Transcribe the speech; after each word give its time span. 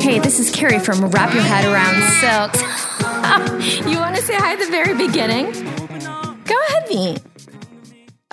Hey, 0.00 0.18
this 0.18 0.38
is 0.38 0.50
Kerry 0.50 0.78
from 0.78 1.04
Wrap 1.10 1.34
Your 1.34 1.42
Head 1.42 1.64
Around 1.64 1.94
Silks. 2.20 2.62
Ah, 3.02 3.44
you 3.86 3.98
want 3.98 4.16
to 4.16 4.22
say 4.22 4.34
hi 4.34 4.54
at 4.54 4.58
the 4.58 4.66
very 4.70 4.94
beginning? 4.96 5.52
Go 6.44 6.54
ahead, 6.68 6.88
V. 6.88 7.18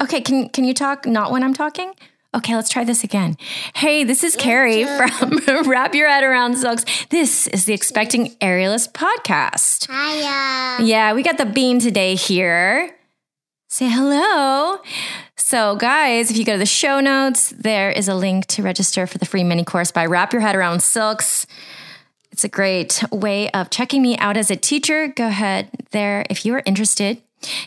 Okay, 0.01 0.21
can 0.21 0.49
can 0.49 0.63
you 0.63 0.73
talk 0.73 1.05
not 1.05 1.31
when 1.31 1.43
I'm 1.43 1.53
talking? 1.53 1.93
Okay, 2.33 2.55
let's 2.55 2.69
try 2.69 2.83
this 2.83 3.03
again. 3.03 3.37
Hey, 3.75 4.03
this 4.03 4.23
is 4.23 4.35
Kerry 4.35 4.83
from 4.85 5.39
Wrap 5.69 5.95
Your 5.95 6.09
Head 6.09 6.23
Around 6.23 6.57
Silks. 6.57 6.83
This 7.09 7.47
is 7.47 7.65
the 7.65 7.73
Expecting 7.73 8.31
Aerialist 8.41 8.91
podcast. 8.91 9.87
Hiya. 9.87 10.85
Yeah, 10.85 11.13
we 11.13 11.23
got 11.23 11.37
the 11.37 11.45
bean 11.45 11.79
today 11.79 12.15
here. 12.15 12.93
Say 13.75 13.89
hello. 13.89 14.77
So, 15.35 15.75
guys, 15.75 16.31
if 16.31 16.37
you 16.37 16.45
go 16.45 16.53
to 16.53 16.57
the 16.57 16.65
show 16.65 17.01
notes, 17.01 17.49
there 17.49 17.91
is 17.91 18.07
a 18.07 18.15
link 18.15 18.45
to 18.45 18.63
register 18.63 19.05
for 19.05 19.17
the 19.17 19.25
free 19.25 19.43
mini 19.43 19.65
course 19.65 19.91
by 19.91 20.05
Wrap 20.05 20.31
Your 20.31 20.41
Head 20.41 20.55
Around 20.55 20.81
Silks. 20.81 21.45
It's 22.31 22.45
a 22.45 22.47
great 22.47 23.03
way 23.11 23.49
of 23.49 23.69
checking 23.69 24.01
me 24.01 24.17
out 24.17 24.37
as 24.37 24.49
a 24.49 24.55
teacher. 24.55 25.09
Go 25.09 25.27
ahead 25.27 25.67
there 25.91 26.25
if 26.29 26.45
you 26.45 26.53
are 26.53 26.63
interested. 26.65 27.21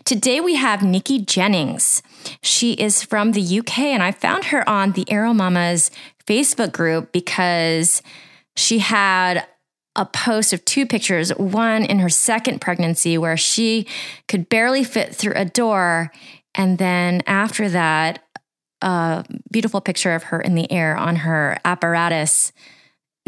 Today 0.07 0.41
we 0.41 0.55
have 0.55 0.81
Niki 0.81 1.27
Jennings. 1.27 2.03
She 2.41 2.73
is 2.73 3.03
from 3.03 3.33
the 3.33 3.59
UK, 3.59 3.79
and 3.79 4.03
I 4.03 4.13
found 4.13 4.45
her 4.45 4.67
on 4.67 4.93
the 4.93 5.05
Aero 5.11 5.35
Mamas 5.35 5.91
Facebook 6.27 6.73
group 6.73 7.13
because 7.13 8.01
she 8.57 8.79
had 8.79 9.47
a 9.99 10.07
post 10.07 10.53
of 10.53 10.65
two 10.65 10.87
pictures 10.87 11.31
one 11.31 11.85
in 11.85 11.99
her 11.99 12.09
second 12.09 12.61
pregnancy 12.61 13.19
where 13.19 13.37
she 13.37 13.87
could 14.29 14.49
barely 14.49 14.85
fit 14.85 15.15
through 15.15 15.35
a 15.35 15.45
door. 15.45 16.13
And 16.55 16.79
then 16.79 17.23
after 17.27 17.69
that 17.69 18.25
a 18.81 19.25
beautiful 19.51 19.81
picture 19.81 20.15
of 20.15 20.23
her 20.25 20.41
in 20.41 20.55
the 20.55 20.71
air 20.71 20.97
on 20.97 21.17
her 21.17 21.59
apparatus 21.65 22.53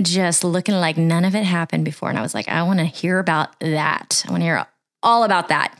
just 0.00 0.44
looking 0.44 0.76
like 0.76 0.96
none 0.96 1.24
of 1.24 1.34
it 1.34 1.42
happened 1.42 1.84
before. 1.84 2.08
And 2.08 2.16
i 2.16 2.22
was 2.22 2.34
like 2.34 2.48
i 2.48 2.62
want 2.62 2.78
to 2.78 2.84
hear 2.86 3.18
about 3.18 3.58
that. 3.60 4.24
I 4.26 4.30
want 4.30 4.42
to 4.42 4.44
hear 4.44 4.64
all 5.02 5.24
about 5.24 5.48
that. 5.48 5.76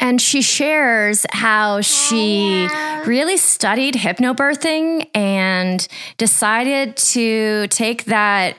And 0.00 0.20
she 0.20 0.42
shares 0.42 1.26
how 1.30 1.80
she 1.80 2.68
really 3.06 3.36
studied 3.36 3.94
hypnobirthing 3.94 5.08
and 5.14 5.86
decided 6.18 6.96
to 6.96 7.66
take 7.68 8.04
that 8.04 8.56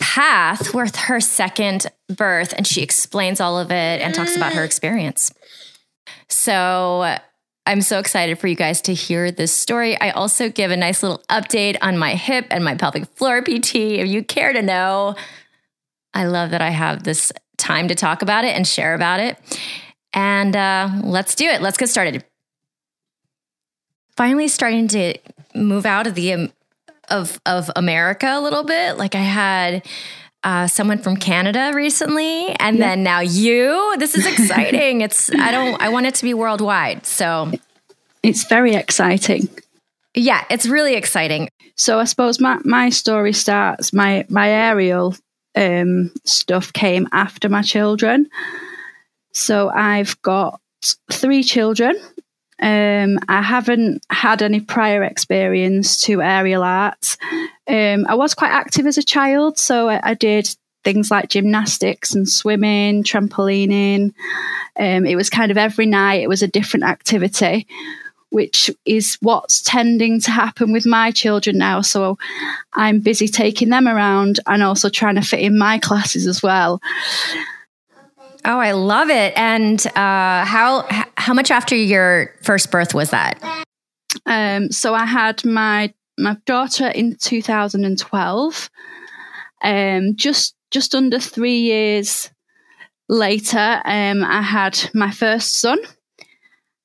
path 0.00 0.74
with 0.74 0.96
her 0.96 1.20
second 1.20 1.86
birth 2.08 2.52
and 2.56 2.66
she 2.66 2.82
explains 2.82 3.40
all 3.40 3.58
of 3.58 3.70
it 3.70 4.00
and 4.00 4.14
talks 4.14 4.36
about 4.36 4.54
her 4.54 4.64
experience. 4.64 5.32
So 6.28 7.16
I'm 7.66 7.82
so 7.82 7.98
excited 7.98 8.38
for 8.38 8.48
you 8.48 8.56
guys 8.56 8.80
to 8.82 8.94
hear 8.94 9.30
this 9.30 9.54
story. 9.54 10.00
I 10.00 10.10
also 10.10 10.48
give 10.48 10.70
a 10.70 10.76
nice 10.76 11.02
little 11.02 11.22
update 11.28 11.76
on 11.82 11.98
my 11.98 12.14
hip 12.14 12.46
and 12.50 12.64
my 12.64 12.74
pelvic 12.74 13.06
floor 13.16 13.42
PT 13.42 13.76
if 13.76 14.08
you 14.08 14.24
care 14.24 14.52
to 14.52 14.62
know. 14.62 15.14
I 16.14 16.24
love 16.24 16.50
that 16.50 16.62
I 16.62 16.70
have 16.70 17.04
this 17.04 17.32
time 17.58 17.88
to 17.88 17.94
talk 17.94 18.22
about 18.22 18.44
it 18.44 18.56
and 18.56 18.66
share 18.66 18.94
about 18.94 19.20
it. 19.20 19.38
And 20.12 20.56
uh, 20.56 20.88
let's 21.04 21.34
do 21.34 21.44
it. 21.44 21.60
Let's 21.60 21.76
get 21.76 21.88
started. 21.88 22.24
Finally, 24.16 24.48
starting 24.48 24.88
to 24.88 25.14
move 25.54 25.86
out 25.86 26.06
of 26.06 26.14
the 26.14 26.32
um, 26.32 26.52
of 27.10 27.40
of 27.46 27.70
America 27.76 28.26
a 28.30 28.40
little 28.40 28.64
bit. 28.64 28.96
Like 28.96 29.14
I 29.14 29.18
had 29.22 29.86
uh, 30.42 30.66
someone 30.66 30.98
from 30.98 31.16
Canada 31.16 31.72
recently, 31.74 32.48
and 32.58 32.80
then 32.80 33.02
now 33.02 33.20
you. 33.20 33.94
This 33.98 34.14
is 34.14 34.26
exciting. 34.26 35.00
it's 35.06 35.30
I 35.30 35.50
don't 35.50 35.80
I 35.82 35.88
want 35.90 36.06
it 36.06 36.14
to 36.16 36.24
be 36.24 36.34
worldwide. 36.34 37.06
So 37.06 37.52
It's 38.22 38.44
very 38.44 38.74
exciting. 38.74 39.48
yeah, 40.14 40.44
it's 40.50 40.66
really 40.66 40.94
exciting. 40.94 41.48
So 41.76 41.98
I 41.98 42.04
suppose 42.04 42.40
my, 42.40 42.58
my 42.64 42.90
story 42.90 43.32
starts 43.32 43.92
my 43.92 44.26
my 44.28 44.48
aerial 44.50 45.14
um, 45.56 46.12
stuff 46.24 46.72
came 46.72 47.08
after 47.12 47.48
my 47.48 47.62
children. 47.62 48.28
So 49.32 49.70
I've 49.70 50.20
got 50.22 50.60
three 51.12 51.42
children. 51.42 51.94
Um, 52.60 53.18
I 53.28 53.42
haven't 53.42 54.04
had 54.10 54.42
any 54.42 54.60
prior 54.60 55.02
experience 55.02 56.02
to 56.02 56.22
aerial 56.22 56.62
arts. 56.62 57.16
Um, 57.66 58.06
I 58.08 58.14
was 58.14 58.34
quite 58.34 58.50
active 58.50 58.86
as 58.86 58.98
a 58.98 59.02
child, 59.02 59.58
so 59.58 59.88
I, 59.88 60.10
I 60.10 60.14
did 60.14 60.54
things 60.84 61.10
like 61.10 61.28
gymnastics 61.28 62.14
and 62.14 62.28
swimming, 62.28 63.02
trampolining. 63.02 64.12
Um, 64.78 65.06
it 65.06 65.16
was 65.16 65.30
kind 65.30 65.50
of 65.50 65.58
every 65.58 65.86
night. 65.86 66.22
It 66.22 66.28
was 66.28 66.42
a 66.42 66.48
different 66.48 66.84
activity 66.84 67.66
which 68.30 68.70
is 68.84 69.18
what's 69.20 69.60
tending 69.60 70.20
to 70.20 70.30
happen 70.30 70.72
with 70.72 70.86
my 70.86 71.10
children 71.10 71.58
now. 71.58 71.80
So 71.80 72.16
I'm 72.72 73.00
busy 73.00 73.28
taking 73.28 73.68
them 73.68 73.86
around 73.86 74.40
and 74.46 74.62
also 74.62 74.88
trying 74.88 75.16
to 75.16 75.20
fit 75.20 75.40
in 75.40 75.58
my 75.58 75.78
classes 75.78 76.26
as 76.26 76.42
well. 76.42 76.80
Oh, 78.44 78.58
I 78.58 78.72
love 78.72 79.10
it. 79.10 79.36
And 79.36 79.84
uh, 79.88 80.44
how 80.44 80.86
how 81.16 81.34
much 81.34 81.50
after 81.50 81.76
your 81.76 82.34
first 82.42 82.70
birth 82.70 82.94
was 82.94 83.10
that? 83.10 83.38
Um, 84.26 84.70
so 84.70 84.94
I 84.94 85.04
had 85.04 85.44
my 85.44 85.92
my 86.18 86.36
daughter 86.46 86.88
in 86.88 87.16
2012. 87.16 88.70
Um, 89.62 90.16
just 90.16 90.54
just 90.70 90.94
under 90.94 91.18
three 91.18 91.58
years 91.58 92.30
later, 93.08 93.82
um, 93.84 94.24
I 94.24 94.40
had 94.42 94.78
my 94.94 95.10
first 95.10 95.60
son, 95.60 95.78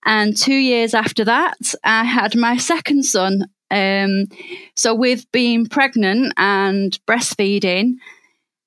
and 0.06 0.36
two 0.36 0.56
years 0.56 0.94
after 0.94 1.24
that, 1.26 1.58
I 1.84 2.04
had 2.04 2.36
my 2.36 2.58
second 2.58 3.04
son. 3.04 3.46
Um, 3.72 4.28
so 4.76 4.94
with 4.94 5.32
being 5.32 5.66
pregnant 5.68 6.34
and 6.38 6.98
breastfeeding, 7.08 7.96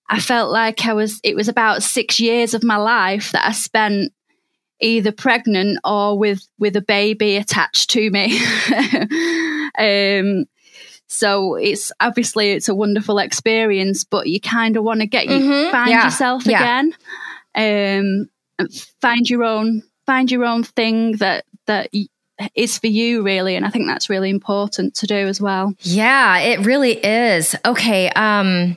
I 0.08 0.20
felt 0.20 0.50
like 0.50 0.86
I 0.86 0.92
was. 0.94 1.20
It 1.22 1.36
was 1.36 1.48
about 1.48 1.82
six 1.82 2.18
years 2.20 2.54
of 2.54 2.62
my 2.64 2.76
life 2.76 3.32
that 3.32 3.46
I 3.46 3.52
spent 3.52 4.12
either 4.80 5.12
pregnant 5.12 5.78
or 5.84 6.18
with 6.18 6.46
with 6.58 6.76
a 6.76 6.80
baby 6.80 7.36
attached 7.36 7.90
to 7.90 8.10
me. 8.10 8.38
um, 9.78 10.44
so 11.08 11.54
it's 11.56 11.90
obviously 12.00 12.50
it's 12.52 12.68
a 12.68 12.74
wonderful 12.74 13.18
experience, 13.18 14.04
but 14.04 14.26
you 14.28 14.40
kind 14.40 14.76
of 14.76 14.84
want 14.84 15.00
to 15.00 15.06
get 15.06 15.26
you 15.26 15.38
Mhm. 15.40 15.70
find 15.70 15.90
Yeah. 15.90 16.04
yourself 16.04 16.46
Yeah. 16.46 16.60
again, 16.60 16.94
um, 18.60 18.68
find 19.00 19.28
your 19.28 19.44
own 19.44 19.82
find 20.06 20.30
your 20.30 20.44
own 20.44 20.64
thing 20.64 21.12
that 21.16 21.44
that 21.66 21.90
is 22.54 22.78
for 22.78 22.86
you 22.86 23.22
really, 23.22 23.56
and 23.56 23.66
I 23.66 23.70
think 23.70 23.86
that's 23.88 24.08
really 24.08 24.30
important 24.30 24.94
to 24.96 25.06
do 25.06 25.14
as 25.28 25.40
well. 25.40 25.74
Yeah, 25.80 26.38
it 26.38 26.60
really 26.64 26.92
is. 26.92 27.54
Okay. 27.64 28.08
Um 28.10 28.76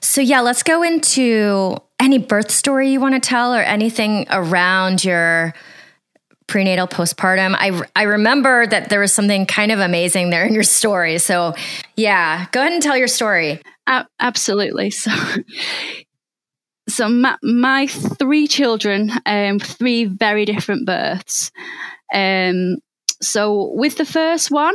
so 0.00 0.20
yeah, 0.20 0.40
let's 0.40 0.62
go 0.62 0.82
into 0.82 1.76
any 2.00 2.18
birth 2.18 2.50
story 2.50 2.90
you 2.90 3.00
want 3.00 3.14
to 3.14 3.20
tell 3.20 3.54
or 3.54 3.60
anything 3.62 4.26
around 4.30 5.04
your 5.04 5.54
prenatal 6.46 6.86
postpartum. 6.86 7.54
I 7.58 7.82
I 7.96 8.02
remember 8.02 8.66
that 8.66 8.88
there 8.90 9.00
was 9.00 9.12
something 9.12 9.46
kind 9.46 9.72
of 9.72 9.78
amazing 9.78 10.30
there 10.30 10.44
in 10.44 10.54
your 10.54 10.62
story. 10.62 11.18
So, 11.18 11.54
yeah, 11.96 12.46
go 12.52 12.60
ahead 12.60 12.72
and 12.72 12.82
tell 12.82 12.96
your 12.96 13.08
story. 13.08 13.60
A- 13.86 14.06
absolutely. 14.20 14.90
So, 14.90 15.10
so 16.88 17.08
my, 17.08 17.36
my 17.42 17.86
three 17.86 18.46
children, 18.46 19.12
um, 19.24 19.58
three 19.58 20.04
very 20.04 20.44
different 20.44 20.84
births. 20.84 21.50
Um, 22.12 22.76
so 23.22 23.72
with 23.72 23.96
the 23.96 24.04
first 24.04 24.50
one, 24.50 24.74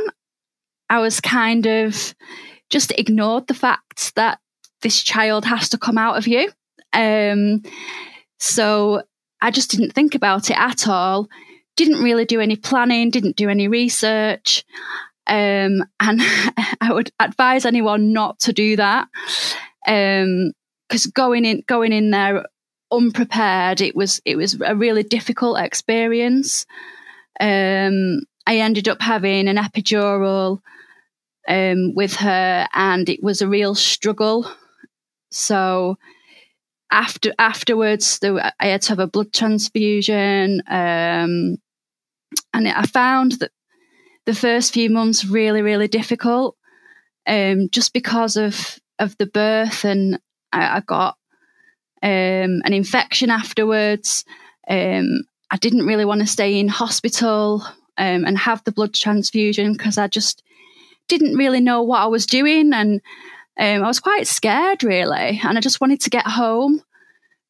I 0.90 0.98
was 1.00 1.20
kind 1.20 1.66
of 1.66 2.14
just 2.70 2.92
ignored 2.98 3.46
the 3.46 3.54
fact 3.54 4.14
that 4.16 4.40
this 4.82 5.02
child 5.02 5.44
has 5.44 5.68
to 5.70 5.78
come 5.78 5.98
out 5.98 6.16
of 6.16 6.26
you. 6.26 6.50
Um, 6.92 7.62
so 8.38 9.02
I 9.40 9.50
just 9.50 9.70
didn't 9.70 9.92
think 9.92 10.14
about 10.14 10.50
it 10.50 10.58
at 10.58 10.88
all. 10.88 11.28
Didn't 11.76 12.02
really 12.02 12.24
do 12.24 12.40
any 12.40 12.56
planning. 12.56 13.10
Didn't 13.10 13.36
do 13.36 13.48
any 13.48 13.68
research. 13.68 14.64
Um, 15.26 15.84
and 16.00 16.20
I 16.80 16.90
would 16.90 17.10
advise 17.20 17.64
anyone 17.64 18.12
not 18.12 18.40
to 18.40 18.52
do 18.52 18.76
that 18.76 19.08
because 19.84 21.06
going 21.14 21.44
in 21.44 21.62
going 21.66 21.92
in 21.92 22.10
there 22.10 22.44
unprepared, 22.90 23.80
it 23.80 23.94
was 23.94 24.20
it 24.24 24.36
was 24.36 24.60
a 24.64 24.74
really 24.74 25.02
difficult 25.02 25.58
experience. 25.58 26.66
Um, 27.40 28.20
I 28.46 28.58
ended 28.58 28.88
up 28.88 29.00
having 29.00 29.48
an 29.48 29.56
epidural 29.56 30.60
um, 31.46 31.94
with 31.94 32.14
her, 32.16 32.66
and 32.72 33.08
it 33.08 33.22
was 33.22 33.42
a 33.42 33.48
real 33.48 33.74
struggle. 33.74 34.50
So 35.30 35.98
after 36.90 37.32
afterwards, 37.38 38.18
I 38.22 38.66
had 38.66 38.82
to 38.82 38.88
have 38.90 38.98
a 38.98 39.06
blood 39.06 39.32
transfusion, 39.32 40.62
um, 40.68 41.58
and 42.54 42.68
I 42.68 42.82
found 42.82 43.32
that 43.40 43.50
the 44.26 44.34
first 44.34 44.72
few 44.72 44.90
months 44.90 45.24
really 45.24 45.62
really 45.62 45.88
difficult, 45.88 46.56
um, 47.26 47.68
just 47.70 47.92
because 47.92 48.36
of 48.36 48.78
of 48.98 49.16
the 49.18 49.26
birth, 49.26 49.84
and 49.84 50.18
I, 50.52 50.76
I 50.76 50.80
got 50.80 51.16
um, 52.02 52.62
an 52.64 52.72
infection 52.72 53.30
afterwards. 53.30 54.24
Um, 54.68 55.22
I 55.50 55.56
didn't 55.56 55.86
really 55.86 56.04
want 56.04 56.20
to 56.20 56.26
stay 56.26 56.58
in 56.58 56.68
hospital 56.68 57.62
um, 57.96 58.24
and 58.24 58.38
have 58.38 58.62
the 58.64 58.72
blood 58.72 58.94
transfusion 58.94 59.72
because 59.72 59.98
I 59.98 60.06
just 60.06 60.42
didn't 61.08 61.36
really 61.36 61.60
know 61.60 61.82
what 61.82 62.00
I 62.00 62.06
was 62.06 62.26
doing. 62.26 62.72
And 62.72 63.00
um, 63.58 63.82
I 63.82 63.86
was 63.86 64.00
quite 64.00 64.26
scared, 64.26 64.84
really. 64.84 65.40
And 65.42 65.58
I 65.58 65.60
just 65.60 65.80
wanted 65.80 66.00
to 66.02 66.10
get 66.10 66.26
home 66.26 66.82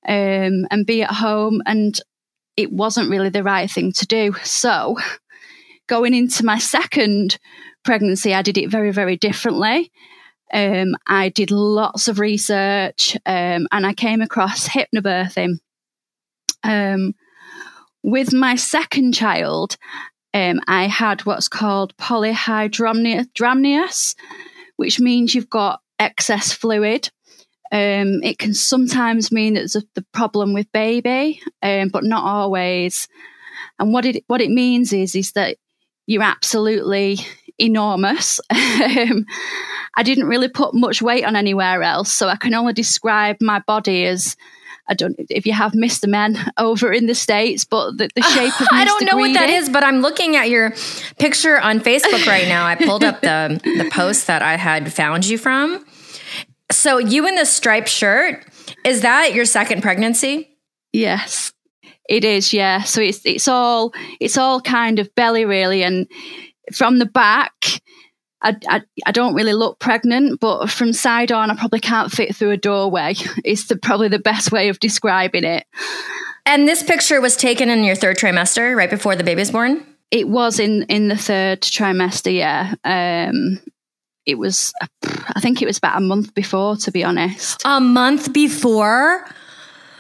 um, 0.07 0.67
and 0.71 0.87
be 0.87 1.03
at 1.03 1.13
home. 1.13 1.63
And 1.67 1.99
it 2.57 2.73
wasn't 2.73 3.11
really 3.11 3.29
the 3.29 3.43
right 3.43 3.71
thing 3.71 3.93
to 3.93 4.07
do. 4.07 4.35
So, 4.43 4.97
going 5.87 6.15
into 6.15 6.45
my 6.45 6.59
second 6.59 7.39
pregnancy, 7.85 8.35
I 8.35 8.43
did 8.43 8.59
it 8.59 8.71
very, 8.71 8.91
very 8.91 9.17
differently. 9.17 9.93
Um, 10.53 10.97
I 11.07 11.29
did 11.29 11.51
lots 11.51 12.09
of 12.09 12.19
research 12.19 13.17
um, 13.27 13.69
and 13.71 13.87
I 13.87 13.93
came 13.93 14.23
across 14.23 14.67
hypnobirthing. 14.67 15.59
Um, 16.65 17.15
with 18.03 18.33
my 18.33 18.57
second 18.57 19.13
child, 19.13 19.77
um, 20.33 20.61
I 20.67 20.87
had 20.87 21.27
what's 21.27 21.49
called 21.49 21.95
polyhydramnios, 21.99 24.15
which 24.77 25.01
means 25.01 25.35
you've 25.35 25.51
got 25.51 25.81
excess 25.99 26.53
fluid. 26.53 27.11
Um, 27.71 28.23
it 28.23 28.39
can 28.39 28.55
sometimes 28.55 29.31
mean 29.31 29.57
it's 29.57 29.77
a, 29.77 29.83
the 29.95 30.05
problem 30.13 30.55
with 30.55 30.73
baby, 30.73 31.41
um, 31.63 31.89
but 31.89 32.05
not 32.05 32.25
always. 32.25 33.09
And 33.79 33.93
what 33.93 34.07
it 34.07 34.25
what 34.27 34.41
it 34.41 34.51
means 34.51 34.93
is 34.93 35.15
is 35.15 35.33
that 35.33 35.57
you're 36.07 36.23
absolutely 36.23 37.19
enormous. 37.59 38.41
Um, 38.79 39.27
I 39.97 40.05
didn't 40.05 40.29
really 40.29 40.49
put 40.49 40.73
much 40.73 41.03
weight 41.03 41.25
on 41.25 41.35
anywhere 41.35 41.83
else, 41.83 42.13
so 42.13 42.29
I 42.29 42.37
can 42.37 42.55
only 42.55 42.73
describe 42.73 43.37
my 43.41 43.59
body 43.67 44.07
as 44.07 44.37
I 44.89 44.95
don't 44.95 45.17
if 45.31 45.47
you 45.47 45.53
have 45.53 45.73
Mr. 45.73 46.09
Men 46.09 46.39
over 46.59 46.93
in 46.93 47.07
the 47.07 47.15
States, 47.15 47.65
but 47.65 47.93
the, 47.99 48.09
the 48.15 48.23
shape 48.35 48.61
of 48.61 48.67
Mr. 48.69 48.73
I 48.73 48.85
don't 48.85 49.05
know 49.05 49.13
Greedy, 49.13 49.35
what 49.35 49.41
that 49.41 49.51
is, 49.51 49.69
but 49.69 49.85
I'm 49.85 50.01
looking 50.01 50.37
at 50.37 50.49
your 50.49 50.73
picture 51.19 51.61
on 51.61 51.81
Facebook 51.81 52.27
right 52.27 52.49
now. 52.49 52.67
I 52.67 52.75
pulled 52.75 53.05
up 53.05 53.21
the 53.21 53.61
the 53.63 53.89
post 53.93 54.27
that 54.27 54.43
I 54.43 54.57
had 54.57 54.93
found 54.93 55.27
you 55.27 55.39
from. 55.39 55.85
So 56.71 56.99
you 56.99 57.27
in 57.27 57.35
the 57.35 57.47
striped 57.47 57.89
shirt, 57.89 58.45
is 58.85 59.03
that 59.03 59.33
your 59.35 59.45
second 59.45 59.83
pregnancy? 59.83 60.57
Yes. 60.93 61.53
It 62.09 62.25
is, 62.25 62.53
yeah. 62.53 62.83
So 62.83 63.03
it's 63.03 63.21
it's 63.25 63.49
all 63.49 63.93
it's 64.21 64.39
all 64.39 64.61
kind 64.61 64.99
of 64.99 65.15
belly 65.15 65.45
really 65.45 65.83
and 65.83 66.07
from 66.73 66.99
the 66.99 67.07
back 67.07 67.83
I, 68.41 68.57
I, 68.69 68.83
I, 69.07 69.13
don't 69.13 69.35
really 69.35 69.53
look 69.53 69.81
pregnant, 69.81 70.39
but 70.39 70.71
from 70.71 70.93
side 70.93 71.33
on, 71.33 71.51
I 71.51 71.57
probably 71.57 71.81
can't 71.81 72.13
fit 72.13 72.37
through 72.37 72.53
a 72.53 72.57
doorway. 72.57 73.15
It's 73.45 73.67
the, 73.67 73.77
probably 73.77 74.09
the 74.09 74.19
best 74.19 74.53
way 74.53 74.69
of 74.69 74.79
describing 74.79 75.45
it. 75.45 75.67
And 76.47 76.69
this 76.69 76.83
picture 76.83 77.21
was 77.21 77.37
taken 77.37 77.69
in 77.69 77.85
your 77.85 77.97
third 77.97 78.17
trimester, 78.17 78.77
right 78.77 78.91
before 78.91 79.17
the 79.17 79.25
baby's 79.25 79.51
born? 79.51 79.85
It 80.11 80.29
was 80.29 80.61
in, 80.61 80.85
in 80.85 81.09
the 81.09 81.17
third 81.17 81.63
trimester, 81.63 82.35
yeah. 82.35 82.75
Um, 82.85 83.61
it 84.25 84.39
was, 84.39 84.73
I 85.03 85.41
think 85.41 85.61
it 85.61 85.67
was 85.67 85.79
about 85.79 85.97
a 85.99 86.01
month 86.01 86.35
before, 86.35 86.77
to 86.77 86.91
be 86.91 87.03
honest. 87.03 87.63
A 87.65 87.81
month 87.81 88.33
before? 88.33 89.27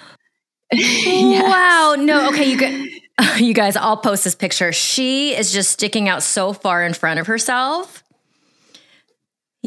yes. 0.73 1.43
Wow. 1.43 1.97
No, 1.99 2.29
okay, 2.29 2.53
you 2.53 2.91
you 3.39 3.55
guys, 3.55 3.77
I'll 3.77 3.97
post 3.97 4.25
this 4.25 4.35
picture. 4.35 4.73
She 4.73 5.35
is 5.35 5.53
just 5.53 5.71
sticking 5.71 6.09
out 6.09 6.23
so 6.23 6.53
far 6.53 6.85
in 6.85 6.95
front 6.95 7.21
of 7.21 7.27
herself. 7.27 8.05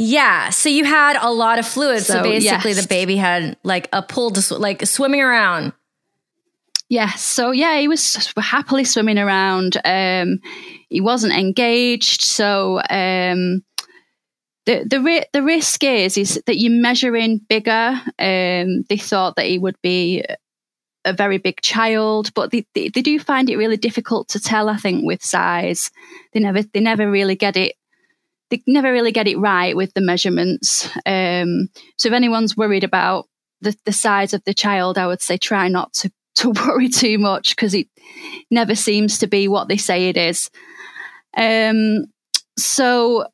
Yeah. 0.03 0.50
So 0.50 0.68
you 0.68 0.83
had 0.83 1.15
a 1.21 1.31
lot 1.31 1.59
of 1.59 1.68
fluid. 1.68 2.01
So, 2.01 2.13
so 2.13 2.24
basically, 2.24 2.71
yes. 2.71 2.81
the 2.81 2.88
baby 2.88 3.18
had 3.18 3.56
like 3.63 3.88
a 3.94 4.01
pull 4.01 4.31
to 4.31 4.42
sw- 4.42 4.59
like 4.59 4.83
swimming 4.88 5.21
around. 5.21 5.74
Yes. 6.89 7.21
So 7.21 7.51
yeah, 7.51 7.77
he 7.80 7.88
was 7.88 8.33
happily 8.36 8.83
swimming 8.83 9.19
around. 9.19 9.77
Um, 9.86 10.39
he 10.89 11.01
wasn't 11.01 11.33
engaged. 11.33 12.21
So 12.24 12.80
um, 12.89 13.63
the 14.65 14.86
the 14.89 15.01
ri- 15.01 15.25
the 15.33 15.44
risk 15.44 15.83
is 15.83 16.18
is 16.18 16.42
that 16.48 16.57
you're 16.57 16.81
measuring 16.81 17.38
bigger. 17.38 18.01
Um, 18.18 18.81
they 18.89 18.98
thought 18.98 19.36
that 19.36 19.45
he 19.45 19.59
would 19.59 19.80
be 19.83 20.25
a 21.06 21.13
very 21.13 21.38
big 21.38 21.62
child, 21.62 22.33
but 22.33 22.51
they, 22.51 22.65
they, 22.74 22.89
they 22.89 23.01
do 23.01 23.19
find 23.19 23.50
it 23.50 23.57
really 23.57 23.77
difficult 23.77 24.30
to 24.30 24.39
tell. 24.39 24.68
I 24.68 24.77
think 24.77 25.06
with 25.06 25.24
size, 25.24 25.92
they 26.33 26.39
never 26.39 26.63
they 26.63 26.80
never 26.80 27.09
really 27.09 27.36
get 27.36 27.56
it 27.56 27.75
they 28.51 28.62
never 28.68 28.92
really 28.92 29.12
get 29.12 29.27
it 29.27 29.39
right 29.39 29.75
with 29.75 29.94
the 29.94 30.01
measurements. 30.01 30.88
Um, 31.06 31.69
so 31.98 32.09
if 32.09 32.13
anyone's 32.13 32.56
worried 32.56 32.83
about 32.83 33.27
the, 33.62 33.75
the 33.86 33.94
size 33.94 34.33
of 34.33 34.44
the 34.44 34.53
child, 34.53 34.98
I 34.98 35.07
would 35.07 35.21
say 35.21 35.38
try 35.38 35.68
not 35.69 35.94
to, 35.94 36.12
to 36.36 36.51
worry 36.51 36.89
too 36.89 37.18
much 37.18 37.56
because 37.56 37.74
it 37.74 37.88
never 38.51 38.75
seems 38.75 39.19
to 39.19 39.27
be 39.27 39.48
what 39.48 39.68
they 39.68 39.77
say 39.77 40.09
it 40.09 40.18
is. 40.18 40.51
Um, 41.36 42.06
so 42.57 43.25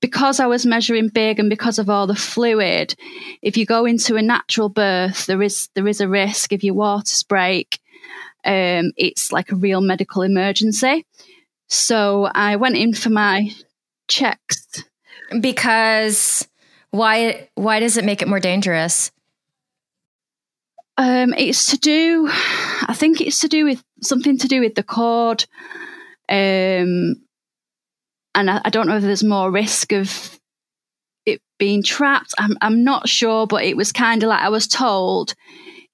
because 0.00 0.40
I 0.40 0.46
was 0.46 0.66
measuring 0.66 1.08
big 1.08 1.38
and 1.38 1.48
because 1.48 1.78
of 1.78 1.88
all 1.88 2.06
the 2.06 2.14
fluid, 2.14 2.94
if 3.42 3.56
you 3.56 3.64
go 3.64 3.86
into 3.86 4.16
a 4.16 4.22
natural 4.22 4.68
birth, 4.68 5.26
there 5.26 5.42
is 5.42 5.68
there 5.74 5.88
is 5.88 6.00
a 6.00 6.08
risk 6.08 6.52
if 6.52 6.62
your 6.62 6.74
waters 6.74 7.22
break. 7.22 7.80
Um, 8.44 8.92
it's 8.96 9.32
like 9.32 9.50
a 9.50 9.56
real 9.56 9.80
medical 9.80 10.22
emergency. 10.22 11.06
So 11.68 12.26
I 12.26 12.56
went 12.56 12.76
in 12.76 12.94
for 12.94 13.10
my 13.10 13.50
checks. 14.08 14.84
Because 15.40 16.46
why 16.90 17.48
why 17.54 17.80
does 17.80 17.96
it 17.96 18.04
make 18.04 18.22
it 18.22 18.28
more 18.28 18.40
dangerous? 18.40 19.10
Um, 20.98 21.34
it's 21.34 21.72
to 21.72 21.76
do, 21.76 22.26
I 22.30 22.94
think 22.94 23.20
it's 23.20 23.40
to 23.40 23.48
do 23.48 23.64
with 23.64 23.84
something 24.00 24.38
to 24.38 24.48
do 24.48 24.60
with 24.60 24.74
the 24.74 24.82
cord. 24.82 25.44
Um, 26.28 27.16
and 28.34 28.50
I, 28.50 28.62
I 28.64 28.70
don't 28.70 28.88
know 28.88 28.96
if 28.96 29.02
there's 29.02 29.22
more 29.22 29.50
risk 29.50 29.92
of 29.92 30.40
it 31.26 31.42
being 31.58 31.82
trapped. 31.82 32.34
I'm, 32.38 32.56
I'm 32.62 32.82
not 32.82 33.08
sure, 33.08 33.46
but 33.46 33.64
it 33.64 33.76
was 33.76 33.92
kind 33.92 34.22
of 34.22 34.30
like 34.30 34.40
I 34.40 34.48
was 34.48 34.66
told 34.66 35.34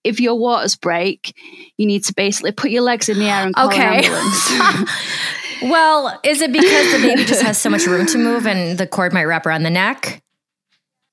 if 0.04 0.20
your 0.20 0.36
waters 0.36 0.76
break, 0.76 1.34
you 1.76 1.86
need 1.86 2.04
to 2.04 2.14
basically 2.14 2.52
put 2.52 2.70
your 2.70 2.82
legs 2.82 3.08
in 3.08 3.18
the 3.18 3.26
air 3.26 3.44
and 3.44 3.54
call 3.54 3.68
okay. 3.68 3.80
an 3.80 4.04
ambulance. 4.04 4.90
Well, 5.62 6.20
is 6.24 6.40
it 6.40 6.52
because 6.52 6.92
the 6.92 6.98
baby 7.06 7.24
just 7.24 7.42
has 7.42 7.60
so 7.60 7.70
much 7.70 7.86
room 7.86 8.06
to 8.06 8.18
move 8.18 8.46
and 8.46 8.78
the 8.78 8.86
cord 8.86 9.12
might 9.12 9.24
wrap 9.24 9.46
around 9.46 9.62
the 9.62 9.70
neck? 9.70 10.22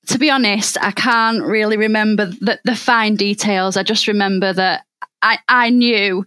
To 0.06 0.18
be 0.18 0.30
honest, 0.30 0.76
I 0.80 0.90
can't 0.90 1.42
really 1.42 1.76
remember 1.76 2.26
the, 2.26 2.58
the 2.64 2.74
fine 2.74 3.16
details. 3.16 3.76
I 3.76 3.82
just 3.82 4.08
remember 4.08 4.52
that 4.52 4.84
I, 5.22 5.38
I 5.48 5.70
knew 5.70 6.24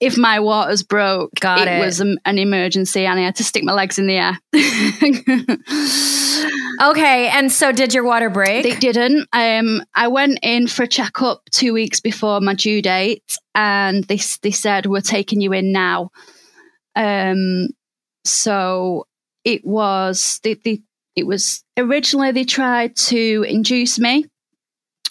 if 0.00 0.16
my 0.16 0.40
waters 0.40 0.82
broke, 0.82 1.32
Got 1.40 1.68
it, 1.68 1.68
it. 1.68 1.80
was 1.80 2.00
an 2.00 2.18
emergency 2.24 3.04
and 3.04 3.20
I 3.20 3.22
had 3.22 3.36
to 3.36 3.44
stick 3.44 3.62
my 3.62 3.74
legs 3.74 3.98
in 3.98 4.06
the 4.06 4.16
air. 4.16 4.38
okay. 6.90 7.28
And 7.28 7.52
so 7.52 7.70
did 7.70 7.92
your 7.92 8.04
water 8.04 8.30
break? 8.30 8.62
They 8.62 8.76
didn't. 8.76 9.28
Um, 9.32 9.82
I 9.94 10.08
went 10.08 10.38
in 10.42 10.66
for 10.68 10.84
a 10.84 10.88
checkup 10.88 11.42
two 11.50 11.74
weeks 11.74 12.00
before 12.00 12.40
my 12.40 12.54
due 12.54 12.80
date 12.80 13.36
and 13.54 14.04
they, 14.04 14.18
they 14.42 14.50
said, 14.50 14.86
We're 14.86 15.02
taking 15.02 15.42
you 15.42 15.52
in 15.52 15.72
now. 15.72 16.10
Um, 16.96 17.68
so 18.24 19.06
it 19.44 19.64
was 19.64 20.40
the, 20.42 20.58
the 20.64 20.82
it 21.16 21.26
was 21.26 21.64
originally 21.76 22.32
they 22.32 22.44
tried 22.44 22.96
to 22.96 23.44
induce 23.48 23.98
me. 23.98 24.26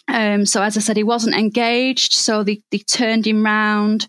Um, 0.07 0.45
so 0.45 0.61
as 0.63 0.75
I 0.75 0.79
said, 0.79 0.97
he 0.97 1.03
wasn't 1.03 1.35
engaged, 1.35 2.13
so 2.13 2.43
they, 2.43 2.61
they 2.71 2.79
turned 2.79 3.27
him 3.27 3.43
round, 3.43 4.07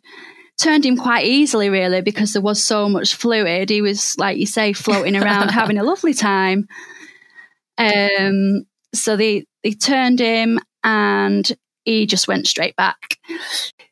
turned 0.59 0.87
him 0.87 0.97
quite 0.97 1.27
easily, 1.27 1.69
really, 1.69 2.01
because 2.01 2.33
there 2.33 2.41
was 2.41 2.63
so 2.63 2.89
much 2.89 3.15
fluid. 3.15 3.69
He 3.69 3.83
was, 3.83 4.17
like 4.19 4.39
you 4.39 4.47
say, 4.47 4.73
floating 4.73 5.17
around, 5.17 5.49
having 5.51 5.79
a 5.79 5.85
lovely 5.85 6.15
time. 6.15 6.69
Um, 7.77 8.65
so 8.95 9.17
they 9.17 9.45
they 9.63 9.73
turned 9.73 10.21
him, 10.21 10.59
and 10.83 11.51
he 11.85 12.07
just 12.07 12.29
went 12.29 12.47
straight 12.47 12.77
back. 12.77 13.19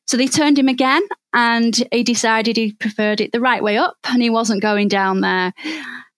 So 0.08 0.16
they 0.16 0.26
turned 0.26 0.58
him 0.58 0.68
again, 0.68 1.02
and 1.34 1.86
he 1.92 2.02
decided 2.02 2.56
he 2.56 2.72
preferred 2.72 3.20
it 3.20 3.30
the 3.30 3.40
right 3.40 3.62
way 3.62 3.76
up 3.76 3.98
and 4.04 4.22
he 4.22 4.30
wasn't 4.30 4.62
going 4.62 4.88
down 4.88 5.20
there. 5.20 5.52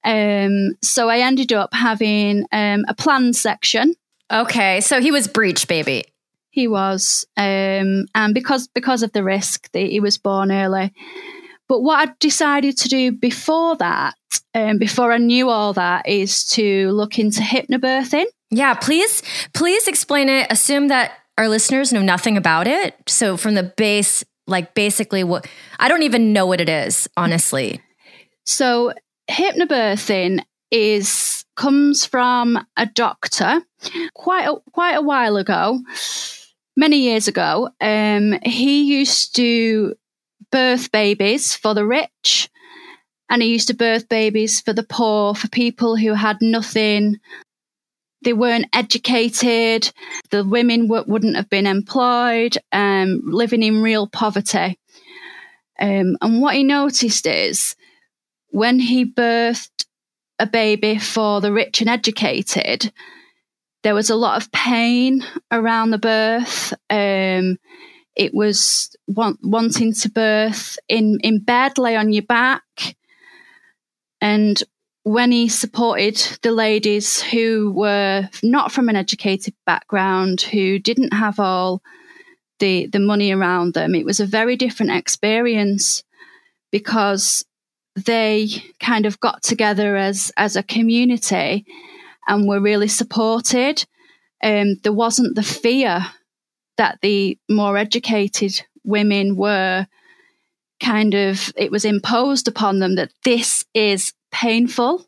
Um, 0.05 0.77
so 0.81 1.09
I 1.09 1.19
ended 1.19 1.53
up 1.53 1.75
having 1.75 2.47
um, 2.53 2.85
a 2.87 2.95
planned 2.95 3.35
section. 3.35 3.95
Okay, 4.31 4.81
so 4.81 5.01
he 5.01 5.11
was 5.11 5.27
breech 5.27 5.67
baby. 5.67 6.05
He 6.51 6.69
was, 6.69 7.27
um, 7.37 8.07
and 8.15 8.33
because 8.33 8.69
because 8.69 9.03
of 9.03 9.11
the 9.13 9.25
risk, 9.25 9.71
the, 9.73 9.91
he 9.91 9.99
was 9.99 10.19
born 10.19 10.53
early. 10.53 10.93
But 11.69 11.81
what 11.81 12.09
I 12.09 12.13
decided 12.21 12.77
to 12.79 12.89
do 12.89 13.11
before 13.11 13.77
that, 13.77 14.15
um, 14.55 14.79
before 14.79 15.13
I 15.13 15.19
knew 15.19 15.49
all 15.49 15.73
that, 15.73 16.09
is 16.09 16.45
to 16.51 16.91
look 16.93 17.19
into 17.19 17.41
hypnobirthing. 17.41 18.27
Yeah, 18.51 18.75
please, 18.75 19.23
please 19.53 19.87
explain 19.87 20.29
it. 20.29 20.47
Assume 20.51 20.89
that 20.89 21.13
our 21.41 21.49
listeners 21.49 21.91
know 21.91 22.03
nothing 22.03 22.37
about 22.37 22.67
it. 22.67 22.95
So 23.07 23.39
from 23.39 23.55
the 23.55 23.63
base 23.63 24.23
like 24.47 24.75
basically 24.75 25.25
what 25.25 25.47
I 25.79 25.89
don't 25.89 26.03
even 26.03 26.35
know 26.35 26.45
what 26.45 26.61
it 26.61 26.69
is, 26.69 27.09
honestly. 27.17 27.81
So 28.45 28.93
hypnobirthing 29.31 30.45
is 30.71 31.47
comes 31.57 32.05
from 32.05 32.59
a 32.77 32.85
doctor 32.85 33.63
quite 34.15 34.49
a, 34.49 34.57
quite 34.73 34.97
a 34.97 35.03
while 35.03 35.39
ago, 35.39 35.81
many 36.77 36.99
years 36.99 37.27
ago. 37.27 37.71
Um, 37.81 38.39
he 38.45 38.83
used 38.83 39.35
to 39.37 39.95
birth 40.53 40.93
babies 40.93 41.55
for 41.55 41.73
the 41.75 41.87
rich, 41.87 42.51
and 43.31 43.41
he 43.41 43.49
used 43.49 43.69
to 43.69 43.75
birth 43.75 44.11
babies 44.11 44.61
for 44.61 44.75
the 44.75 44.83
poor, 44.83 45.35
for 45.35 45.49
people 45.49 45.97
who 45.97 46.13
had 46.13 46.37
nothing. 46.43 47.19
They 48.23 48.33
weren't 48.33 48.67
educated. 48.73 49.93
The 50.31 50.45
women 50.45 50.89
w- 50.89 51.05
wouldn't 51.07 51.37
have 51.37 51.49
been 51.49 51.67
employed, 51.67 52.59
um, 52.73 53.23
living 53.25 53.63
in 53.63 53.83
real 53.83 54.07
poverty. 54.07 54.79
Um, 55.79 56.17
and 56.21 56.43
what 56.43 56.55
he 56.55 56.63
noticed 56.63 57.27
is 57.27 57.77
when 58.49 58.79
he 58.79 59.05
birthed 59.11 59.87
a 60.39 60.47
baby 60.47 60.99
for 60.99 61.41
the 61.41 61.53
rich 61.53 61.81
and 61.81 61.89
educated, 61.89 62.93
there 63.83 63.95
was 63.95 64.11
a 64.11 64.17
lot 64.17 64.43
of 64.43 64.53
pain 64.53 65.25
around 65.51 65.91
the 65.91 65.99
birth. 65.99 66.75
Um, 66.91 67.59
it 68.15 68.35
was 68.35 68.95
want, 69.07 69.39
wanting 69.43 69.95
to 69.95 70.11
birth 70.11 70.79
in, 70.89 71.19
in 71.23 71.43
bed, 71.43 71.79
lay 71.79 71.97
on 71.97 72.13
your 72.13 72.25
back. 72.25 72.63
And 74.21 74.63
when 75.03 75.33
he 75.33 75.49
supported 75.49 76.17
the 76.43 76.53
ladies 76.53 77.23
who 77.23 77.73
were 77.73 78.29
not 78.43 78.71
from 78.71 78.89
an 78.89 78.97
educated 78.97 79.55
background, 79.65 80.43
who 80.43 80.79
didn't 80.79 81.13
have 81.13 81.41
all 81.41 81.83
the, 82.59 82.87
the 82.87 82.99
money 82.99 83.33
around 83.33 83.75
them, 83.75 83.95
it 83.95 84.05
was 84.05 84.21
a 84.21 84.27
very 84.27 84.57
different 84.57 84.93
experience 84.93 86.05
because 86.71 87.45
they 87.97 88.49
kind 88.79 89.07
of 89.07 89.19
got 89.21 89.43
together 89.43 89.97
as, 89.97 90.31
as 90.37 90.55
a 90.55 90.63
community 90.63 91.65
and 92.29 92.47
were 92.47 92.61
really 92.61 92.89
supported. 92.89 93.85
Um, 94.43 94.77
there 94.83 94.93
wasn't 94.93 95.35
the 95.35 95.43
fear 95.43 96.07
that 96.77 96.99
the 97.03 97.39
more 97.49 97.77
educated 97.77 98.63
women 98.85 99.37
were 99.37 99.87
kind 100.83 101.15
of, 101.15 101.53
it 101.57 101.71
was 101.71 101.85
imposed 101.85 102.49
upon 102.49 102.79
them 102.79 102.97
that 102.97 103.13
this 103.25 103.65
is 103.75 104.13
painful. 104.31 105.07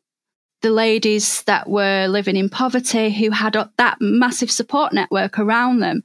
The 0.63 0.71
ladies 0.71 1.43
that 1.43 1.69
were 1.69 2.07
living 2.07 2.37
in 2.37 2.49
poverty, 2.49 3.11
who 3.11 3.31
had 3.31 3.57
that 3.79 3.97
massive 4.01 4.51
support 4.51 4.93
network 4.93 5.39
around 5.39 5.81
them, 5.81 6.03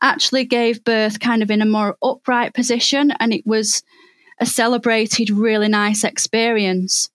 actually 0.00 0.44
gave 0.44 0.84
birth 0.84 1.20
kind 1.20 1.42
of 1.42 1.50
in 1.50 1.62
a 1.62 1.66
more 1.66 1.96
upright 2.02 2.52
position, 2.52 3.12
and 3.20 3.32
it 3.32 3.46
was 3.46 3.82
a 4.40 4.46
celebrated, 4.46 5.30
really 5.30 5.68
nice 5.68 6.02
experience. 6.02 7.10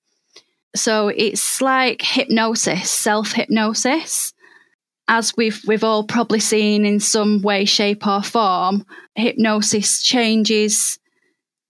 So 0.75 1.09
it's 1.09 1.61
like 1.61 2.01
hypnosis, 2.01 2.89
self 2.89 3.33
hypnosis. 3.33 4.33
As 5.09 5.33
we've 5.37 5.61
we've 5.67 5.83
all 5.83 6.03
probably 6.03 6.39
seen 6.39 6.85
in 6.85 6.99
some 6.99 7.41
way, 7.41 7.65
shape, 7.65 8.05
or 8.07 8.23
form, 8.23 8.85
hypnosis 9.15 10.03
changes 10.03 10.99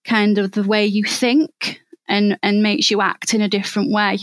kind 0.06 0.38
of 0.38 0.52
the 0.52 0.64
way 0.64 0.86
you 0.86 1.04
think 1.04 1.82
and, 2.08 2.38
and 2.42 2.64
makes 2.64 2.90
you 2.92 3.02
act 3.02 3.34
in 3.34 3.42
a 3.42 3.50
different 3.50 3.92
way. 3.92 4.20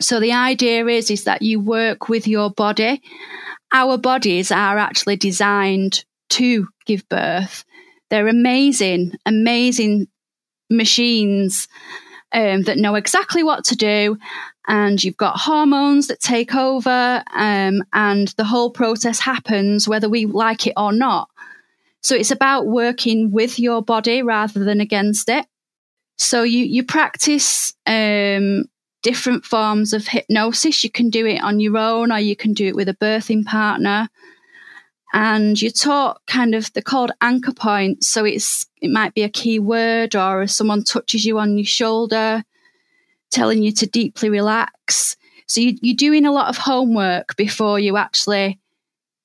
So 0.00 0.20
the 0.20 0.32
idea 0.32 0.86
is 0.86 1.10
is 1.10 1.24
that 1.24 1.42
you 1.42 1.60
work 1.60 2.08
with 2.08 2.28
your 2.28 2.50
body. 2.50 3.02
Our 3.72 3.98
bodies 3.98 4.50
are 4.50 4.78
actually 4.78 5.16
designed 5.16 6.04
to 6.30 6.68
give 6.86 7.08
birth. 7.08 7.64
They're 8.10 8.28
amazing, 8.28 9.12
amazing 9.26 10.06
machines 10.70 11.68
um, 12.32 12.62
that 12.62 12.78
know 12.78 12.94
exactly 12.94 13.42
what 13.42 13.64
to 13.64 13.76
do. 13.76 14.18
And 14.66 15.02
you've 15.02 15.16
got 15.16 15.38
hormones 15.38 16.08
that 16.08 16.20
take 16.20 16.54
over, 16.54 17.22
um, 17.34 17.82
and 17.92 18.28
the 18.36 18.44
whole 18.44 18.70
process 18.70 19.18
happens 19.18 19.88
whether 19.88 20.10
we 20.10 20.26
like 20.26 20.66
it 20.66 20.74
or 20.76 20.92
not. 20.92 21.28
So 22.02 22.14
it's 22.14 22.30
about 22.30 22.66
working 22.66 23.30
with 23.30 23.58
your 23.58 23.82
body 23.82 24.22
rather 24.22 24.62
than 24.62 24.80
against 24.80 25.28
it. 25.28 25.46
So 26.18 26.42
you 26.42 26.64
you 26.64 26.82
practice 26.84 27.74
um, 27.86 28.64
different 29.02 29.44
forms 29.44 29.92
of 29.92 30.08
hypnosis. 30.08 30.82
You 30.82 30.90
can 30.90 31.10
do 31.10 31.24
it 31.26 31.42
on 31.42 31.60
your 31.60 31.78
own, 31.78 32.12
or 32.12 32.18
you 32.18 32.36
can 32.36 32.52
do 32.52 32.66
it 32.66 32.76
with 32.76 32.88
a 32.88 32.94
birthing 32.94 33.44
partner. 33.44 34.08
And 35.14 35.60
you're 35.60 35.70
taught 35.70 36.20
kind 36.26 36.54
of 36.54 36.70
they're 36.72 36.82
called 36.82 37.12
anchor 37.20 37.52
points. 37.54 38.08
So 38.08 38.24
it's 38.24 38.66
it 38.82 38.90
might 38.90 39.14
be 39.14 39.22
a 39.22 39.28
key 39.28 39.58
word, 39.58 40.14
or 40.14 40.42
if 40.42 40.50
someone 40.50 40.84
touches 40.84 41.24
you 41.24 41.38
on 41.38 41.56
your 41.56 41.64
shoulder, 41.64 42.44
telling 43.30 43.62
you 43.62 43.72
to 43.72 43.86
deeply 43.86 44.28
relax. 44.28 45.16
So 45.46 45.62
you, 45.62 45.78
you're 45.80 45.96
doing 45.96 46.26
a 46.26 46.32
lot 46.32 46.48
of 46.48 46.58
homework 46.58 47.36
before 47.36 47.78
you 47.80 47.96
actually 47.96 48.58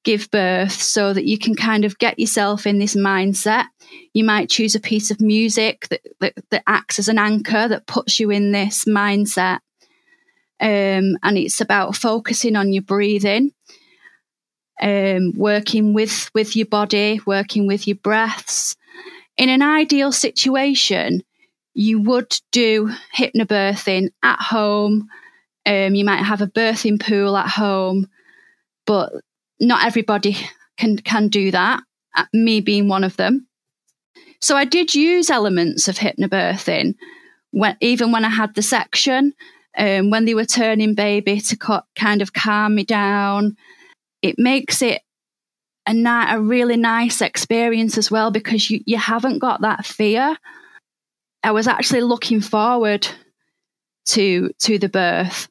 give 0.03 0.29
birth 0.31 0.71
so 0.71 1.13
that 1.13 1.25
you 1.25 1.37
can 1.37 1.55
kind 1.55 1.85
of 1.85 1.97
get 1.97 2.19
yourself 2.19 2.67
in 2.67 2.79
this 2.79 2.95
mindset. 2.95 3.65
You 4.13 4.23
might 4.23 4.49
choose 4.49 4.75
a 4.75 4.79
piece 4.79 5.11
of 5.11 5.21
music 5.21 5.87
that, 5.89 6.01
that, 6.19 6.33
that 6.49 6.63
acts 6.67 6.99
as 6.99 7.07
an 7.07 7.17
anchor 7.17 7.67
that 7.67 7.87
puts 7.87 8.19
you 8.19 8.29
in 8.29 8.51
this 8.51 8.85
mindset. 8.85 9.59
Um, 10.59 11.17
and 11.23 11.37
it's 11.37 11.61
about 11.61 11.95
focusing 11.95 12.55
on 12.55 12.71
your 12.71 12.83
breathing, 12.83 13.51
um, 14.81 15.33
working 15.35 15.93
with, 15.93 16.29
with 16.33 16.55
your 16.55 16.67
body, 16.67 17.21
working 17.25 17.67
with 17.67 17.87
your 17.87 17.97
breaths. 17.97 18.75
In 19.37 19.49
an 19.49 19.61
ideal 19.61 20.11
situation, 20.11 21.23
you 21.73 22.01
would 22.01 22.39
do 22.51 22.91
hypnobirthing 23.15 24.09
at 24.21 24.39
home. 24.39 25.09
Um, 25.65 25.95
you 25.95 26.05
might 26.05 26.23
have 26.23 26.41
a 26.41 26.47
birthing 26.47 27.01
pool 27.01 27.35
at 27.35 27.49
home, 27.49 28.07
but 28.85 29.13
not 29.67 29.85
everybody 29.85 30.37
can 30.77 30.97
can 30.97 31.27
do 31.27 31.51
that. 31.51 31.81
Uh, 32.15 32.25
me 32.33 32.61
being 32.61 32.87
one 32.87 33.03
of 33.03 33.17
them. 33.17 33.47
So 34.39 34.55
I 34.55 34.65
did 34.65 34.93
use 34.93 35.29
elements 35.31 35.87
of 35.87 35.97
hypnobirthing 35.97 36.95
when 37.51 37.77
even 37.81 38.11
when 38.11 38.25
I 38.25 38.29
had 38.29 38.53
the 38.53 38.61
section, 38.61 39.33
um, 39.77 40.09
when 40.09 40.25
they 40.25 40.35
were 40.35 40.45
turning 40.45 40.95
baby 40.95 41.39
to 41.39 41.57
co- 41.57 41.81
kind 41.95 42.21
of 42.21 42.33
calm 42.33 42.75
me 42.75 42.83
down. 42.83 43.57
It 44.21 44.35
makes 44.37 44.81
it 44.81 45.01
a, 45.85 45.93
ni- 45.93 46.31
a 46.31 46.39
really 46.39 46.77
nice 46.77 47.21
experience 47.21 47.97
as 47.97 48.09
well 48.09 48.31
because 48.31 48.69
you, 48.69 48.81
you 48.85 48.97
haven't 48.97 49.39
got 49.39 49.61
that 49.61 49.85
fear. 49.85 50.37
I 51.43 51.51
was 51.51 51.67
actually 51.67 52.01
looking 52.01 52.41
forward 52.41 53.07
to 54.05 54.51
to 54.59 54.77
the 54.77 54.89
birth 54.89 55.47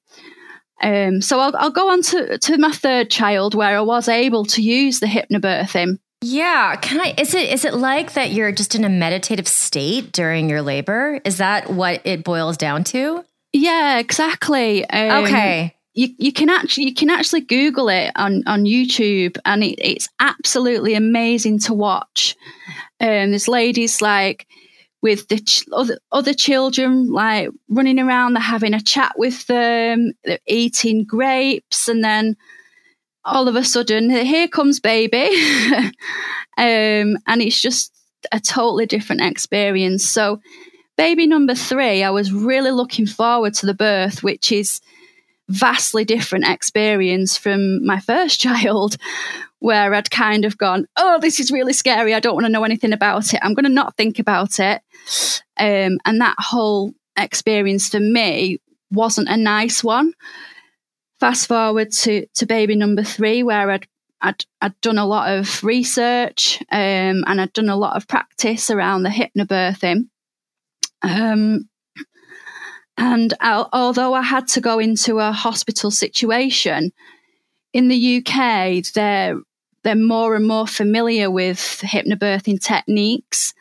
um, 0.83 1.21
so 1.21 1.38
I'll, 1.38 1.57
I'll 1.57 1.71
go 1.71 1.91
on 1.91 2.02
to, 2.02 2.38
to 2.38 2.59
my 2.59 2.73
third 2.73 3.11
child 3.11 3.55
where 3.55 3.76
I 3.76 3.81
was 3.81 4.09
able 4.09 4.45
to 4.47 4.62
use 4.62 5.00
the 5.00 5.07
hypnobirthing. 5.07 5.99
Yeah, 6.25 6.76
can 6.76 7.00
I 7.00 7.14
is 7.19 7.35
it 7.35 7.50
is 7.50 7.64
it 7.64 7.75
like 7.75 8.12
that 8.12 8.31
you're 8.31 8.52
just 8.52 8.76
in 8.76 8.85
a 8.85 8.88
meditative 8.88 9.49
state 9.49 10.12
during 10.12 10.49
your 10.49 10.62
labor? 10.62 11.21
Is 11.25 11.38
that 11.38 11.71
what 11.71 12.00
it 12.05 12.23
boils 12.23 12.57
down 12.57 12.85
to? 12.85 13.25
Yeah, 13.52 13.99
exactly. 13.99 14.88
Um, 14.88 15.25
okay. 15.25 15.75
You, 15.95 16.09
you 16.19 16.33
can 16.33 16.49
actually 16.49 16.85
you 16.85 16.95
can 16.95 17.11
actually 17.11 17.43
Google 17.43 17.88
it 17.88 18.12
on, 18.14 18.45
on 18.47 18.64
YouTube 18.64 19.37
and 19.45 19.64
it, 19.64 19.79
it's 19.79 20.09
absolutely 20.21 20.95
amazing 20.95 21.59
to 21.61 21.75
watch. 21.75 22.37
Um, 23.00 23.31
there's 23.31 23.49
ladies 23.49 24.00
like 24.00 24.47
with 25.02 25.28
the 25.28 25.40
ch- 25.40 25.64
other, 25.73 25.99
other 26.12 26.32
children, 26.32 27.11
like 27.11 27.50
running 27.68 27.99
around, 27.99 28.35
they're 28.35 28.42
having 28.42 28.73
a 28.73 28.80
chat 28.80 29.12
with 29.16 29.47
them, 29.49 30.12
they're 30.25 30.38
eating 30.47 31.04
grapes, 31.04 31.88
and 31.88 32.02
then 32.02 32.37
all 33.25 33.49
of 33.49 33.56
a 33.56 33.64
sudden, 33.64 34.11
here 34.11 34.49
comes 34.49 34.80
baby. 34.80 35.28
um, 36.56 37.16
and 37.26 37.42
it's 37.42 37.61
just 37.61 37.92
a 38.30 38.40
totally 38.40 38.87
different 38.87 39.23
experience. 39.23 40.09
So, 40.09 40.40
baby 40.97 41.26
number 41.26 41.54
three, 41.54 42.04
I 42.04 42.11
was 42.11 42.32
really 42.32 42.71
looking 42.71 43.06
forward 43.06 43.54
to 43.54 43.66
the 43.66 43.75
birth, 43.75 44.23
which 44.23 44.52
is 44.52 44.80
vastly 45.49 46.04
different 46.04 46.47
experience 46.47 47.37
from 47.37 47.85
my 47.85 47.99
first 48.06 48.40
child 48.40 48.97
where 49.62 49.95
I'd 49.95 50.11
kind 50.11 50.45
of 50.45 50.59
gone, 50.59 50.87
oh, 50.97 51.19
this 51.21 51.38
is 51.38 51.52
really 51.52 51.73
scary. 51.73 52.14
I 52.14 52.21
don't 52.21 52.35
want 52.35 52.47
to 52.47 52.52
know 52.52 52.64
anything 52.64 52.92
about 52.92 53.33
it. 53.33 53.40
I'm 53.42 53.54
going 53.54 53.64
to 53.64 53.71
not 53.71 53.97
think 53.97 54.19
about 54.19 54.59
it. 54.59 54.83
Um, 55.57 55.99
and 56.04 56.21
that 56.21 56.35
whole 56.38 56.95
experience 57.16 57.88
for 57.88 58.00
me 58.00 58.59
wasn't 58.90 59.28
a 59.28 59.37
nice 59.37 59.85
one. 59.85 60.14
Fast 61.21 61.47
forward 61.47 61.92
to, 61.92 62.26
to 62.35 62.47
baby 62.47 62.75
number 62.75 63.04
three, 63.04 63.45
where 63.45 63.71
I'd, 63.71 63.87
I'd, 64.21 64.45
I'd 64.61 64.81
done 64.81 64.99
a 64.99 65.07
lot 65.07 65.31
of 65.31 65.62
research 65.62 66.61
um, 66.73 67.23
and 67.26 67.40
I'd 67.40 67.52
done 67.52 67.69
a 67.69 67.76
lot 67.76 67.97
of 67.97 68.09
practice 68.09 68.69
around 68.69 69.04
the 69.04 69.11
hypnobirthing. 69.11 70.09
Um, 71.02 71.69
and 72.97 73.33
I, 73.40 73.64
although 73.73 74.12
I 74.12 74.23
had 74.23 74.49
to 74.49 74.61
go 74.61 74.81
into 74.81 75.21
a 75.21 75.31
hospital 75.31 75.92
situation, 75.92 76.92
in 77.73 77.88
the 77.88 78.19
UK, 78.19 78.85
they're 78.95 79.40
they're 79.83 79.95
more 79.95 80.35
and 80.35 80.47
more 80.47 80.67
familiar 80.67 81.31
with 81.31 81.59
hypnobirthing 81.85 82.61
techniques. 82.61 83.55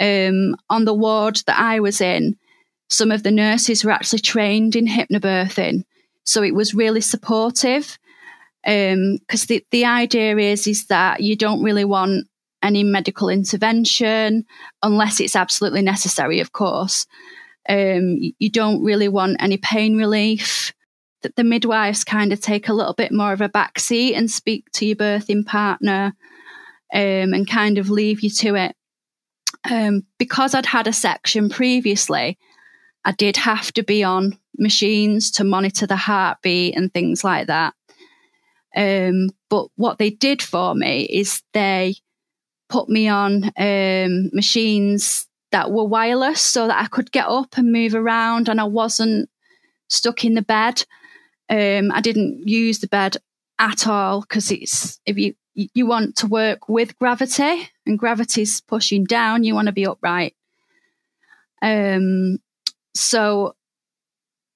Um, 0.00 0.56
on 0.68 0.84
the 0.84 0.94
ward 0.94 1.42
that 1.46 1.58
I 1.58 1.80
was 1.80 2.00
in, 2.00 2.36
some 2.88 3.10
of 3.10 3.22
the 3.22 3.30
nurses 3.30 3.84
were 3.84 3.92
actually 3.92 4.18
trained 4.20 4.74
in 4.74 4.86
hypnobirthing, 4.86 5.84
so 6.24 6.42
it 6.42 6.54
was 6.54 6.74
really 6.74 7.00
supportive. 7.00 7.98
Because 8.64 8.94
um, 8.94 9.46
the 9.48 9.64
the 9.70 9.84
idea 9.84 10.36
is 10.36 10.66
is 10.66 10.86
that 10.86 11.20
you 11.20 11.36
don't 11.36 11.62
really 11.62 11.84
want 11.84 12.26
any 12.62 12.84
medical 12.84 13.28
intervention 13.28 14.44
unless 14.82 15.20
it's 15.20 15.36
absolutely 15.36 15.82
necessary, 15.82 16.40
of 16.40 16.52
course. 16.52 17.06
Um, 17.68 18.18
you 18.38 18.50
don't 18.50 18.82
really 18.82 19.08
want 19.08 19.36
any 19.40 19.56
pain 19.56 19.96
relief. 19.96 20.72
That 21.22 21.36
the 21.36 21.44
midwives 21.44 22.04
kind 22.04 22.32
of 22.32 22.40
take 22.40 22.68
a 22.68 22.72
little 22.74 22.94
bit 22.94 23.12
more 23.12 23.32
of 23.32 23.40
a 23.40 23.48
backseat 23.48 24.16
and 24.16 24.30
speak 24.30 24.70
to 24.72 24.86
your 24.86 24.96
birthing 24.96 25.46
partner 25.46 26.14
um, 26.92 27.32
and 27.32 27.48
kind 27.48 27.78
of 27.78 27.90
leave 27.90 28.20
you 28.20 28.30
to 28.30 28.54
it. 28.56 28.76
Um, 29.70 30.02
because 30.18 30.54
I'd 30.54 30.66
had 30.66 30.88
a 30.88 30.92
section 30.92 31.48
previously, 31.48 32.38
I 33.04 33.12
did 33.12 33.36
have 33.36 33.72
to 33.72 33.82
be 33.82 34.02
on 34.02 34.38
machines 34.58 35.30
to 35.32 35.44
monitor 35.44 35.86
the 35.86 35.96
heartbeat 35.96 36.76
and 36.76 36.92
things 36.92 37.24
like 37.24 37.46
that. 37.46 37.74
Um, 38.74 39.30
but 39.48 39.68
what 39.76 39.98
they 39.98 40.10
did 40.10 40.42
for 40.42 40.74
me 40.74 41.02
is 41.02 41.42
they 41.52 41.96
put 42.68 42.88
me 42.88 43.08
on 43.08 43.52
um, 43.56 44.30
machines 44.32 45.26
that 45.50 45.70
were 45.70 45.84
wireless 45.84 46.40
so 46.40 46.66
that 46.66 46.82
I 46.82 46.86
could 46.86 47.12
get 47.12 47.26
up 47.26 47.58
and 47.58 47.70
move 47.70 47.94
around 47.94 48.48
and 48.48 48.60
I 48.60 48.64
wasn't 48.64 49.28
stuck 49.88 50.24
in 50.24 50.34
the 50.34 50.42
bed. 50.42 50.84
Um, 51.52 51.92
I 51.92 52.00
didn't 52.00 52.48
use 52.48 52.78
the 52.78 52.88
bed 52.88 53.18
at 53.58 53.86
all 53.86 54.22
because 54.22 54.50
it's 54.50 54.98
if 55.04 55.18
you 55.18 55.34
you 55.54 55.84
want 55.86 56.16
to 56.16 56.26
work 56.26 56.66
with 56.66 56.98
gravity 56.98 57.68
and 57.84 57.98
gravity's 57.98 58.62
pushing 58.62 59.04
down, 59.04 59.44
you 59.44 59.54
want 59.54 59.66
to 59.66 59.72
be 59.72 59.86
upright. 59.86 60.34
Um, 61.60 62.38
so 62.94 63.54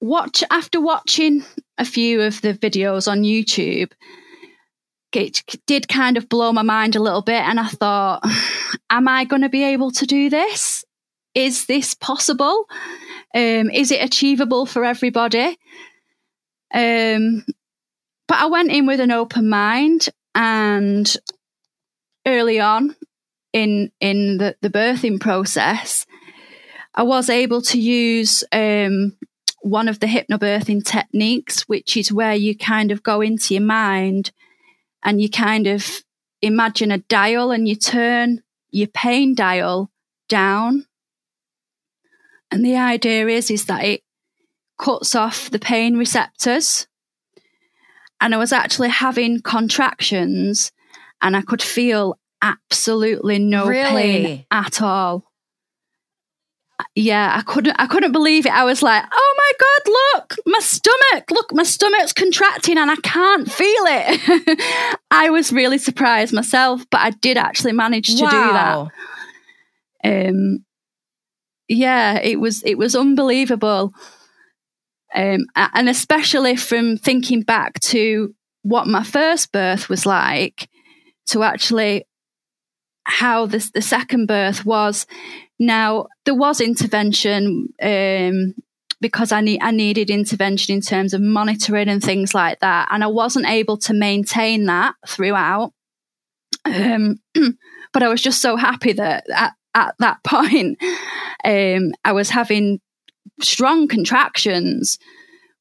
watch 0.01 0.43
after 0.49 0.81
watching 0.81 1.43
a 1.77 1.85
few 1.85 2.21
of 2.21 2.41
the 2.41 2.55
videos 2.55 3.07
on 3.07 3.21
YouTube, 3.21 3.91
it 5.13 5.43
did 5.67 5.87
kind 5.87 6.17
of 6.17 6.29
blow 6.29 6.51
my 6.51 6.63
mind 6.63 6.95
a 6.95 7.01
little 7.01 7.21
bit, 7.21 7.43
and 7.43 7.59
I 7.59 7.67
thought, 7.67 8.23
am 8.89 9.07
I 9.07 9.25
going 9.25 9.43
to 9.43 9.49
be 9.49 9.63
able 9.63 9.91
to 9.91 10.07
do 10.07 10.31
this? 10.31 10.83
Is 11.35 11.67
this 11.67 11.93
possible? 11.93 12.65
Um, 13.35 13.69
is 13.69 13.91
it 13.91 14.03
achievable 14.03 14.65
for 14.65 14.83
everybody? 14.83 15.59
Um, 16.73 17.45
but 18.27 18.37
I 18.37 18.47
went 18.47 18.71
in 18.71 18.85
with 18.85 18.99
an 18.99 19.11
open 19.11 19.49
mind, 19.49 20.09
and 20.35 21.11
early 22.25 22.59
on 22.59 22.95
in 23.53 23.91
in 23.99 24.37
the, 24.37 24.55
the 24.61 24.69
birthing 24.69 25.19
process, 25.19 26.05
I 26.93 27.03
was 27.03 27.29
able 27.29 27.61
to 27.63 27.79
use 27.79 28.43
um, 28.51 29.17
one 29.61 29.87
of 29.87 29.99
the 29.99 30.07
hypnobirthing 30.07 30.83
techniques, 30.85 31.63
which 31.63 31.97
is 31.97 32.11
where 32.11 32.35
you 32.35 32.57
kind 32.57 32.91
of 32.91 33.03
go 33.03 33.21
into 33.21 33.53
your 33.53 33.63
mind 33.63 34.31
and 35.03 35.21
you 35.21 35.29
kind 35.29 35.67
of 35.67 36.03
imagine 36.41 36.91
a 36.91 36.99
dial 36.99 37.51
and 37.51 37.67
you 37.67 37.75
turn 37.75 38.41
your 38.69 38.87
pain 38.87 39.35
dial 39.35 39.89
down. 40.29 40.85
And 42.51 42.63
the 42.63 42.77
idea 42.77 43.27
is, 43.27 43.51
is 43.51 43.65
that 43.65 43.83
it 43.83 44.03
cuts 44.77 45.15
off 45.15 45.49
the 45.49 45.59
pain 45.59 45.97
receptors. 45.97 46.87
And 48.19 48.33
I 48.33 48.37
was 48.37 48.51
actually 48.51 48.89
having 48.89 49.41
contractions 49.41 50.71
and 51.21 51.35
I 51.35 51.41
could 51.41 51.61
feel 51.61 52.17
absolutely 52.41 53.39
no 53.39 53.67
really? 53.67 54.01
pain 54.01 54.45
at 54.51 54.81
all 54.81 55.27
yeah, 56.95 57.33
I 57.35 57.41
couldn't 57.41 57.75
I 57.79 57.87
couldn't 57.87 58.11
believe 58.11 58.45
it. 58.45 58.51
I 58.51 58.63
was 58.63 58.83
like, 58.83 59.03
"Oh 59.11 59.35
my 59.37 59.51
god, 59.59 59.91
look, 59.91 60.35
my 60.45 60.59
stomach. 60.59 61.31
Look, 61.31 61.53
my 61.53 61.63
stomach's 61.63 62.13
contracting 62.13 62.77
and 62.77 62.91
I 62.91 62.95
can't 62.97 63.51
feel 63.51 63.83
it." 63.87 64.99
I 65.11 65.29
was 65.29 65.51
really 65.51 65.77
surprised 65.77 66.33
myself, 66.33 66.85
but 66.91 67.01
I 67.01 67.11
did 67.11 67.37
actually 67.37 67.73
manage 67.73 68.15
to 68.15 68.23
wow. 68.23 68.91
do 70.03 70.09
that. 70.11 70.27
Um 70.29 70.65
yeah, 71.67 72.19
it 72.19 72.39
was 72.39 72.63
it 72.63 72.77
was 72.77 72.95
unbelievable. 72.95 73.93
Um 75.17 75.45
and 75.55 75.89
especially 75.89 76.55
from 76.55 76.97
thinking 76.97 77.41
back 77.41 77.79
to 77.81 78.33
what 78.61 78.87
my 78.87 79.03
first 79.03 79.51
birth 79.51 79.89
was 79.89 80.05
like 80.05 80.69
to 81.27 81.43
actually 81.43 82.05
how 83.03 83.45
the 83.45 83.59
second 83.59 84.27
birth 84.27 84.65
was 84.65 85.07
now, 85.59 86.07
there 86.25 86.35
was 86.35 86.61
intervention 86.61 87.69
um, 87.81 88.53
because 89.01 89.31
I, 89.31 89.57
I 89.61 89.71
needed 89.71 90.09
intervention 90.09 90.75
in 90.75 90.81
terms 90.81 91.13
of 91.13 91.21
monitoring 91.21 91.89
and 91.89 92.01
things 92.01 92.33
like 92.33 92.59
that. 92.59 92.89
And 92.91 93.03
I 93.03 93.07
wasn't 93.07 93.47
able 93.47 93.77
to 93.79 93.93
maintain 93.93 94.65
that 94.65 94.95
throughout. 95.07 95.73
Um, 96.65 97.17
but 97.93 98.03
I 98.03 98.07
was 98.07 98.21
just 98.21 98.41
so 98.41 98.55
happy 98.55 98.93
that 98.93 99.25
at, 99.29 99.53
at 99.73 99.95
that 99.99 100.23
point, 100.23 100.77
um, 101.43 101.91
I 102.03 102.11
was 102.11 102.29
having 102.29 102.79
strong 103.41 103.87
contractions, 103.87 104.97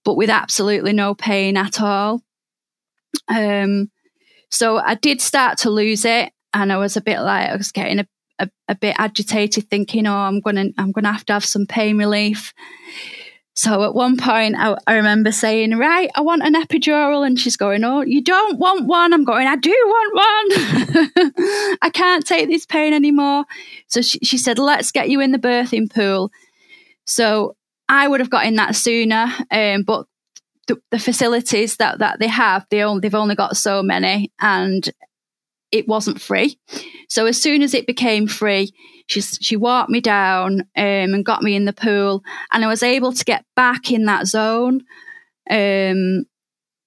but 0.05 0.17
with 0.17 0.31
absolutely 0.31 0.93
no 0.93 1.15
pain 1.15 1.57
at 1.57 1.81
all. 1.81 2.23
Um, 3.29 3.91
so 4.51 4.79
I 4.79 4.95
did 4.95 5.21
start 5.21 5.59
to 5.59 5.71
lose 5.71 6.05
it, 6.05 6.33
and 6.55 6.73
I 6.73 6.77
was 6.79 6.97
a 6.97 7.01
bit 7.01 7.21
like 7.21 7.51
I 7.51 7.57
was 7.57 7.73
getting 7.73 8.01
a 8.01 8.07
a, 8.39 8.51
a 8.69 8.75
bit 8.75 8.97
agitated, 8.99 9.69
thinking, 9.71 10.07
"Oh, 10.07 10.15
I'm 10.15 10.41
gonna 10.41 10.67
I'm 10.79 10.93
gonna 10.93 11.13
have 11.13 11.27
to 11.27 11.33
have 11.33 11.45
some 11.45 11.67
pain 11.67 11.99
relief." 11.99 12.53
So 13.55 13.85
at 13.85 13.95
one 13.95 14.19
point, 14.19 14.55
I, 14.59 14.77
I, 14.87 14.97
remember 14.97 15.33
saying, 15.33 15.79
"Right, 15.79 16.11
I 16.15 16.21
want 16.21 16.43
an 16.43 16.55
epidural," 16.55 17.27
and 17.27 17.41
she's 17.41 17.57
going, 17.57 17.85
"Oh, 17.85 18.03
you 18.03 18.23
don't 18.23 18.59
want 18.59 18.87
one?" 18.87 19.13
I'm 19.13 19.25
going, 19.25 19.47
"I 19.47 19.57
do 19.57 19.71
want 19.71 20.15
one. 20.15 21.33
I 21.83 21.91
can't 21.91 22.27
take 22.27 22.49
this 22.49 22.67
pain 22.67 22.93
anymore." 22.93 23.45
So 23.87 24.03
she, 24.03 24.19
she 24.19 24.39
said, 24.39 24.59
"Let's 24.59 24.93
get 24.93 25.09
you 25.09 25.21
in 25.21 25.33
the 25.33 25.39
birthing 25.39 25.93
pool." 25.93 26.31
So 27.07 27.57
I 27.89 28.09
would 28.09 28.21
have 28.21 28.31
got 28.31 28.47
in 28.47 28.57
that 28.57 28.77
sooner, 28.77 29.33
um, 29.51 29.83
but 29.83 30.07
the, 30.67 30.81
the, 30.91 30.99
facilities 30.99 31.77
that, 31.77 32.01
that 32.01 32.19
they 32.19 32.27
have, 32.27 32.67
they 32.71 32.83
only, 32.83 33.01
they've 33.01 33.15
only 33.15 33.37
got 33.37 33.57
so 33.57 33.83
many, 33.83 34.33
and 34.41 34.89
it 35.71 35.87
wasn't 35.87 36.21
free. 36.21 36.59
So 37.09 37.27
as 37.27 37.41
soon 37.41 37.63
as 37.63 37.75
it 37.75 37.87
became 37.87 38.27
free, 38.27 38.73
she 39.07 39.21
she 39.21 39.57
walked 39.57 39.91
me 39.91 40.01
down 40.01 40.63
um, 40.63 40.67
and 40.77 41.25
got 41.25 41.43
me 41.43 41.55
in 41.55 41.65
the 41.65 41.73
pool, 41.73 42.25
and 42.53 42.65
I 42.65 42.69
was 42.69 42.83
able 42.83 43.13
to 43.13 43.25
get 43.25 43.45
back 43.55 43.93
in 43.93 44.07
that 44.07 44.27
zone. 44.27 44.83
Um, 45.49 46.25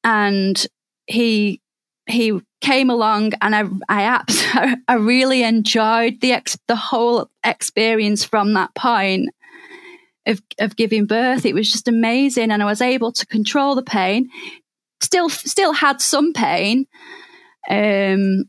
and 0.03 0.67
he 1.07 1.62
he 2.07 2.41
came 2.59 2.89
along, 2.89 3.33
and 3.41 3.55
I 3.55 3.63
I 3.88 4.75
I 4.88 4.95
really 4.95 5.43
enjoyed 5.43 6.19
the 6.19 6.33
ex, 6.33 6.57
the 6.67 6.75
whole 6.75 7.29
experience 7.43 8.25
from 8.25 8.53
that 8.53 8.75
point 8.75 9.29
of 10.30 10.42
of 10.60 10.76
giving 10.76 11.06
birth. 11.06 11.46
It 11.46 11.54
was 11.54 11.72
just 11.72 11.88
amazing, 11.88 12.52
and 12.52 12.62
I 12.62 12.65
was 12.65 12.82
able 12.82 13.12
to 13.13 13.26
control 13.26 13.76
the 13.76 13.84
pain. 13.84 14.30
Still 15.02 15.30
still 15.30 15.74
had 15.74 16.02
some 16.02 16.34
pain, 16.34 16.86
um, 17.70 18.46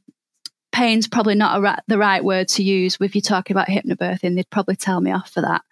pain's 0.73 1.09
probably 1.09 1.35
not 1.35 1.61
ra- 1.61 1.77
the 1.87 1.99
right 1.99 2.25
word 2.25 2.49
to 2.49 2.62
use 2.62 2.97
if 3.01 3.14
you're 3.14 3.23
talking 3.23 3.55
about 3.57 3.69
hypnobirthing. 3.69 4.35
They'd 4.35 4.51
probably 4.51 4.77
tell 4.77 5.01
me 5.01 5.12
off 5.12 5.31
for 5.31 5.43
that. 5.43 5.62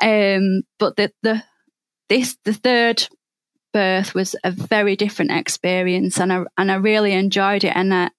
Um, 0.00 0.62
but 0.78 0.96
the 0.96 1.12
the 1.22 1.42
this 2.08 2.36
the 2.44 2.54
third 2.54 3.08
birth 3.72 4.14
was 4.14 4.36
a 4.44 4.50
very 4.50 4.96
different 4.96 5.32
experience, 5.32 6.18
and 6.18 6.32
I 6.32 6.44
and 6.56 6.70
I 6.70 6.76
really 6.76 7.12
enjoyed 7.12 7.64
it. 7.64 7.74
And 7.74 7.94
I, 7.94 8.10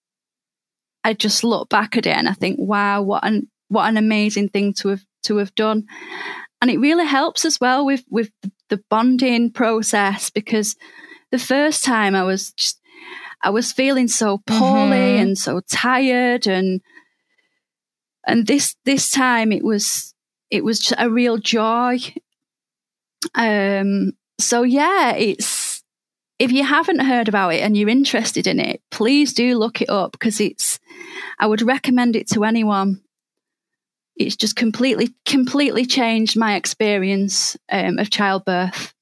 I 1.03 1.13
just 1.13 1.43
look 1.43 1.69
back 1.69 1.97
at 1.97 2.05
it 2.05 2.15
and 2.15 2.29
I 2.29 2.33
think, 2.33 2.57
wow, 2.59 3.01
what 3.01 3.25
an 3.25 3.49
what 3.69 3.87
an 3.87 3.97
amazing 3.97 4.49
thing 4.49 4.73
to 4.75 4.89
have 4.89 5.05
to 5.23 5.37
have 5.37 5.53
done. 5.55 5.85
And 6.61 6.69
it 6.69 6.79
really 6.79 7.05
helps 7.05 7.43
as 7.43 7.59
well 7.59 7.85
with 7.85 8.03
with 8.09 8.31
the 8.69 8.81
bonding 8.89 9.51
process 9.51 10.29
because 10.29 10.75
the 11.31 11.39
first 11.39 11.83
time 11.83 12.15
I 12.15 12.23
was 12.23 12.51
just 12.53 12.79
I 13.43 13.49
was 13.49 13.71
feeling 13.71 14.07
so 14.07 14.37
poorly 14.45 14.97
mm-hmm. 14.97 15.21
and 15.21 15.37
so 15.37 15.61
tired 15.61 16.47
and 16.47 16.81
and 18.27 18.45
this 18.45 18.75
this 18.85 19.09
time 19.09 19.51
it 19.51 19.63
was 19.63 20.13
it 20.49 20.63
was 20.63 20.93
a 20.97 21.09
real 21.09 21.37
joy. 21.37 21.97
Um 23.35 24.13
so 24.39 24.63
yeah, 24.63 25.13
it's 25.15 25.83
if 26.39 26.51
you 26.51 26.63
haven't 26.63 26.99
heard 26.99 27.27
about 27.27 27.53
it 27.53 27.61
and 27.61 27.77
you're 27.77 27.89
interested 27.89 28.47
in 28.47 28.59
it, 28.59 28.81
please 28.89 29.33
do 29.33 29.57
look 29.57 29.81
it 29.81 29.89
up 29.89 30.11
because 30.11 30.39
it's 30.39 30.79
I 31.39 31.47
would 31.47 31.61
recommend 31.61 32.15
it 32.15 32.27
to 32.29 32.43
anyone. 32.43 33.01
It's 34.25 34.35
just 34.35 34.55
completely 34.55 35.13
completely 35.25 35.85
changed 35.85 36.37
my 36.37 36.55
experience 36.55 37.57
um, 37.71 37.99
of 37.99 38.09
childbirth. 38.09 38.93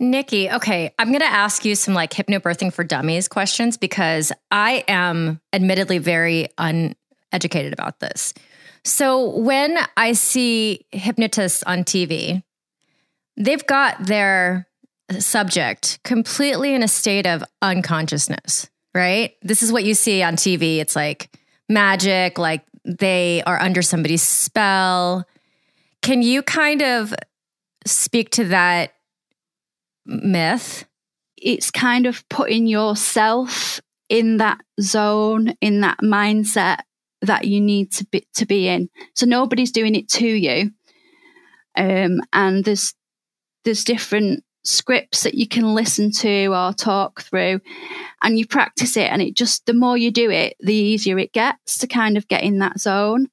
Niki, 0.00 0.52
okay, 0.52 0.94
I'm 0.98 1.08
going 1.08 1.20
to 1.20 1.26
ask 1.26 1.64
you 1.64 1.74
some 1.74 1.94
like 1.94 2.12
hypnobirthing 2.12 2.72
for 2.72 2.84
dummies 2.84 3.28
questions 3.28 3.76
because 3.76 4.32
I 4.50 4.84
am 4.88 5.40
admittedly 5.52 5.98
very 5.98 6.48
uneducated 6.56 7.74
about 7.74 8.00
this. 8.00 8.32
So 8.84 9.36
when 9.38 9.78
I 9.96 10.12
see 10.12 10.86
hypnotists 10.92 11.62
on 11.64 11.84
TV, 11.84 12.42
they've 13.36 13.66
got 13.66 14.06
their 14.06 14.66
subject 15.18 16.00
completely 16.04 16.74
in 16.74 16.82
a 16.82 16.88
state 16.88 17.26
of 17.26 17.44
unconsciousness, 17.62 18.70
right? 18.94 19.34
This 19.42 19.62
is 19.62 19.72
what 19.72 19.84
you 19.84 19.94
see 19.94 20.22
on 20.22 20.36
TV. 20.36 20.78
It's 20.78 20.96
like 20.96 21.30
magic, 21.68 22.38
like 22.38 22.64
they 22.84 23.42
are 23.44 23.60
under 23.60 23.82
somebody's 23.82 24.22
spell. 24.22 25.26
Can 26.02 26.22
you 26.22 26.42
kind 26.42 26.82
of 26.82 27.14
speak 27.86 28.30
to 28.30 28.44
that 28.46 28.92
myth? 30.06 30.86
It's 31.36 31.70
kind 31.70 32.06
of 32.06 32.28
putting 32.28 32.66
yourself 32.66 33.80
in 34.08 34.38
that 34.38 34.58
zone, 34.80 35.54
in 35.60 35.82
that 35.82 35.98
mindset 36.02 36.78
that 37.22 37.46
you 37.46 37.60
need 37.60 37.92
to 37.92 38.04
be 38.06 38.26
to 38.34 38.46
be 38.46 38.68
in. 38.68 38.88
So 39.14 39.26
nobody's 39.26 39.72
doing 39.72 39.94
it 39.94 40.08
to 40.10 40.26
you. 40.26 40.70
Um, 41.76 42.20
and 42.32 42.64
there's 42.64 42.94
there's 43.64 43.84
different 43.84 44.44
scripts 44.68 45.22
that 45.22 45.34
you 45.34 45.48
can 45.48 45.74
listen 45.74 46.10
to 46.10 46.46
or 46.48 46.72
talk 46.72 47.22
through 47.22 47.60
and 48.22 48.38
you 48.38 48.46
practice 48.46 48.96
it 48.96 49.10
and 49.10 49.22
it 49.22 49.34
just 49.34 49.66
the 49.66 49.74
more 49.74 49.96
you 49.96 50.10
do 50.10 50.30
it 50.30 50.56
the 50.60 50.74
easier 50.74 51.18
it 51.18 51.32
gets 51.32 51.78
to 51.78 51.86
kind 51.86 52.16
of 52.16 52.28
get 52.28 52.42
in 52.42 52.58
that 52.58 52.78
zone. 52.78 53.28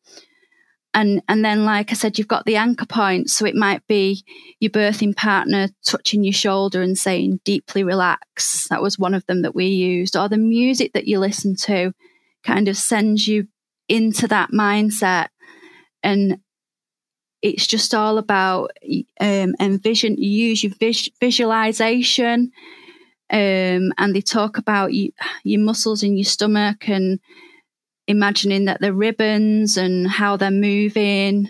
And 0.93 1.21
and 1.27 1.43
then 1.43 1.65
like 1.65 1.91
i 1.91 1.93
said 1.93 2.17
you've 2.17 2.29
got 2.29 2.45
the 2.45 2.55
anchor 2.55 2.85
points 2.85 3.33
so 3.33 3.45
it 3.45 3.55
might 3.55 3.85
be 3.85 4.23
your 4.61 4.71
birthing 4.71 5.13
partner 5.13 5.67
touching 5.85 6.23
your 6.23 6.33
shoulder 6.33 6.81
and 6.81 6.97
saying 6.97 7.41
deeply 7.43 7.83
relax. 7.83 8.67
That 8.69 8.81
was 8.81 8.97
one 8.97 9.13
of 9.13 9.25
them 9.25 9.41
that 9.41 9.53
we 9.53 9.65
used. 9.65 10.15
Or 10.15 10.29
the 10.29 10.37
music 10.37 10.93
that 10.93 11.07
you 11.07 11.19
listen 11.19 11.55
to 11.63 11.93
kind 12.43 12.67
of 12.69 12.77
sends 12.77 13.27
you 13.27 13.47
into 13.89 14.27
that 14.27 14.51
mindset 14.51 15.27
and 16.01 16.39
it's 17.41 17.67
just 17.67 17.93
all 17.93 18.17
about 18.17 18.71
um, 19.19 19.55
envision 19.59 20.17
you 20.17 20.29
use 20.29 20.63
your 20.63 20.73
vis- 20.79 21.09
visualization 21.19 22.51
um, 23.29 23.91
and 23.97 24.15
they 24.15 24.21
talk 24.21 24.57
about 24.57 24.93
you, 24.93 25.11
your 25.43 25.61
muscles 25.61 26.03
in 26.03 26.15
your 26.15 26.25
stomach 26.25 26.87
and 26.87 27.19
imagining 28.07 28.65
that 28.65 28.79
they're 28.81 28.93
ribbons 28.93 29.77
and 29.77 30.07
how 30.07 30.37
they're 30.37 30.51
moving. 30.51 31.49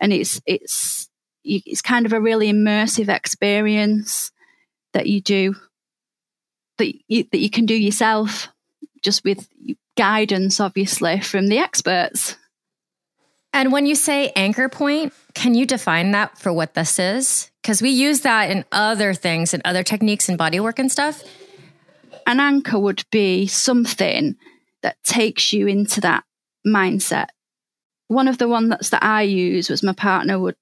And 0.00 0.12
it's 0.12 0.40
it's 0.46 1.08
it's 1.44 1.82
kind 1.82 2.06
of 2.06 2.12
a 2.12 2.20
really 2.20 2.52
immersive 2.52 3.08
experience 3.08 4.32
that 4.94 5.06
you 5.06 5.20
do 5.20 5.54
that 6.78 6.92
you, 7.08 7.24
that 7.30 7.38
you 7.38 7.50
can 7.50 7.66
do 7.66 7.74
yourself 7.74 8.48
just 9.02 9.24
with 9.24 9.48
guidance 9.96 10.60
obviously 10.60 11.20
from 11.20 11.48
the 11.48 11.58
experts 11.58 12.36
and 13.52 13.72
when 13.72 13.86
you 13.86 13.94
say 13.94 14.32
anchor 14.36 14.68
point 14.68 15.12
can 15.34 15.54
you 15.54 15.66
define 15.66 16.10
that 16.10 16.38
for 16.38 16.52
what 16.52 16.74
this 16.74 16.98
is 16.98 17.50
because 17.62 17.80
we 17.80 17.90
use 17.90 18.20
that 18.20 18.50
in 18.50 18.64
other 18.72 19.14
things 19.14 19.54
and 19.54 19.62
other 19.64 19.82
techniques 19.82 20.28
and 20.28 20.38
body 20.38 20.60
work 20.60 20.78
and 20.78 20.90
stuff 20.92 21.22
an 22.26 22.40
anchor 22.40 22.78
would 22.78 23.04
be 23.10 23.46
something 23.46 24.36
that 24.82 25.02
takes 25.04 25.52
you 25.52 25.66
into 25.66 26.00
that 26.00 26.24
mindset. 26.66 27.28
One 28.08 28.28
of 28.28 28.38
the 28.38 28.48
ones 28.48 28.90
that 28.90 29.02
I 29.02 29.22
use 29.22 29.70
was 29.70 29.82
my 29.82 29.92
partner 29.92 30.38
would 30.38 30.56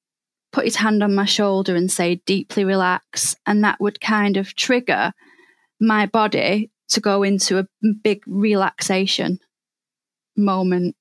put 0.52 0.64
his 0.64 0.76
hand 0.76 1.02
on 1.02 1.14
my 1.14 1.24
shoulder 1.24 1.74
and 1.74 1.90
say, 1.90 2.16
deeply 2.26 2.64
relax. 2.64 3.36
And 3.46 3.64
that 3.64 3.80
would 3.80 4.00
kind 4.00 4.36
of 4.36 4.54
trigger 4.54 5.12
my 5.80 6.06
body 6.06 6.70
to 6.90 7.00
go 7.00 7.22
into 7.22 7.58
a 7.58 7.66
big 8.02 8.22
relaxation 8.26 9.38
moment. 10.36 10.96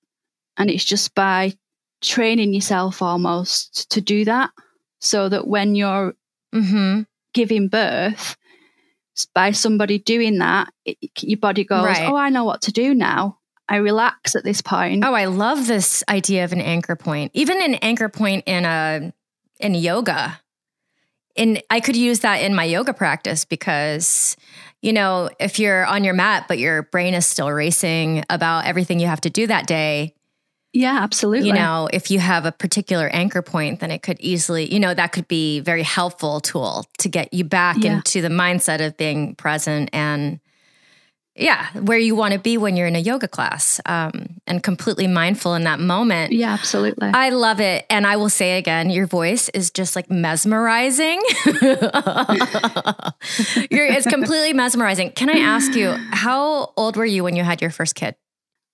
And 0.57 0.69
it's 0.69 0.83
just 0.83 1.15
by 1.15 1.53
training 2.01 2.53
yourself 2.53 3.01
almost 3.01 3.89
to 3.91 4.01
do 4.01 4.25
that 4.25 4.51
so 4.99 5.29
that 5.29 5.47
when 5.47 5.75
you're 5.75 6.13
mm-hmm. 6.53 7.01
giving 7.33 7.67
birth, 7.67 8.37
by 9.33 9.51
somebody 9.51 9.99
doing 9.99 10.37
that, 10.39 10.69
it, 10.85 10.97
your 11.21 11.39
body 11.39 11.63
goes, 11.63 11.83
right. 11.83 12.09
"Oh, 12.09 12.15
I 12.15 12.29
know 12.29 12.43
what 12.43 12.61
to 12.63 12.71
do 12.71 12.93
now." 12.93 13.37
I 13.67 13.77
relax 13.77 14.35
at 14.35 14.43
this 14.43 14.61
point. 14.61 15.05
Oh, 15.05 15.13
I 15.13 15.25
love 15.25 15.67
this 15.67 16.03
idea 16.09 16.43
of 16.43 16.53
an 16.53 16.61
anchor 16.61 16.95
point. 16.95 17.31
Even 17.35 17.61
an 17.61 17.75
anchor 17.75 18.09
point 18.09 18.43
in 18.47 18.65
a 18.65 19.13
in 19.59 19.75
yoga. 19.75 20.39
And 21.37 21.61
I 21.69 21.79
could 21.79 21.95
use 21.95 22.21
that 22.21 22.37
in 22.37 22.55
my 22.55 22.63
yoga 22.63 22.93
practice 22.93 23.45
because 23.45 24.35
you 24.81 24.93
know, 24.93 25.29
if 25.41 25.59
you're 25.59 25.85
on 25.85 26.03
your 26.03 26.13
mat 26.13 26.45
but 26.47 26.57
your 26.57 26.83
brain 26.83 27.13
is 27.13 27.25
still 27.25 27.51
racing 27.51 28.23
about 28.29 28.65
everything 28.65 28.99
you 28.99 29.07
have 29.07 29.21
to 29.21 29.29
do 29.29 29.45
that 29.47 29.67
day, 29.67 30.15
yeah, 30.71 30.99
absolutely. 31.01 31.47
You 31.47 31.53
know, 31.53 31.89
if 31.91 32.11
you 32.11 32.19
have 32.19 32.45
a 32.45 32.51
particular 32.51 33.09
anchor 33.09 33.41
point, 33.41 33.79
then 33.79 33.89
it 33.89 34.03
could 34.03 34.19
easily, 34.19 34.71
you 34.71 34.79
know, 34.79 34.93
that 34.93 35.11
could 35.11 35.27
be 35.27 35.61
very 35.61 35.83
helpful 35.83 36.39
tool 36.39 36.85
to 36.99 37.09
get 37.09 37.33
you 37.33 37.43
back 37.43 37.77
yeah. 37.79 37.93
into 37.93 38.21
the 38.21 38.27
mindset 38.29 38.85
of 38.85 38.95
being 38.95 39.35
present 39.35 39.89
and 39.93 40.39
yeah, 41.35 41.67
where 41.71 41.97
you 41.97 42.15
want 42.15 42.33
to 42.33 42.39
be 42.39 42.57
when 42.57 42.75
you're 42.75 42.87
in 42.87 42.97
a 42.97 42.99
yoga 42.99 43.27
class 43.27 43.79
um, 43.85 44.41
and 44.45 44.61
completely 44.61 45.07
mindful 45.07 45.55
in 45.55 45.63
that 45.63 45.79
moment. 45.79 46.33
Yeah, 46.33 46.51
absolutely. 46.51 47.09
I 47.13 47.29
love 47.29 47.61
it. 47.61 47.85
And 47.89 48.05
I 48.05 48.17
will 48.17 48.29
say 48.29 48.57
again, 48.57 48.89
your 48.89 49.07
voice 49.07 49.47
is 49.49 49.71
just 49.71 49.95
like 49.95 50.11
mesmerizing. 50.11 51.21
it's 53.71 54.07
completely 54.07 54.51
mesmerizing. 54.53 55.11
Can 55.11 55.29
I 55.29 55.39
ask 55.39 55.75
you, 55.75 55.91
how 56.11 56.73
old 56.75 56.97
were 56.97 57.05
you 57.05 57.23
when 57.23 57.37
you 57.37 57.43
had 57.43 57.61
your 57.61 57.71
first 57.71 57.95
kid? 57.95 58.15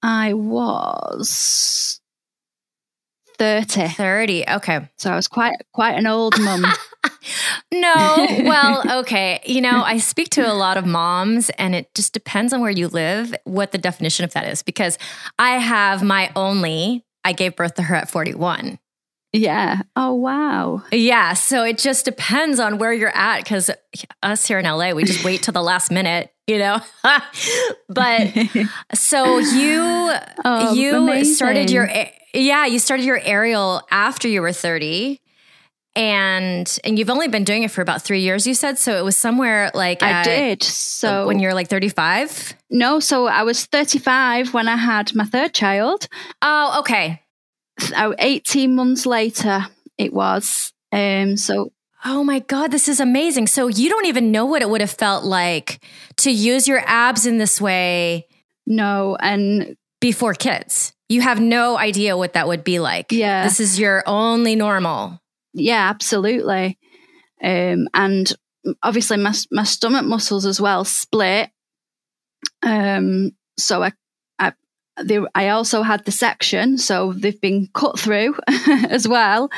I 0.05 0.33
was 0.33 1.99
30. 3.39 3.87
30. 3.87 4.45
Okay. 4.47 4.87
So 4.99 5.11
I 5.11 5.15
was 5.15 5.27
quite 5.27 5.55
quite 5.73 5.97
an 5.97 6.05
old 6.05 6.39
mum. 6.39 6.63
no. 7.73 8.27
Well, 8.43 8.99
okay. 8.99 9.41
You 9.45 9.61
know, 9.61 9.81
I 9.81 9.97
speak 9.97 10.29
to 10.31 10.47
a 10.47 10.53
lot 10.53 10.77
of 10.77 10.85
moms 10.85 11.49
and 11.51 11.73
it 11.73 11.93
just 11.95 12.13
depends 12.13 12.53
on 12.53 12.61
where 12.61 12.69
you 12.69 12.87
live 12.87 13.33
what 13.45 13.71
the 13.71 13.79
definition 13.79 14.25
of 14.25 14.33
that 14.33 14.47
is 14.47 14.61
because 14.61 14.99
I 15.39 15.57
have 15.57 16.03
my 16.03 16.31
only 16.35 17.03
I 17.23 17.33
gave 17.33 17.55
birth 17.55 17.73
to 17.75 17.81
her 17.81 17.95
at 17.95 18.07
41. 18.11 18.77
Yeah. 19.33 19.81
Oh, 19.95 20.13
wow. 20.13 20.83
Yeah. 20.91 21.33
So 21.33 21.63
it 21.63 21.79
just 21.79 22.05
depends 22.05 22.59
on 22.59 22.77
where 22.77 22.93
you're 22.93 23.09
at 23.09 23.39
because 23.39 23.71
us 24.21 24.45
here 24.45 24.59
in 24.59 24.65
LA, 24.65 24.91
we 24.91 25.03
just 25.03 25.25
wait 25.25 25.41
till 25.41 25.51
the 25.51 25.63
last 25.63 25.91
minute, 25.91 26.31
you 26.47 26.57
know? 26.57 26.79
but 27.89 28.33
so 28.93 29.37
you, 29.37 30.13
oh, 30.43 30.73
you 30.73 30.97
amazing. 30.97 31.33
started 31.33 31.71
your, 31.71 31.89
yeah, 32.33 32.65
you 32.65 32.79
started 32.79 33.05
your 33.05 33.19
aerial 33.19 33.81
after 33.91 34.27
you 34.27 34.41
were 34.41 34.53
30 34.53 35.21
and 35.97 36.77
and 36.83 36.99
you've 36.99 37.09
only 37.09 37.29
been 37.29 37.45
doing 37.45 37.63
it 37.63 37.71
for 37.71 37.81
about 37.81 38.01
three 38.01 38.19
years 38.19 38.45
you 38.45 38.53
said 38.53 38.77
so 38.77 38.97
it 38.97 39.01
was 39.05 39.15
somewhere 39.15 39.71
like 39.73 40.03
i 40.03 40.23
did 40.23 40.61
so 40.61 41.25
when 41.25 41.39
you're 41.39 41.53
like 41.53 41.69
35 41.69 42.53
no 42.69 42.99
so 42.99 43.27
i 43.27 43.43
was 43.43 43.65
35 43.65 44.53
when 44.53 44.67
i 44.67 44.75
had 44.75 45.15
my 45.15 45.23
third 45.23 45.53
child 45.53 46.09
oh 46.41 46.79
okay 46.81 47.21
18 48.19 48.75
months 48.75 49.05
later 49.05 49.67
it 49.97 50.13
was. 50.13 50.73
Um, 50.91 51.37
so 51.37 51.71
Oh 52.05 52.23
my 52.23 52.39
God, 52.39 52.71
this 52.71 52.87
is 52.87 52.99
amazing. 52.99 53.47
So 53.47 53.67
you 53.67 53.89
don't 53.89 54.05
even 54.05 54.31
know 54.31 54.45
what 54.45 54.61
it 54.61 54.69
would 54.69 54.81
have 54.81 54.91
felt 54.91 55.23
like 55.23 55.83
to 56.17 56.31
use 56.31 56.67
your 56.67 56.81
abs 56.85 57.25
in 57.25 57.39
this 57.39 57.59
way. 57.59 58.27
No. 58.67 59.17
And 59.19 59.75
before 59.99 60.35
kids, 60.35 60.93
you 61.09 61.21
have 61.21 61.39
no 61.39 61.77
idea 61.77 62.15
what 62.15 62.33
that 62.33 62.47
would 62.47 62.63
be 62.63 62.79
like. 62.79 63.11
Yeah. 63.11 63.43
This 63.43 63.59
is 63.59 63.79
your 63.79 64.03
only 64.05 64.55
normal. 64.55 65.19
Yeah, 65.53 65.89
absolutely. 65.89 66.77
Um, 67.43 67.87
and 67.93 68.31
obviously 68.83 69.17
my, 69.17 69.33
my 69.51 69.63
stomach 69.63 70.05
muscles 70.05 70.45
as 70.45 70.61
well 70.61 70.85
split. 70.85 71.49
Um, 72.61 73.31
so 73.57 73.81
I 73.81 73.91
they, 75.03 75.19
I 75.33 75.49
also 75.49 75.81
had 75.81 76.05
the 76.05 76.11
section, 76.11 76.77
so 76.77 77.13
they've 77.13 77.39
been 77.39 77.67
cut 77.73 77.99
through 77.99 78.35
as 78.89 79.07
well. 79.07 79.49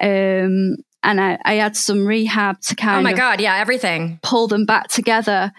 Um, 0.00 0.76
and 1.04 1.20
I, 1.20 1.38
I, 1.44 1.54
had 1.54 1.76
some 1.76 2.06
rehab 2.06 2.60
to 2.62 2.74
kind 2.74 2.96
of. 2.96 3.00
Oh 3.00 3.02
my 3.02 3.12
God, 3.12 3.40
yeah, 3.40 3.56
everything. 3.56 4.18
Pull 4.22 4.48
them 4.48 4.64
back 4.64 4.88
together. 4.88 5.52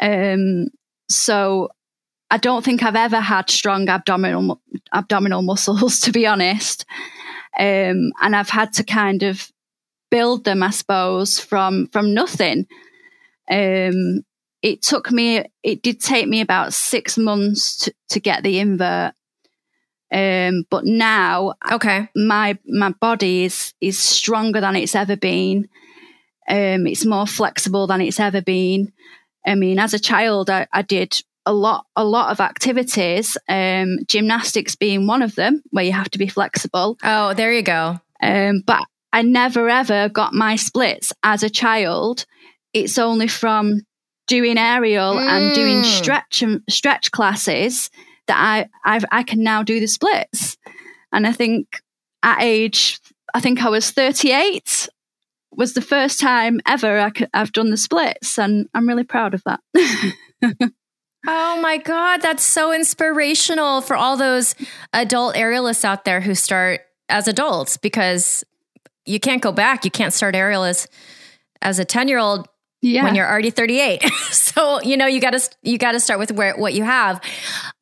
Um, 0.00 0.68
so 1.08 1.70
I 2.30 2.36
don't 2.36 2.64
think 2.64 2.82
I've 2.82 2.94
ever 2.94 3.18
had 3.18 3.50
strong 3.50 3.88
abdominal 3.88 4.60
abdominal 4.92 5.42
muscles, 5.42 6.00
to 6.02 6.12
be 6.12 6.26
honest. 6.26 6.84
Um, 7.58 8.12
and 8.20 8.36
I've 8.36 8.50
had 8.50 8.74
to 8.74 8.84
kind 8.84 9.22
of 9.22 9.50
build 10.10 10.44
them, 10.44 10.62
I 10.62 10.70
suppose, 10.70 11.40
from 11.40 11.88
from 11.88 12.14
nothing. 12.14 12.66
Um, 13.50 14.22
it 14.62 14.82
took 14.82 15.10
me 15.10 15.44
it 15.62 15.82
did 15.82 16.00
take 16.00 16.28
me 16.28 16.40
about 16.40 16.74
six 16.74 17.16
months 17.16 17.78
to, 17.78 17.94
to 18.10 18.20
get 18.20 18.42
the 18.42 18.58
invert 18.58 19.14
um, 20.12 20.64
but 20.70 20.84
now 20.84 21.54
okay. 21.72 22.08
my 22.14 22.58
my 22.66 22.90
body 23.00 23.44
is 23.44 23.74
is 23.80 23.98
stronger 23.98 24.60
than 24.60 24.76
it's 24.76 24.94
ever 24.94 25.16
been. 25.16 25.68
Um, 26.48 26.86
it's 26.86 27.04
more 27.04 27.26
flexible 27.26 27.86
than 27.86 28.00
it's 28.00 28.20
ever 28.20 28.40
been. 28.40 28.92
I 29.44 29.54
mean 29.54 29.78
as 29.78 29.94
a 29.94 29.98
child 29.98 30.50
i, 30.50 30.66
I 30.72 30.82
did 30.82 31.20
a 31.44 31.52
lot 31.52 31.86
a 31.96 32.04
lot 32.04 32.30
of 32.30 32.40
activities. 32.40 33.36
Um, 33.48 33.98
gymnastics 34.06 34.76
being 34.76 35.06
one 35.06 35.22
of 35.22 35.34
them 35.34 35.62
where 35.70 35.84
you 35.84 35.92
have 35.92 36.10
to 36.10 36.18
be 36.18 36.28
flexible. 36.28 36.96
Oh 37.02 37.34
there 37.34 37.52
you 37.52 37.62
go. 37.62 38.00
Um, 38.22 38.62
but 38.66 38.82
i 39.12 39.22
never 39.22 39.68
ever 39.68 40.08
got 40.08 40.34
my 40.34 40.56
splits 40.56 41.12
as 41.24 41.42
a 41.42 41.50
child. 41.50 42.26
It's 42.72 42.98
only 42.98 43.28
from 43.28 43.80
doing 44.28 44.58
aerial 44.58 45.14
mm. 45.14 45.26
and 45.26 45.54
doing 45.54 45.78
mm. 45.78 45.84
stretch 45.84 46.42
and 46.42 46.62
stretch 46.68 47.10
classes 47.10 47.90
that 48.26 48.38
I 48.38 48.68
I've, 48.84 49.04
I 49.10 49.22
can 49.22 49.42
now 49.42 49.62
do 49.62 49.80
the 49.80 49.86
splits. 49.86 50.56
And 51.12 51.26
I 51.26 51.32
think 51.32 51.80
at 52.22 52.42
age, 52.42 53.00
I 53.34 53.40
think 53.40 53.62
I 53.62 53.68
was 53.68 53.90
38 53.90 54.88
was 55.56 55.72
the 55.72 55.82
first 55.82 56.20
time 56.20 56.60
ever 56.66 56.98
I 56.98 57.10
could, 57.10 57.30
I've 57.32 57.52
done 57.52 57.70
the 57.70 57.76
splits, 57.76 58.38
and 58.38 58.68
I'm 58.74 58.86
really 58.86 59.04
proud 59.04 59.34
of 59.34 59.42
that. 59.44 59.60
oh 61.26 61.60
my 61.60 61.78
God, 61.78 62.18
that's 62.18 62.44
so 62.44 62.72
inspirational 62.72 63.80
for 63.80 63.96
all 63.96 64.16
those 64.16 64.54
adult 64.92 65.34
aerialists 65.34 65.84
out 65.84 66.04
there 66.04 66.20
who 66.20 66.34
start 66.34 66.82
as 67.08 67.26
adults 67.26 67.76
because 67.76 68.44
you 69.06 69.18
can't 69.18 69.42
go 69.42 69.52
back. 69.52 69.84
You 69.84 69.90
can't 69.90 70.12
start 70.12 70.34
aerial 70.34 70.64
as, 70.64 70.88
as 71.62 71.78
a 71.78 71.84
10 71.84 72.08
year 72.08 72.18
old 72.18 72.48
yeah. 72.82 73.04
when 73.04 73.14
you're 73.14 73.28
already 73.28 73.50
38. 73.50 74.02
so, 74.30 74.80
you 74.82 74.96
know, 74.96 75.06
you 75.06 75.20
got 75.20 75.30
to 75.30 75.56
you 75.62 75.78
got 75.78 75.92
to 75.92 76.00
start 76.00 76.20
with 76.20 76.32
where 76.32 76.56
what 76.56 76.74
you 76.74 76.84
have. 76.84 77.20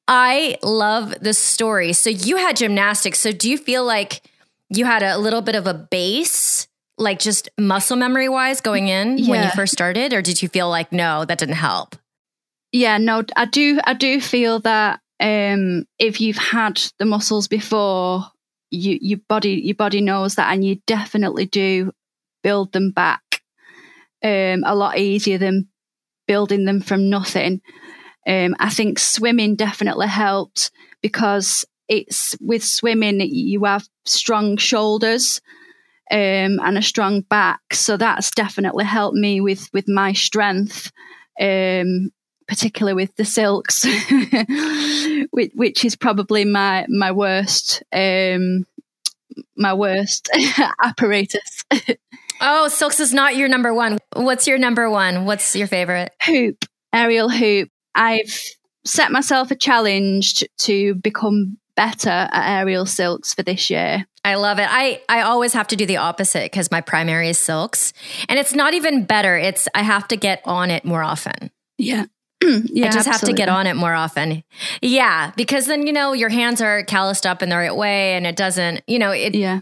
I 0.07 0.59
love 0.63 1.15
this 1.21 1.39
story. 1.39 1.93
So 1.93 2.11
you 2.11 2.37
had 2.37 2.57
gymnastics. 2.57 3.19
So 3.19 3.33
do 3.33 3.51
you 3.51 3.57
feel 3.57 3.85
like 3.85 4.23
you 4.69 4.85
had 4.85 5.03
a 5.03 5.19
little 5.19 5.43
bit 5.43 5.55
of 5.55 5.67
a 5.67 5.75
base 5.75 6.69
like 6.97 7.19
just 7.19 7.49
muscle 7.59 7.97
memory 7.97 8.29
wise 8.29 8.61
going 8.61 8.89
in 8.89 9.19
yeah. 9.19 9.31
when 9.31 9.43
you 9.43 9.51
first 9.51 9.73
started 9.73 10.13
or 10.13 10.23
did 10.23 10.41
you 10.41 10.49
feel 10.49 10.69
like 10.69 10.93
no, 10.93 11.25
that 11.25 11.39
didn't 11.39 11.57
help? 11.57 11.97
Yeah, 12.73 12.99
no, 12.99 13.25
I 13.37 13.47
do 13.47 13.81
I 13.85 13.95
do 13.95 14.21
feel 14.21 14.61
that 14.61 15.01
um 15.21 15.87
if 15.99 16.21
you've 16.21 16.37
had 16.37 16.81
the 16.99 17.05
muscles 17.05 17.49
before 17.49 18.27
you 18.71 18.99
your 19.01 19.21
body 19.29 19.61
your 19.65 19.77
body 19.77 20.01
knows 20.01 20.37
that 20.37 20.53
and 20.53 20.65
you 20.65 20.81
definitely 20.87 21.47
do 21.47 21.93
build 22.43 22.73
them 22.73 22.91
back 22.91 23.23
um, 24.25 24.63
a 24.65 24.75
lot 24.75 24.99
easier 24.99 25.39
than 25.39 25.69
building 26.27 26.65
them 26.65 26.81
from 26.81 27.11
nothing. 27.11 27.61
Um, 28.27 28.57
I 28.59 28.71
think 28.71 28.99
swimming 28.99 29.55
definitely 29.55 30.09
helped 30.09 30.71
because 31.03 31.67
it's 31.89 32.37
with 32.41 32.65
swimming 32.65 33.21
you 33.21 33.65
have 33.65 33.87
strong 34.07 34.57
shoulders 34.57 35.41
um, 36.11 36.61
and 36.61 36.79
a 36.79 36.83
strong 36.83 37.23
back, 37.23 37.61
so 37.73 37.97
that's 37.97 38.31
definitely 38.31 38.85
helped 38.85 39.17
me 39.17 39.41
with 39.41 39.69
with 39.73 39.89
my 39.89 40.13
strength, 40.13 40.93
um, 41.41 42.11
particularly 42.47 42.95
with 42.95 43.17
the 43.17 43.25
silks, 43.25 43.85
which, 45.31 45.53
which, 45.55 45.85
is 45.85 45.97
probably 45.97 46.45
my 46.45 46.87
my 46.89 47.11
worst 47.11 47.83
um, 47.93 48.65
my 49.57 49.75
worst 49.75 50.29
apparatus. 50.83 51.65
Oh, 52.41 52.67
silks 52.67 52.99
is 52.99 53.15
not 53.15 53.37
your 53.37 53.49
number 53.49 53.73
one. 53.73 53.99
What's 54.13 54.49
your 54.49 54.59
number 54.59 54.91
one? 54.91 55.25
What's 55.25 55.55
your 55.55 55.69
favorite? 55.69 56.13
Hoop, 56.27 56.65
aerial 56.93 57.29
hoop. 57.29 57.71
I've 57.95 58.39
set 58.85 59.13
myself 59.13 59.51
a 59.51 59.57
challenge 59.57 60.45
to 60.59 60.95
become 60.97 61.59
better 61.77 62.11
at 62.11 62.61
aerial 62.61 62.87
silks 62.87 63.35
for 63.35 63.43
this 63.43 63.71
year. 63.71 64.07
I 64.25 64.37
love 64.37 64.59
it. 64.59 64.69
I, 64.71 65.03
I 65.09 65.23
always 65.23 65.53
have 65.53 65.69
to 65.69 65.77
do 65.77 65.87
the 65.87 65.99
opposite 65.99 66.51
because 66.51 66.71
my 66.71 66.81
primary 66.81 67.29
is 67.29 67.39
silks. 67.39 67.93
And 68.29 68.39
it's 68.39 68.55
not 68.55 68.75
even 68.75 69.05
better. 69.05 69.37
It's 69.37 69.69
I 69.75 69.83
have 69.83 70.09
to 70.09 70.17
get 70.17 70.41
on 70.45 70.71
it 70.71 70.85
more 70.85 71.03
often. 71.03 71.51
Yeah. 71.77 72.07
yeah, 72.43 72.87
I 72.87 72.91
just 72.91 73.09
absolutely. 73.09 73.11
have 73.11 73.21
to 73.21 73.33
get 73.33 73.49
on 73.49 73.67
it 73.67 73.75
more 73.75 73.95
often. 73.95 74.45
Yeah, 74.81 75.33
because 75.37 75.67
then 75.67 75.87
you 75.87 75.93
know 75.93 76.13
your 76.13 76.29
hands 76.29 76.61
are 76.61 76.85
calloused 76.85 77.27
up 77.27 77.43
in 77.43 77.49
the 77.49 77.57
right 77.57 77.75
way, 77.75 78.15
and 78.15 78.27
it 78.27 78.37
doesn't. 78.37 78.83
You 78.87 78.99
know, 78.99 79.13
it. 79.13 79.35
Yeah 79.35 79.61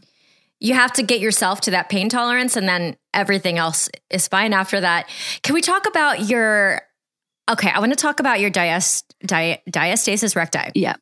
you 0.63 0.75
have 0.75 0.93
to 0.93 1.03
get 1.03 1.19
yourself 1.19 1.61
to 1.61 1.73
that 1.73 1.89
pain 1.89 2.09
tolerance 2.09 2.57
and 2.57 2.69
then 2.69 2.97
everything 3.13 3.59
else 3.59 3.89
is 4.11 4.29
fine 4.29 4.53
after 4.53 4.81
that. 4.81 5.09
Can 5.43 5.55
we 5.55 5.61
talk 5.61 5.89
about 5.89 6.29
your 6.29 6.83
Okay, 7.51 7.71
I 7.71 7.81
want 7.81 7.93
to 7.93 7.97
talk 7.97 8.21
about 8.21 8.41
your 8.41 8.51
diast, 8.51 9.15
di, 9.25 9.59
diastasis 9.69 10.37
recti. 10.37 10.71
Yeah. 10.75 10.95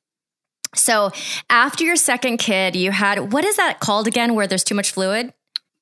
So, 0.75 1.11
after 1.51 1.85
your 1.85 1.97
second 1.97 2.39
kid, 2.39 2.77
you 2.77 2.93
had 2.93 3.33
what 3.33 3.45
is 3.45 3.57
that 3.57 3.81
called 3.81 4.07
again 4.07 4.35
where 4.35 4.47
there's 4.47 4.65
too 4.65 4.75
much 4.75 4.93
fluid? 4.93 5.33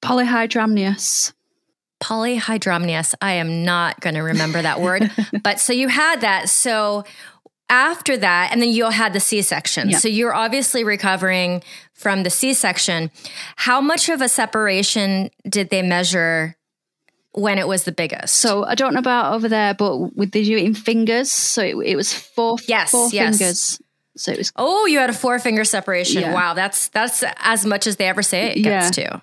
Polyhydramnios. 0.03 1.33
Polyhydramnios. 2.03 3.14
I 3.21 3.33
am 3.35 3.64
not 3.64 4.01
going 4.01 4.14
to 4.14 4.23
remember 4.23 4.62
that 4.62 4.81
word. 4.81 5.11
but 5.42 5.61
so 5.61 5.73
you 5.73 5.88
had 5.88 6.23
that. 6.23 6.49
So, 6.49 7.05
after 7.71 8.16
that, 8.16 8.49
and 8.51 8.62
then 8.62 8.71
you 8.71 8.88
had 8.88 9.12
the 9.12 9.21
C 9.21 9.42
section. 9.42 9.92
So 9.92 10.09
you're 10.09 10.35
obviously 10.35 10.85
recovering 10.85 11.62
from 11.92 12.23
the 12.23 12.31
C 12.31 12.55
section. 12.55 13.11
How 13.57 13.81
much 13.81 14.09
of 14.09 14.23
a 14.23 14.29
separation 14.29 15.31
did 15.47 15.68
they 15.68 15.83
measure 15.83 16.57
when 17.38 17.59
it 17.59 17.66
was 17.66 17.85
the 17.85 17.92
biggest? 17.92 18.37
So 18.37 18.64
I 18.64 18.74
don't 18.74 18.94
know 18.94 19.01
about 19.01 19.35
over 19.35 19.48
there, 19.48 19.74
but 19.74 20.16
with 20.16 20.33
the 20.33 20.40
you 20.40 20.59
in 20.59 20.74
fingers, 20.74 21.31
so 21.31 21.62
it, 21.62 21.77
it 21.85 21.96
was 21.96 22.12
four, 22.12 22.59
yes, 22.66 22.90
four 22.90 23.09
yes. 23.11 23.38
fingers. 23.38 23.81
So 24.16 24.33
it 24.33 24.38
was. 24.38 24.53
Oh, 24.57 24.87
you 24.87 24.98
had 24.98 25.11
a 25.11 25.14
four 25.14 25.38
finger 25.38 25.64
separation. 25.64 26.22
Yeah. 26.22 26.35
Wow, 26.35 26.55
that's 26.55 26.88
that's 26.88 27.24
as 27.37 27.64
much 27.64 27.87
as 27.87 27.96
they 27.96 28.07
ever 28.07 28.22
say 28.22 28.53
it 28.53 28.62
gets 28.62 28.98
yeah. 28.98 29.05
to. 29.05 29.22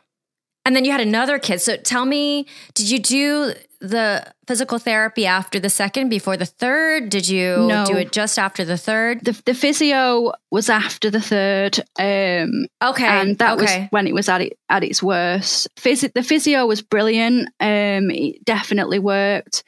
And 0.66 0.76
then 0.76 0.84
you 0.84 0.92
had 0.92 1.02
another 1.02 1.38
kid. 1.38 1.62
So 1.62 1.78
tell 1.78 2.06
me, 2.06 2.48
did 2.74 2.90
you 2.90 3.00
do 3.00 3.54
the 3.82 4.26
physical 4.48 4.80
therapy 4.80 5.28
after 5.28 5.60
the 5.60 5.70
second, 5.70 6.10
before 6.10 6.38
the 6.38 6.46
third? 6.46 7.10
Did 7.10 7.30
you 7.30 7.68
no. 7.68 7.86
do 7.86 7.96
it 7.96 8.12
just 8.12 8.40
after 8.40 8.66
the 8.66 8.78
third? 8.78 9.24
The, 9.24 9.40
the 9.46 9.54
physio 9.54 10.34
was 10.50 10.70
after 10.70 11.12
the 11.12 11.22
third. 11.22 11.80
Um, 12.00 12.66
okay, 12.84 13.06
and 13.06 13.38
that 13.38 13.60
okay. 13.60 13.82
was 13.82 13.88
when 13.92 14.08
it 14.08 14.14
was 14.14 14.28
at 14.28 14.42
it, 14.42 14.58
at 14.70 14.84
its 14.84 15.04
worst. 15.04 15.68
Physi- 15.76 16.14
the 16.14 16.24
physio 16.24 16.66
was 16.66 16.82
brilliant. 16.82 17.50
Um, 17.60 18.10
it 18.10 18.44
definitely 18.44 19.00
worked. 19.00 19.64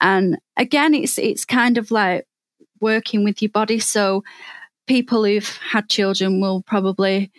And 0.00 0.38
again, 0.56 0.94
it's 0.94 1.18
it's 1.18 1.44
kind 1.44 1.76
of 1.76 1.90
like 1.90 2.26
working 2.80 3.24
with 3.24 3.42
your 3.42 3.50
body. 3.50 3.78
So 3.78 4.24
people 4.86 5.24
who've 5.24 5.58
had 5.70 5.90
children 5.90 6.40
will 6.40 6.62
probably 6.62 7.30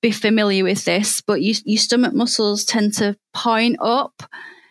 be 0.00 0.10
familiar 0.10 0.64
with 0.64 0.84
this, 0.84 1.20
but 1.20 1.42
you, 1.42 1.54
your 1.64 1.78
stomach 1.78 2.14
muscles 2.14 2.64
tend 2.64 2.94
to 2.94 3.16
point 3.34 3.76
up. 3.80 4.22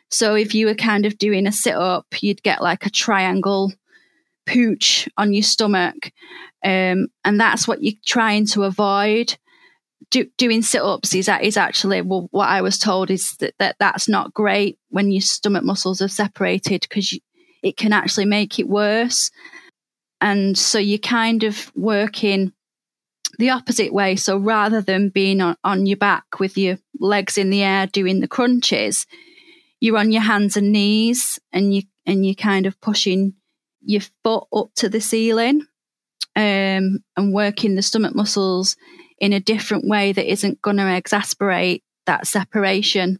So 0.10 0.36
if 0.36 0.56
you 0.56 0.68
were 0.68 0.76
kind 0.76 1.06
of 1.06 1.18
doing 1.18 1.48
a 1.48 1.52
sit 1.52 1.76
up, 1.76 2.06
you'd 2.22 2.44
get 2.44 2.62
like 2.62 2.86
a 2.86 2.90
triangle 2.90 3.74
pooch 4.46 5.10
on 5.18 5.34
your 5.34 5.44
stomach. 5.44 6.12
Um, 6.63 7.08
and 7.26 7.40
that's 7.40 7.68
what 7.68 7.84
you're 7.84 7.94
trying 8.06 8.46
to 8.48 8.63
avoid. 8.63 9.38
Do, 10.10 10.26
doing 10.38 10.62
sit 10.62 10.82
ups 10.82 11.13
is, 11.13 11.30
is 11.42 11.58
actually 11.58 12.02
well, 12.02 12.30
what 12.32 12.48
I 12.48 12.62
was 12.62 12.78
told 12.78 13.12
is 13.12 13.36
that, 13.38 13.56
that 13.60 13.76
that's 13.80 14.08
not 14.08 14.34
great 14.34 14.80
when 14.90 15.12
your 15.12 15.22
stomach 15.22 15.66
muscles 15.66 16.02
are 16.02 16.08
separated 16.08 16.82
because 16.82 17.20
it 17.62 17.76
can 17.76 17.92
actually 17.92 18.26
make 18.26 18.58
it 18.60 18.70
worse. 18.70 19.30
And 20.22 20.58
so 20.58 20.80
you're 20.80 20.98
kind 20.98 21.44
of 21.44 21.72
working 21.76 22.54
the 23.38 23.52
opposite 23.52 23.93
way. 23.93 24.15
So 24.15 24.38
rather 24.38 24.82
than 24.82 25.10
being 25.10 25.41
on, 25.41 25.58
on 25.63 25.86
your 25.86 25.97
back 25.97 26.39
with 26.39 26.58
your 26.58 26.78
legs 27.00 27.38
in 27.38 27.50
the 27.50 27.63
air 27.63 27.88
doing 27.88 28.19
the 28.19 28.28
crunches, 28.28 29.06
you're 29.80 29.97
on 29.97 30.12
your 30.12 30.23
hands 30.23 30.58
and 30.58 30.71
knees 30.71 31.39
and 31.52 31.73
you 31.73 31.84
and 32.06 32.26
you're 32.26 32.36
kind 32.36 32.65
of 32.65 32.80
pushing 32.82 33.34
your 33.82 34.02
foot 34.23 34.47
up 34.54 34.69
to 34.76 34.89
the 34.89 35.02
ceiling 35.02 35.62
um, 36.36 37.00
and 37.15 37.34
working 37.34 37.76
the 37.76 37.82
stomach 37.82 38.15
muscles 38.15 38.76
in 39.19 39.34
a 39.34 39.39
different 39.39 39.88
way 39.88 40.13
that 40.13 40.32
isn't 40.32 40.62
going 40.62 40.78
to 40.78 40.95
exasperate 40.95 41.84
that 42.06 42.26
separation. 42.26 43.19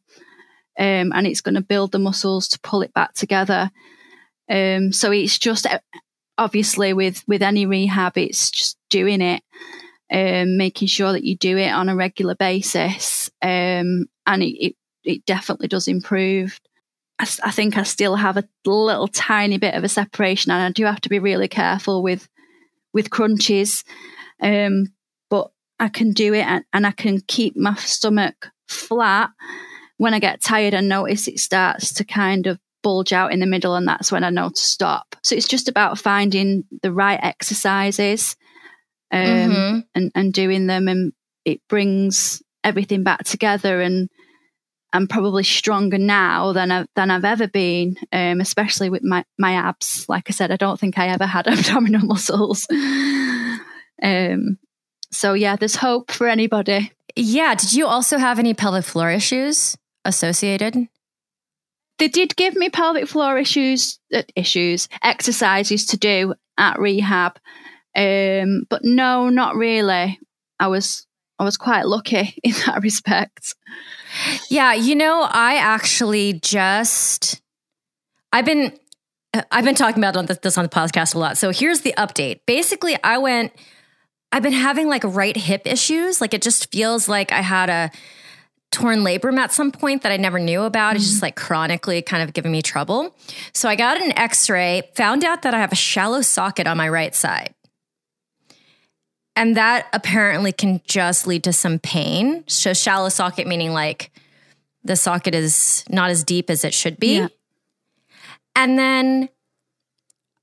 Um, 0.80 1.12
and 1.13 1.27
it's 1.27 1.41
going 1.41 1.56
to 1.56 1.62
build 1.62 1.91
the 1.91 1.99
muscles 1.99 2.47
to 2.49 2.60
pull 2.60 2.82
it 2.82 2.93
back 2.93 3.13
together. 3.13 3.71
Um, 4.49 4.93
so 4.93 5.12
it's 5.12 5.38
just 5.38 5.67
obviously 6.38 6.93
with 6.93 7.23
with 7.27 7.41
any 7.41 7.65
rehab, 7.65 8.17
it's 8.17 8.49
just 8.49 8.77
doing 8.89 9.21
it 9.21 9.43
um, 10.12 10.58
making 10.58 10.88
sure 10.88 11.12
that 11.12 11.24
you 11.24 11.36
do 11.36 11.58
it 11.58 11.70
on 11.70 11.89
a 11.89 11.96
regular 11.96 12.36
basis. 12.36 13.30
Um, 13.41 14.06
and 14.26 14.43
it, 14.43 14.65
it, 14.65 14.76
it, 15.04 15.26
definitely 15.26 15.67
does 15.67 15.88
improve. 15.88 16.60
I, 17.20 17.52
think 17.52 17.78
I 17.78 17.84
still 17.84 18.15
have 18.15 18.38
a 18.38 18.48
little 18.65 19.08
tiny 19.08 19.58
bit 19.58 19.74
of 19.74 19.84
a 19.84 19.89
separation, 19.89 20.52
and 20.52 20.62
I 20.62 20.72
do 20.72 20.86
have 20.86 21.02
to 21.02 21.10
be 21.10 21.20
really 21.20 21.48
careful 21.48 22.04
with 22.04 22.28
with 22.93 23.10
crunches. 23.10 23.84
Um, 24.41 24.93
but 25.30 25.50
I 25.80 25.89
can 25.89 26.12
do 26.12 26.34
it, 26.34 26.46
and, 26.46 26.63
and 26.74 26.86
I 26.86 26.91
can 26.91 27.22
keep 27.22 27.58
my 27.58 27.76
stomach 27.76 28.50
flat. 28.67 29.32
When 29.98 30.13
I 30.13 30.20
get 30.20 30.41
tired, 30.41 30.76
I 30.76 30.82
notice 30.82 31.28
it 31.28 31.39
starts 31.39 31.91
to 31.96 32.04
kind 32.04 32.46
of 32.46 32.60
bulge 32.84 33.13
out 33.13 33.34
in 33.34 33.39
the 33.39 33.48
middle, 33.48 33.74
and 33.74 33.88
that's 33.88 34.12
when 34.12 34.24
I 34.24 34.30
know 34.30 34.50
to 34.50 34.56
stop. 34.56 35.15
So 35.24 35.36
it's 35.36 35.48
just 35.48 35.67
about 35.67 35.98
finding 35.98 36.65
the 36.84 36.93
right 36.93 37.20
exercises 37.22 38.36
um, 39.12 39.22
mm-hmm. 39.22 39.80
and 39.96 40.12
and 40.15 40.34
doing 40.34 40.67
them, 40.67 40.88
and 40.88 41.13
it 41.46 41.62
brings 41.67 42.41
everything 42.63 43.04
back 43.04 43.24
together. 43.24 43.82
And 43.82 44.10
I'm 44.93 45.08
probably 45.08 45.43
stronger 45.43 45.98
now 45.98 46.54
than 46.54 46.72
I, 46.72 46.86
than 46.96 47.12
I've 47.12 47.26
ever 47.26 47.48
been, 47.48 47.98
um, 48.12 48.41
especially 48.41 48.89
with 48.89 49.04
my 49.04 49.24
my 49.38 49.54
abs. 49.54 50.08
Like 50.08 50.30
I 50.30 50.32
said, 50.32 50.52
I 50.52 50.58
don't 50.58 50.80
think 50.80 50.98
I 50.98 51.10
ever 51.10 51.26
had 51.26 51.48
abdominal 51.48 52.06
muscles. 52.06 52.67
um, 54.02 54.58
so 55.12 55.34
yeah, 55.34 55.56
there's 55.56 55.76
hope 55.76 56.12
for 56.12 56.28
anybody. 56.28 56.91
Yeah. 57.15 57.56
Did 57.56 57.74
you 57.74 57.88
also 57.88 58.17
have 58.17 58.39
any 58.39 58.54
pelvic 58.54 58.86
floor 58.86 59.10
issues 59.10 59.76
associated? 60.06 60.88
They 61.98 62.08
did 62.08 62.36
give 62.36 62.56
me 62.56 62.70
pelvic 62.70 63.08
floor 63.08 63.39
issues, 63.39 64.00
uh, 64.13 64.22
issues, 64.36 64.88
exercises 65.02 65.88
to 65.88 65.98
do 65.98 66.36
at 66.58 66.80
rehab. 66.80 67.39
Um, 67.97 68.63
but 68.69 68.81
no, 68.83 69.29
not 69.29 69.55
really. 69.55 70.19
I 70.60 70.67
was 70.67 71.07
I 71.39 71.43
was 71.43 71.57
quite 71.57 71.88
lucky 71.88 72.36
in 72.43 72.53
that 72.65 72.81
respect. 72.81 73.55
Yeah, 74.49 74.73
you 74.73 74.95
know, 74.95 75.27
I 75.29 75.55
actually 75.55 76.33
just 76.33 77.41
I've 78.31 78.45
been 78.45 78.77
I've 79.51 79.65
been 79.65 79.75
talking 79.75 80.03
about 80.03 80.27
this 80.41 80.57
on 80.57 80.63
the 80.63 80.69
podcast 80.69 81.15
a 81.15 81.19
lot. 81.19 81.38
So 81.38 81.51
here's 81.51 81.81
the 81.81 81.93
update. 81.97 82.41
Basically, 82.45 82.97
I 83.03 83.17
went 83.17 83.51
I've 84.31 84.43
been 84.43 84.53
having 84.53 84.88
like 84.89 85.03
right 85.03 85.36
hip 85.36 85.63
issues. 85.65 86.21
Like 86.21 86.33
it 86.33 86.41
just 86.41 86.71
feels 86.71 87.07
like 87.07 87.31
I 87.31 87.41
had 87.41 87.69
a 87.69 87.91
torn 88.71 88.99
labrum 88.99 89.38
at 89.38 89.53
some 89.53 89.71
point 89.71 90.03
that 90.03 90.12
I 90.12 90.17
never 90.17 90.39
knew 90.39 90.63
about. 90.63 90.89
Mm-hmm. 90.89 90.97
It's 90.97 91.10
just 91.10 91.21
like 91.21 91.36
chronically 91.36 92.01
kind 92.01 92.21
of 92.21 92.33
giving 92.33 92.51
me 92.51 92.62
trouble. 92.62 93.15
So 93.53 93.69
I 93.69 93.75
got 93.75 94.01
an 94.01 94.17
x-ray, 94.17 94.91
found 94.95 95.23
out 95.23 95.43
that 95.43 95.53
I 95.53 95.60
have 95.60 95.71
a 95.71 95.75
shallow 95.75 96.21
socket 96.21 96.67
on 96.67 96.77
my 96.77 96.89
right 96.89 97.15
side. 97.15 97.53
And 99.38 99.56
that 99.56 99.88
apparently 99.93 100.52
can 100.52 100.82
just 100.88 101.28
lead 101.28 101.43
to 101.43 101.54
some 101.54 101.78
pain. 101.78 102.43
So, 102.47 102.73
shallow 102.73 103.10
socket 103.10 103.45
meaning 103.45 103.71
like 103.71 104.10
the 104.84 104.95
socket 104.95 105.36
is 105.36 105.86
not 105.89 106.10
as 106.10 106.23
deep 106.23 106.50
as 106.50 106.65
it 106.65 106.73
should 106.73 107.00
be. 107.00 107.17
Yeah. 107.17 107.28
And 108.56 108.80
then 108.80 109.30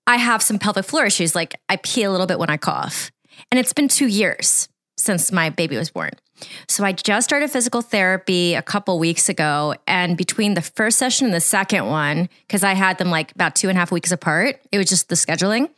I 0.07 0.17
have 0.17 0.43
some 0.43 0.61
pelvic 0.61 0.85
floor 0.85 1.07
issues. 1.07 1.35
Like 1.35 1.57
I 1.69 1.75
pee 1.77 2.05
a 2.05 2.11
little 2.11 2.29
bit 2.29 2.39
when 2.39 2.51
I 2.51 2.57
cough. 2.57 3.11
And 3.51 3.59
it's 3.59 3.73
been 3.73 3.89
two 3.89 4.07
years 4.07 4.69
since 4.97 5.33
my 5.33 5.51
baby 5.51 5.77
was 5.77 5.91
born. 5.91 6.13
So 6.69 6.85
I 6.85 6.93
just 6.93 7.25
started 7.25 7.51
physical 7.51 7.83
therapy 7.83 8.55
a 8.55 8.63
couple 8.63 9.01
weeks 9.01 9.29
ago. 9.29 9.75
And 9.89 10.17
between 10.17 10.55
the 10.55 10.63
first 10.63 10.99
session 10.99 11.27
and 11.27 11.35
the 11.35 11.41
second 11.41 11.87
one, 11.87 12.29
because 12.47 12.63
I 12.63 12.75
had 12.75 12.99
them 12.99 13.11
like 13.11 13.33
about 13.33 13.57
two 13.57 13.69
and 13.69 13.77
a 13.77 13.81
half 13.81 13.91
weeks 13.91 14.13
apart, 14.13 14.61
it 14.71 14.79
was 14.79 14.89
just 14.89 15.09
the 15.09 15.17
scheduling, 15.17 15.69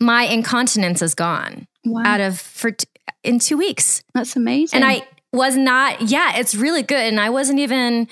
my 0.00 0.24
incontinence 0.24 1.02
is 1.02 1.14
gone 1.14 1.68
wow. 1.84 2.02
out 2.04 2.20
of 2.20 2.40
for 2.40 2.72
t- 2.72 2.88
in 3.22 3.38
two 3.38 3.56
weeks. 3.56 4.02
That's 4.14 4.34
amazing. 4.36 4.76
And 4.76 4.84
I 4.84 5.06
was 5.32 5.56
not, 5.56 6.02
yeah, 6.02 6.38
it's 6.38 6.54
really 6.54 6.82
good. 6.82 6.98
And 6.98 7.20
I 7.20 7.30
wasn't 7.30 7.60
even 7.60 8.08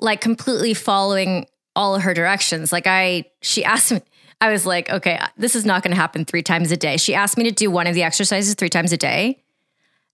like 0.00 0.20
completely 0.20 0.74
following 0.74 1.46
all 1.74 1.94
of 1.94 2.02
her 2.02 2.14
directions. 2.14 2.72
Like 2.72 2.86
I, 2.86 3.24
she 3.42 3.64
asked 3.64 3.92
me, 3.92 4.00
I 4.40 4.50
was 4.50 4.66
like, 4.66 4.90
okay, 4.90 5.16
uh, 5.16 5.28
this 5.36 5.56
is 5.56 5.64
not 5.64 5.82
going 5.82 5.92
to 5.92 6.00
happen 6.00 6.24
three 6.24 6.42
times 6.42 6.70
a 6.70 6.76
day. 6.76 6.96
She 6.96 7.14
asked 7.14 7.38
me 7.38 7.44
to 7.44 7.50
do 7.50 7.70
one 7.70 7.86
of 7.86 7.94
the 7.94 8.02
exercises 8.02 8.54
three 8.54 8.68
times 8.68 8.92
a 8.92 8.96
day. 8.96 9.42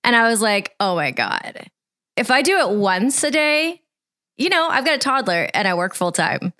And 0.05 0.15
I 0.15 0.29
was 0.29 0.41
like, 0.41 0.75
oh 0.79 0.95
my 0.95 1.11
God. 1.11 1.69
If 2.17 2.31
I 2.31 2.43
do 2.43 2.59
it 2.59 2.71
once 2.71 3.23
a 3.25 3.31
day, 3.31 3.83
you 4.37 4.49
know, 4.49 4.69
I've 4.69 4.85
got 4.85 4.95
a 4.95 4.99
toddler 4.99 5.49
and 5.53 5.67
I 5.67 5.75
work 5.75 5.95
full 5.95 6.13
time. 6.13 6.53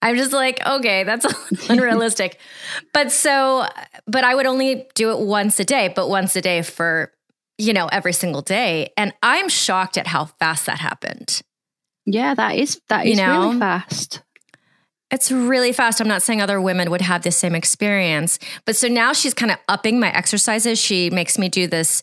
I'm 0.00 0.16
just 0.16 0.32
like, 0.32 0.64
okay, 0.64 1.04
that's 1.04 1.26
unrealistic. 1.68 2.38
but 2.92 3.10
so, 3.10 3.66
but 4.06 4.24
I 4.24 4.34
would 4.34 4.46
only 4.46 4.86
do 4.94 5.10
it 5.10 5.18
once 5.18 5.58
a 5.58 5.64
day, 5.64 5.92
but 5.94 6.08
once 6.08 6.36
a 6.36 6.40
day 6.40 6.62
for, 6.62 7.12
you 7.58 7.72
know, 7.72 7.86
every 7.86 8.12
single 8.12 8.42
day. 8.42 8.92
And 8.96 9.12
I'm 9.22 9.48
shocked 9.48 9.98
at 9.98 10.06
how 10.06 10.26
fast 10.26 10.66
that 10.66 10.78
happened. 10.78 11.42
Yeah, 12.06 12.34
that 12.34 12.56
is, 12.56 12.80
that 12.88 13.06
is 13.06 13.10
you 13.10 13.16
know? 13.16 13.48
really 13.48 13.58
fast. 13.58 14.22
It's 15.10 15.32
really 15.32 15.72
fast. 15.72 16.00
I'm 16.00 16.08
not 16.08 16.22
saying 16.22 16.42
other 16.42 16.60
women 16.60 16.90
would 16.90 17.00
have 17.00 17.22
the 17.22 17.32
same 17.32 17.54
experience. 17.54 18.38
But 18.66 18.76
so 18.76 18.88
now 18.88 19.12
she's 19.12 19.34
kind 19.34 19.50
of 19.50 19.58
upping 19.66 19.98
my 19.98 20.12
exercises. 20.12 20.78
She 20.78 21.10
makes 21.10 21.38
me 21.38 21.48
do 21.48 21.66
this, 21.66 22.02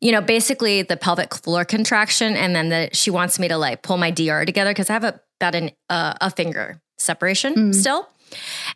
you 0.00 0.10
know, 0.10 0.20
basically 0.20 0.82
the 0.82 0.96
pelvic 0.96 1.34
floor 1.34 1.64
contraction. 1.64 2.34
And 2.34 2.54
then 2.54 2.68
the, 2.68 2.90
she 2.92 3.10
wants 3.10 3.38
me 3.38 3.48
to 3.48 3.56
like 3.56 3.82
pull 3.82 3.96
my 3.96 4.10
DR 4.10 4.44
together 4.44 4.70
because 4.70 4.90
I 4.90 4.94
have 4.94 5.04
a, 5.04 5.20
about 5.40 5.54
an, 5.54 5.70
uh, 5.88 6.14
a 6.20 6.30
finger 6.30 6.80
separation 7.00 7.54
mm. 7.54 7.74
still. 7.74 8.08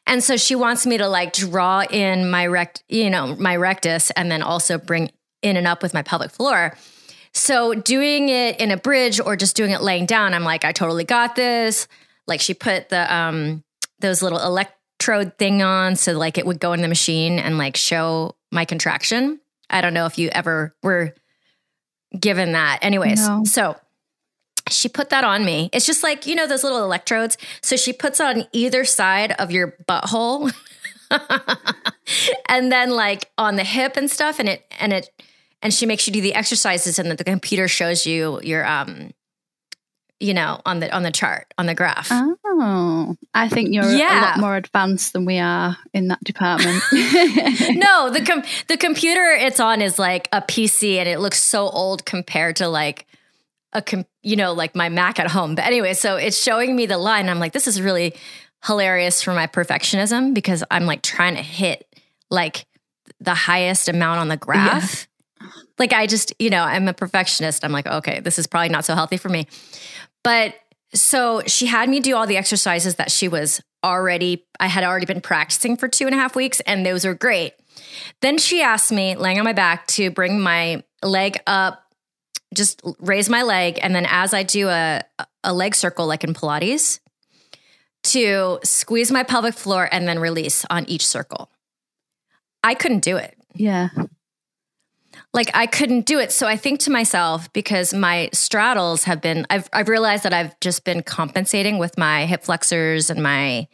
And 0.07 0.23
so 0.23 0.37
she 0.37 0.55
wants 0.55 0.87
me 0.87 0.99
to 0.99 1.09
like 1.09 1.33
draw 1.33 1.83
in 1.83 2.31
my 2.31 2.47
rect, 2.47 2.83
you 2.89 3.11
know, 3.11 3.37
my 3.37 3.57
rectus 3.57 4.11
and 4.13 4.31
then 4.31 4.43
also 4.43 4.79
bring 4.79 5.11
in 5.43 5.57
and 5.57 5.67
up 5.67 5.83
with 5.83 5.95
my 5.95 6.03
pelvic 6.03 6.31
floor. 6.31 6.77
So 7.33 7.75
doing 7.75 8.29
it 8.29 8.61
in 8.61 8.71
a 8.71 8.77
bridge 8.77 9.21
or 9.21 9.37
just 9.37 9.57
doing 9.57 9.71
it 9.71 9.83
laying 9.83 10.07
down, 10.07 10.35
I'm 10.35 10.45
like, 10.45 10.65
I 10.65 10.73
totally 10.73 11.05
got 11.05 11.37
this. 11.37 11.89
Like 12.27 12.41
she 12.41 12.55
put 12.55 12.89
the 12.89 13.15
um 13.15 13.63
those 14.01 14.23
little 14.23 14.41
electrode 14.41 15.39
thing 15.39 15.63
on 15.63 15.97
so 15.97 16.13
like 16.13 16.39
it 16.39 16.47
would 16.47 16.61
go 16.61 16.73
in 16.73 16.81
the 16.81 16.89
machine 16.89 17.39
and 17.39 17.59
like 17.59 17.77
show 17.77 18.37
my 18.51 18.65
contraction. 18.65 19.41
I 19.71 19.81
don't 19.81 19.95
know 19.95 20.07
if 20.07 20.19
you 20.19 20.29
ever 20.31 20.75
were 20.83 21.15
given 22.19 22.53
that. 22.53 22.79
Anyways, 22.83 23.27
no. 23.27 23.45
so 23.45 23.77
she 24.71 24.89
put 24.89 25.11
that 25.11 25.25
on 25.25 25.45
me. 25.45 25.71
It's 25.73 25.87
just 25.87 26.03
like, 26.03 26.27
you 26.27 26.35
know, 26.35 26.47
those 26.47 26.65
little 26.65 26.83
electrodes. 26.83 27.37
So 27.63 27.77
she 27.77 27.93
puts 27.93 28.21
it 28.21 28.25
on 28.25 28.45
either 28.53 28.85
side 28.85 29.33
of 29.33 29.51
your 29.51 29.77
butthole. 29.87 30.53
and 32.49 32.73
then 32.73 32.91
like 32.91 33.31
on 33.39 33.57
the 33.57 33.65
hip 33.65 33.97
and 33.97 34.11
stuff 34.11 34.39
and 34.39 34.49
it 34.49 34.65
and 34.81 34.93
it 34.93 35.11
and 35.63 35.73
she 35.73 35.87
makes 35.87 36.07
you 36.07 36.13
do 36.13 36.21
the 36.21 36.35
exercises 36.35 36.99
and 36.99 37.11
the, 37.11 37.15
the 37.15 37.25
computer 37.25 37.69
shows 37.69 38.07
you 38.07 38.41
your 38.43 38.67
um 38.67 39.11
you 40.19 40.33
know 40.33 40.61
on 40.65 40.81
the 40.81 40.93
on 40.95 41.03
the 41.03 41.11
chart 41.11 41.53
on 41.59 41.67
the 41.67 41.75
graph 41.75 42.09
oh 42.11 43.17
i 43.35 43.49
think 43.49 43.73
you're 43.73 43.85
yeah. 43.85 44.21
a 44.21 44.23
lot 44.23 44.39
more 44.39 44.57
advanced 44.57 45.13
than 45.13 45.25
we 45.25 45.39
are 45.39 45.77
in 45.93 46.09
that 46.09 46.23
department 46.25 46.83
no 46.93 48.11
the 48.11 48.23
com- 48.25 48.43
the 48.69 48.77
computer 48.77 49.33
it's 49.33 49.61
on 49.61 49.83
is 49.83 49.99
like 49.99 50.29
a 50.33 50.41
pc 50.41 50.97
and 50.97 51.09
it 51.09 51.21
looks 51.21 51.41
so 51.41 51.69
old 51.69 52.05
compared 52.05 52.57
to 52.57 52.69
like 52.69 53.07
a 53.75 54.05
you 54.23 54.37
know 54.37 54.53
like 54.53 54.75
my 54.75 54.89
mac 54.89 55.19
at 55.19 55.31
home. 55.31 55.55
But 55.55 55.65
anyway 55.65 55.95
so 55.95 56.17
it's 56.17 56.41
showing 56.41 56.75
me 56.75 56.87
the 56.87 56.99
line. 56.99 57.29
I'm 57.29 57.39
like 57.39 57.53
this 57.53 57.67
is 57.67 57.81
really 57.81 58.15
hilarious 58.65 59.23
for 59.23 59.35
my 59.35 59.47
perfectionism 59.47 60.33
because 60.33 60.65
i'm 60.71 60.87
like 60.87 61.03
trying 61.03 61.37
to 61.37 61.43
hit 61.43 61.87
like 62.31 62.65
the 63.21 63.35
highest 63.35 63.91
amount 63.91 64.21
on 64.21 64.29
the 64.29 64.39
graph. 64.39 65.07
Yeah. 65.41 65.49
like 65.79 65.93
i 65.93 66.07
just 66.07 66.33
you 66.39 66.51
know 66.51 66.63
i'm 66.63 66.89
a 66.89 66.95
perfectionist. 66.95 67.65
I'm 67.65 67.73
like 67.73 67.87
okay 67.87 68.21
this 68.21 68.39
is 68.39 68.47
probably 68.47 68.71
not 68.71 68.85
so 68.85 68.95
healthy 68.95 69.17
for 69.17 69.29
me. 69.29 69.47
But 70.23 70.55
so 70.95 71.43
she 71.47 71.67
had 71.67 71.89
me 71.89 72.01
do 72.01 72.17
all 72.17 72.27
the 72.27 72.37
exercises 72.37 72.95
that 72.95 73.11
she 73.11 73.29
was 73.29 73.61
already 73.85 74.47
I 74.59 74.67
had 74.67 74.83
already 74.83 75.07
been 75.07 75.21
practicing 75.21 75.77
for 75.77 75.87
two 75.87 76.07
and 76.07 76.15
a 76.15 76.19
half 76.19 76.35
weeks, 76.35 76.61
and 76.61 76.85
those 76.85 77.05
were 77.05 77.15
great. 77.15 77.53
Then 78.23 78.39
she 78.39 78.63
asked 78.63 78.91
me, 78.91 79.15
laying 79.17 79.39
on 79.39 79.45
my 79.45 79.53
back, 79.53 79.87
to 79.89 80.11
bring 80.11 80.41
my 80.41 80.83
leg 81.03 81.37
up 81.47 81.84
just 82.55 82.81
raise 82.99 83.29
my 83.29 83.43
leg 83.43 83.79
and 83.83 83.95
then 83.95 84.07
as 84.09 84.33
I 84.33 84.43
do 84.43 84.69
a 84.69 85.03
a 85.43 85.53
leg 85.53 85.75
circle 85.75 86.07
like 86.07 86.25
in 86.25 86.35
Pilates 86.35 87.01
to 88.05 88.61
squeeze 88.63 89.11
my 89.11 89.23
pelvic 89.23 89.55
floor 89.55 89.89
and 89.91 90.07
then 90.07 90.19
release 90.19 90.65
on 90.71 90.85
each 90.89 91.07
circle. 91.07 91.51
I 92.63 92.75
couldn't 92.75 93.03
do 93.03 93.17
it. 93.17 93.37
Yeah. 93.55 93.89
Like 95.33 95.51
I 95.55 95.67
couldn't 95.67 96.07
do 96.07 96.19
it. 96.19 96.31
So 96.33 96.47
I 96.47 96.57
think 96.57 96.81
to 96.81 96.91
myself 96.91 97.53
because 97.53 97.93
my 97.93 98.31
straddles 98.33 99.05
have 99.05 99.21
been 99.21 99.47
I've 99.51 99.69
I've 99.73 99.89
realized 99.89 100.23
that 100.25 100.33
I've 100.33 100.59
just 100.61 100.85
been 100.85 101.03
compensating 101.03 101.79
with 101.79 101.99
my 101.99 102.27
hip 102.27 102.45
flexors 102.45 103.11
and 103.11 103.23
my 103.23 103.67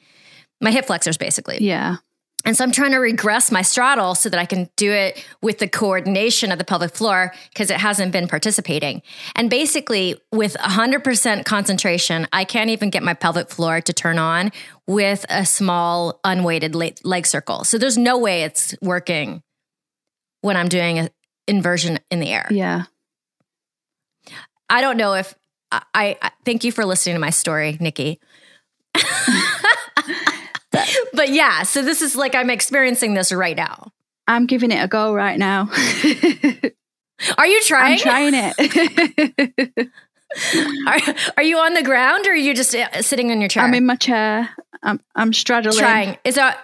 my 0.61 0.71
hip 0.71 0.87
flexors 0.87 1.19
basically. 1.19 1.59
Yeah. 1.61 1.97
And 2.45 2.57
so 2.57 2.65
I'm 2.65 2.73
trying 2.73 2.93
to 2.93 2.99
regress 2.99 3.51
my 3.51 3.63
straddle 3.63 4.15
so 4.15 4.29
that 4.31 4.41
I 4.41 4.47
can 4.47 4.71
do 4.77 4.93
it 4.93 5.25
with 5.43 5.59
the 5.59 5.69
coordination 5.69 6.51
of 6.51 6.59
the 6.59 6.65
pelvic 6.65 6.95
floor 6.95 7.35
because 7.53 7.71
it 7.71 7.77
hasn't 7.77 8.13
been 8.13 8.29
participating. 8.29 9.03
And 9.37 9.51
basically, 9.51 10.19
with 10.33 10.55
100% 10.55 11.45
concentration, 11.45 12.27
I 12.33 12.45
can't 12.45 12.71
even 12.71 12.89
get 12.91 13.03
my 13.03 13.15
pelvic 13.15 13.51
floor 13.51 13.81
to 13.83 13.93
turn 13.93 14.19
on 14.19 14.53
with 14.87 15.27
a 15.29 15.45
small 15.45 16.19
unweighted 16.25 16.75
leg 16.75 17.27
circle. 17.27 17.65
So 17.65 17.77
there's 17.77 17.99
no 17.99 18.17
way 18.19 18.43
it's 18.45 18.75
working 18.81 19.43
when 20.41 20.57
I'm 20.57 20.69
doing 20.69 20.99
an 20.99 21.11
inversion 21.47 21.99
in 22.11 22.21
the 22.21 22.29
air. 22.29 22.47
Yeah. 22.51 22.85
I 24.71 24.81
don't 24.81 24.97
know 24.97 25.15
if 25.15 25.35
I, 25.71 26.17
I 26.23 26.31
thank 26.45 26.65
you 26.65 26.73
for 26.73 26.85
listening 26.85 27.17
to 27.17 27.21
my 27.21 27.31
story, 27.31 27.77
Niki. 27.81 28.19
but 31.13 31.31
yeah, 31.31 31.63
so 31.63 31.83
this 31.83 32.03
is 32.03 32.17
like 32.17 32.35
I'm 32.35 32.51
experiencing 32.51 33.15
this 33.15 33.33
right 33.33 33.57
now. 33.57 33.93
I'm 34.27 34.47
giving 34.47 34.71
it 34.71 34.83
a 34.83 34.89
go 34.89 35.13
right 35.15 35.39
now. 35.39 35.69
are 37.39 37.47
you 37.47 37.61
trying? 37.63 37.93
I'm 37.95 37.99
trying 37.99 38.35
it. 38.35 39.89
are, 40.87 41.15
are 41.39 41.43
you 41.43 41.59
on 41.59 41.75
the 41.75 41.83
ground 41.83 42.27
or 42.27 42.31
are 42.31 42.37
you 42.37 42.55
just 42.55 42.75
uh, 42.75 43.03
sitting 43.03 43.31
in 43.31 43.41
your 43.41 43.49
chair? 43.49 43.65
I'm 43.65 43.75
in 43.75 43.87
my 43.87 43.97
chair. 43.97 44.51
I'm 44.83 45.01
I'm 45.15 45.33
straddling. 45.33 45.79
Trying. 45.79 46.19
Is 46.25 46.37
that 46.37 46.59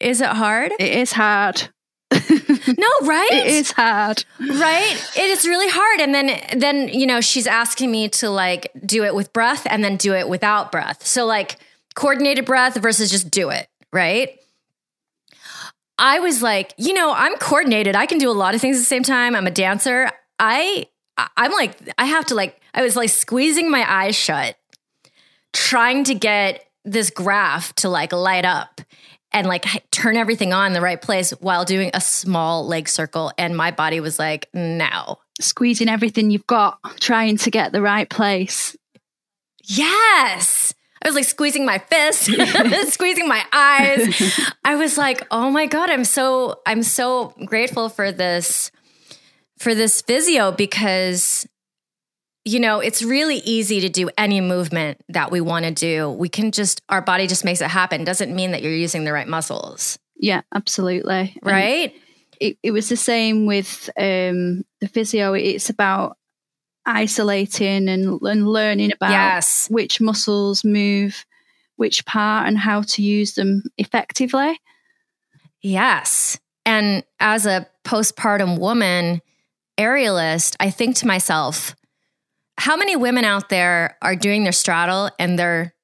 is 0.00 0.20
it 0.20 0.28
hard? 0.28 0.72
It 0.78 0.92
is 0.92 1.12
hard. 1.12 1.68
no, 2.10 2.88
right? 3.02 3.28
It 3.32 3.46
is 3.46 3.72
hard. 3.72 4.24
Right? 4.40 5.10
It 5.16 5.30
is 5.30 5.46
really 5.46 5.68
hard. 5.68 6.00
And 6.00 6.14
then 6.14 6.40
then, 6.58 6.88
you 6.88 7.06
know, 7.06 7.20
she's 7.20 7.46
asking 7.46 7.90
me 7.90 8.08
to 8.10 8.30
like 8.30 8.70
do 8.84 9.04
it 9.04 9.14
with 9.14 9.32
breath 9.32 9.66
and 9.68 9.84
then 9.84 9.96
do 9.96 10.14
it 10.14 10.28
without 10.28 10.72
breath. 10.72 11.06
So 11.06 11.26
like 11.26 11.58
coordinated 11.98 12.44
breath 12.44 12.76
versus 12.76 13.10
just 13.10 13.28
do 13.28 13.50
it, 13.50 13.66
right? 13.92 14.38
I 15.98 16.20
was 16.20 16.42
like, 16.42 16.72
you 16.78 16.92
know, 16.92 17.12
I'm 17.12 17.36
coordinated. 17.38 17.96
I 17.96 18.06
can 18.06 18.18
do 18.18 18.30
a 18.30 18.32
lot 18.32 18.54
of 18.54 18.60
things 18.60 18.76
at 18.76 18.80
the 18.80 18.86
same 18.86 19.02
time. 19.02 19.34
I'm 19.34 19.48
a 19.48 19.50
dancer. 19.50 20.08
I 20.38 20.86
I'm 21.36 21.50
like 21.50 21.76
I 21.98 22.04
have 22.04 22.26
to 22.26 22.36
like 22.36 22.60
I 22.72 22.82
was 22.82 22.94
like 22.94 23.10
squeezing 23.10 23.68
my 23.68 23.84
eyes 23.90 24.14
shut 24.14 24.56
trying 25.52 26.04
to 26.04 26.14
get 26.14 26.64
this 26.84 27.10
graph 27.10 27.74
to 27.74 27.88
like 27.88 28.12
light 28.12 28.44
up. 28.44 28.80
and 29.32 29.46
like 29.46 29.66
turn 29.90 30.16
everything 30.16 30.52
on 30.52 30.68
in 30.68 30.72
the 30.72 30.80
right 30.80 31.02
place 31.02 31.30
while 31.40 31.64
doing 31.64 31.90
a 31.94 32.00
small 32.00 32.66
leg 32.66 32.88
circle. 32.88 33.30
And 33.36 33.56
my 33.56 33.70
body 33.70 34.00
was 34.00 34.18
like, 34.18 34.48
no. 34.54 35.18
Squeezing 35.40 35.88
everything 35.88 36.30
you've 36.30 36.46
got, 36.46 36.78
trying 37.00 37.36
to 37.38 37.50
get 37.50 37.72
the 37.72 37.82
right 37.82 38.08
place. 38.08 38.76
Yes. 39.62 40.74
I 41.02 41.08
was 41.08 41.14
like 41.14 41.24
squeezing 41.24 41.64
my 41.64 41.78
fist, 41.78 42.24
squeezing 42.92 43.28
my 43.28 43.44
eyes. 43.52 44.42
I 44.64 44.76
was 44.76 44.98
like, 44.98 45.26
"Oh 45.30 45.50
my 45.50 45.66
god, 45.66 45.90
I'm 45.90 46.04
so 46.04 46.60
I'm 46.66 46.82
so 46.82 47.34
grateful 47.44 47.88
for 47.88 48.10
this 48.12 48.70
for 49.58 49.74
this 49.74 50.02
physio 50.02 50.52
because 50.52 51.46
you 52.44 52.60
know, 52.60 52.80
it's 52.80 53.02
really 53.02 53.36
easy 53.44 53.80
to 53.80 53.90
do 53.90 54.08
any 54.16 54.40
movement 54.40 55.02
that 55.10 55.30
we 55.30 55.40
want 55.40 55.66
to 55.66 55.70
do. 55.70 56.10
We 56.10 56.28
can 56.28 56.50
just 56.50 56.80
our 56.88 57.02
body 57.02 57.26
just 57.26 57.44
makes 57.44 57.60
it 57.60 57.68
happen. 57.68 58.04
Doesn't 58.04 58.34
mean 58.34 58.52
that 58.52 58.62
you're 58.62 58.74
using 58.74 59.04
the 59.04 59.12
right 59.12 59.28
muscles. 59.28 59.98
Yeah, 60.16 60.40
absolutely. 60.54 61.36
Right? 61.42 61.94
It, 62.40 62.56
it 62.62 62.70
was 62.70 62.88
the 62.88 62.96
same 62.96 63.46
with 63.46 63.90
um, 63.98 64.64
the 64.80 64.88
physio. 64.88 65.34
It's 65.34 65.70
about 65.70 66.16
isolating 66.88 67.88
and, 67.88 68.20
and 68.22 68.48
learning 68.48 68.92
about 68.92 69.10
yes. 69.10 69.68
which 69.68 70.00
muscles 70.00 70.64
move 70.64 71.24
which 71.76 72.04
part 72.06 72.48
and 72.48 72.58
how 72.58 72.82
to 72.82 73.02
use 73.02 73.34
them 73.34 73.62
effectively. 73.76 74.60
Yes. 75.62 76.38
And 76.66 77.04
as 77.20 77.46
a 77.46 77.68
postpartum 77.84 78.58
woman, 78.58 79.22
aerialist, 79.78 80.56
I 80.58 80.70
think 80.70 80.96
to 80.96 81.06
myself, 81.06 81.76
how 82.58 82.76
many 82.76 82.96
women 82.96 83.24
out 83.24 83.48
there 83.48 83.96
are 84.02 84.16
doing 84.16 84.42
their 84.42 84.52
straddle 84.52 85.10
and 85.18 85.38
their 85.38 85.74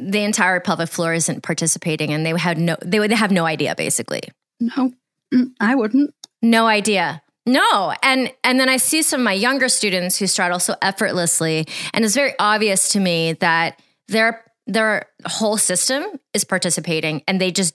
the 0.00 0.20
entire 0.20 0.58
pelvic 0.58 0.88
floor 0.88 1.12
isn't 1.12 1.42
participating 1.42 2.12
and 2.12 2.24
they 2.24 2.36
had 2.36 2.58
no 2.58 2.76
they 2.82 2.98
would 2.98 3.12
have 3.12 3.30
no 3.30 3.44
idea 3.44 3.74
basically. 3.76 4.22
No. 4.58 4.92
Mm, 5.32 5.52
I 5.60 5.74
wouldn't. 5.74 6.14
No 6.40 6.66
idea. 6.66 7.22
No, 7.44 7.92
and 8.02 8.32
and 8.44 8.60
then 8.60 8.68
I 8.68 8.76
see 8.76 9.02
some 9.02 9.20
of 9.20 9.24
my 9.24 9.32
younger 9.32 9.68
students 9.68 10.16
who 10.16 10.26
straddle 10.26 10.60
so 10.60 10.76
effortlessly, 10.80 11.66
and 11.92 12.04
it's 12.04 12.14
very 12.14 12.34
obvious 12.38 12.90
to 12.90 13.00
me 13.00 13.32
that 13.34 13.80
their 14.08 14.44
their 14.66 15.06
whole 15.26 15.56
system 15.56 16.04
is 16.34 16.44
participating, 16.44 17.22
and 17.26 17.40
they 17.40 17.50
just 17.50 17.74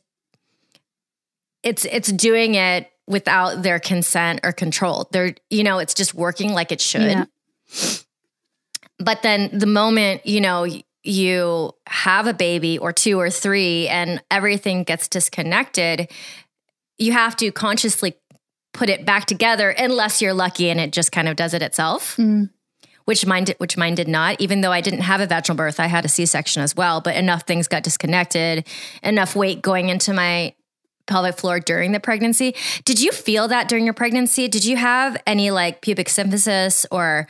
it's 1.64 1.84
it's 1.86 2.12
doing 2.12 2.56
it 2.56 2.90
without 3.08 3.62
their 3.62 3.80
consent 3.80 4.40
or 4.44 4.54
control. 4.54 5.10
They're 5.12 5.36
you 5.50 5.64
know 5.64 5.80
it's 5.80 5.94
just 5.94 6.14
working 6.14 6.54
like 6.54 6.72
it 6.72 6.80
should. 6.80 7.02
Yeah. 7.02 7.26
But 9.00 9.22
then 9.22 9.50
the 9.52 9.68
moment 9.68 10.26
you 10.26 10.40
know 10.40 10.66
you 11.04 11.72
have 11.88 12.28
a 12.28 12.34
baby 12.34 12.78
or 12.78 12.94
two 12.94 13.20
or 13.20 13.30
three, 13.30 13.90
and 13.90 14.24
everything 14.32 14.84
gets 14.84 15.10
disconnected, 15.10 16.10
you 16.98 17.12
have 17.12 17.36
to 17.38 17.52
consciously 17.52 18.16
put 18.78 18.90
it 18.90 19.06
back 19.06 19.26
together 19.26 19.72
unless 19.72 20.22
you're 20.22 20.34
lucky 20.34 20.70
and 20.70 20.80
it 20.80 20.94
just 20.94 21.12
kind 21.12 21.28
of 21.28 21.36
does 21.36 21.54
it 21.54 21.62
itself. 21.62 22.16
Mm. 22.18 22.52
Which 23.06 23.26
mine, 23.26 23.46
did, 23.46 23.56
which 23.58 23.78
mine 23.78 23.96
did 23.96 24.08
not. 24.08 24.40
Even 24.40 24.62
though 24.62 24.72
I 24.72 24.82
didn't 24.82 25.00
have 25.00 25.22
a 25.22 25.26
vaginal 25.26 25.56
birth, 25.56 25.80
I 25.80 25.88
had 25.88 26.06
a 26.06 26.10
C-section 26.10 26.62
as 26.62 26.76
well. 26.76 27.02
But 27.02 27.16
enough 27.16 27.44
things 27.44 27.68
got 27.68 27.84
disconnected, 27.84 28.68
enough 29.02 29.36
weight 29.36 29.62
going 29.62 29.90
into 29.90 30.14
my 30.14 30.54
pelvic 31.08 31.38
floor 31.38 31.60
during 31.60 31.94
the 31.94 32.00
pregnancy. 32.00 32.54
Did 32.86 33.02
you 33.02 33.12
feel 33.12 33.48
that 33.48 33.68
during 33.68 33.86
your 33.86 33.94
pregnancy? 33.94 34.48
Did 34.48 34.66
you 34.66 34.78
have 34.78 35.18
any 35.26 35.52
like 35.52 35.82
pubic 35.82 36.08
symphysis 36.08 36.86
or 36.92 37.28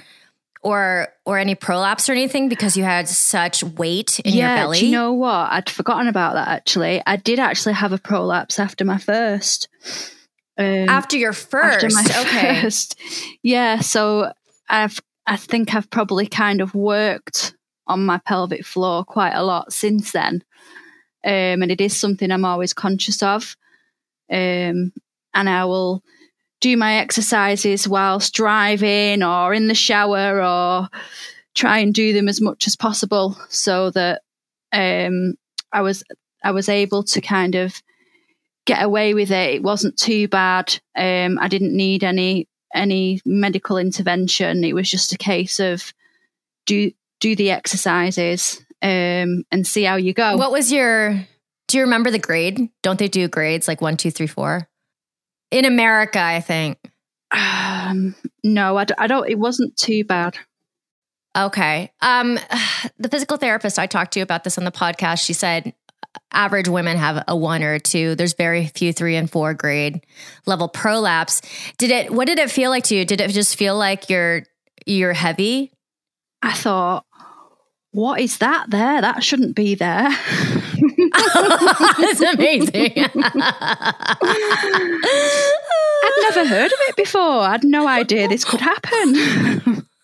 or 0.64 1.10
or 1.26 1.38
any 1.38 1.54
prolapse 1.54 2.10
or 2.10 2.14
anything 2.14 2.50
because 2.50 2.76
you 2.76 2.84
had 2.84 3.08
such 3.08 3.64
weight 3.64 4.20
in 4.22 4.34
yeah, 4.34 4.56
your 4.56 4.66
belly? 4.66 4.80
you 4.80 4.92
know 4.92 5.14
what? 5.14 5.52
I'd 5.52 5.70
forgotten 5.70 6.08
about 6.08 6.34
that 6.34 6.48
actually. 6.48 7.04
I 7.06 7.18
did 7.18 7.40
actually 7.40 7.76
have 7.76 7.94
a 7.94 8.00
prolapse 8.00 8.60
after 8.60 8.84
my 8.84 8.98
first. 8.98 9.70
Um, 10.58 10.90
after 10.90 11.18
your 11.18 11.34
first, 11.34 11.86
after 11.86 11.90
my 11.90 12.22
okay. 12.22 12.62
First. 12.62 13.00
Yeah, 13.44 13.80
so 13.80 14.32
I've 14.70 15.00
I 15.26 15.36
think 15.36 15.76
I've 15.76 15.90
probably 15.90 16.26
kind 16.28 16.62
of 16.62 16.74
worked 16.74 17.54
on 17.86 18.06
my 18.06 18.18
pelvic 18.20 18.66
floor 18.66 19.04
quite 19.04 19.34
a 19.34 19.44
lot 19.44 19.74
since 19.74 20.12
then. 20.12 20.44
Um, 21.24 21.62
and 21.62 21.72
it 21.72 21.82
is 21.82 21.96
something 21.96 22.32
I'm 22.32 22.46
always 22.46 22.74
conscious 22.74 23.22
of. 23.22 23.56
Um, 24.32 24.94
and 25.34 25.50
I 25.50 25.66
will 25.66 26.04
do 26.60 26.76
my 26.78 26.98
exercises 26.98 27.88
whilst 27.88 28.34
driving 28.34 29.24
or 29.24 29.54
in 29.54 29.68
the 29.68 29.76
shower 29.76 30.42
or 30.42 30.88
try 31.56 31.80
and 31.80 31.94
do 31.94 32.14
them 32.14 32.28
as 32.28 32.42
much 32.42 32.68
as 32.68 32.76
possible 32.76 33.38
so 33.50 33.92
that 33.92 34.22
um, 34.72 35.36
I 35.72 35.82
was 35.82 36.04
I 36.44 36.52
was 36.52 36.70
able 36.70 37.04
to 37.04 37.22
kind 37.22 37.56
of 37.56 37.82
get 38.68 38.84
away 38.84 39.16
with 39.16 39.32
it. 39.32 39.56
It 39.56 39.64
wasn't 39.64 39.98
too 39.98 40.28
bad. 40.28 40.80
Um, 40.96 41.40
I 41.42 41.48
didn't 41.48 41.76
need 41.76 42.04
any 42.04 42.48
any 42.76 43.22
medical 43.26 43.78
intervention. 43.78 44.64
It 44.64 44.74
was 44.74 44.92
just 44.92 45.14
a 45.14 45.18
case 45.18 45.60
of 45.60 45.92
do 46.68 46.92
do 47.20 47.36
the 47.36 47.50
exercises 47.50 48.64
um, 48.84 49.44
and 49.52 49.66
see 49.66 49.84
how 49.84 49.96
you 49.96 50.14
go. 50.14 50.38
What 50.38 50.52
was 50.52 50.72
your? 50.72 51.14
Do 51.68 51.78
you 51.78 51.84
remember 51.86 52.12
the 52.12 52.20
grade? 52.20 52.70
Don't 52.84 53.00
they 53.00 53.08
do 53.08 53.28
grades 53.28 53.68
like 53.68 53.82
one, 53.82 53.98
two, 53.98 54.12
three, 54.12 54.28
four? 54.28 54.70
In 55.50 55.66
America, 55.66 56.22
I 56.22 56.42
think. 56.42 56.78
Um, 57.32 58.16
no, 58.44 58.78
I 58.78 58.86
d- 58.86 58.94
I 58.98 59.08
don't. 59.08 59.28
It 59.28 59.40
wasn't 59.40 59.76
too 59.76 60.04
bad. 60.04 60.38
Okay. 61.38 61.92
Um, 62.02 62.36
the 62.98 63.10
physical 63.10 63.38
therapist 63.38 63.80
I 63.80 63.88
talked 63.88 64.14
to 64.14 64.22
about 64.22 64.44
this 64.44 64.58
on 64.58 64.66
the 64.66 64.72
podcast, 64.72 65.26
she 65.26 65.34
said 65.34 65.74
average 66.32 66.68
women 66.68 66.98
have 66.98 67.24
a 67.28 67.36
one 67.36 67.64
or 67.64 67.74
a 67.74 67.80
two. 67.80 68.16
There's 68.16 68.34
very 68.34 68.68
few 68.68 68.94
three 68.94 69.16
and 69.16 69.30
four 69.30 69.54
grade 69.54 70.02
level 70.46 70.68
prolapse. 70.68 71.42
Did 71.78 71.92
it? 71.92 72.12
What 72.12 72.28
did 72.28 72.40
it 72.40 72.52
feel 72.52 72.70
like 72.70 72.86
to 72.86 72.96
you? 72.96 73.06
Did 73.06 73.22
it 73.22 73.32
just 73.32 73.56
feel 73.56 73.78
like 73.78 74.10
you're 74.10 74.44
you're 74.86 75.14
heavy? 75.14 75.72
I 76.42 76.54
thought, 76.54 77.06
what 77.92 78.20
is 78.20 78.38
that 78.38 78.70
there? 78.70 79.02
That 79.02 79.24
shouldn't 79.24 79.56
be 79.56 79.76
there. 79.76 80.10
That's 81.98 82.22
amazing. 82.22 82.94
I'd 86.04 86.14
never 86.22 86.46
heard 86.48 86.72
of 86.72 86.80
it 86.88 86.96
before. 86.96 87.22
I 87.42 87.52
had 87.54 87.64
no 87.64 87.88
idea 87.88 88.28
this 88.28 88.46
could 88.46 88.62
happen. 88.62 89.88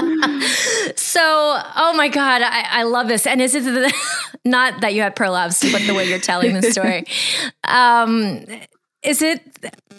so, 0.96 1.20
oh 1.22 1.94
my 1.96 2.08
God, 2.08 2.42
I, 2.42 2.66
I 2.70 2.82
love 2.84 3.08
this. 3.08 3.26
And 3.26 3.40
is 3.40 3.54
it 3.54 3.64
the, 3.64 3.92
not 4.44 4.80
that 4.80 4.94
you 4.94 5.02
had 5.02 5.16
prolapse, 5.16 5.60
but 5.70 5.82
the 5.86 5.94
way 5.94 6.08
you're 6.08 6.18
telling 6.18 6.54
the 6.54 6.62
story? 6.62 7.04
Um, 7.64 8.46
is 9.02 9.22
it 9.22 9.40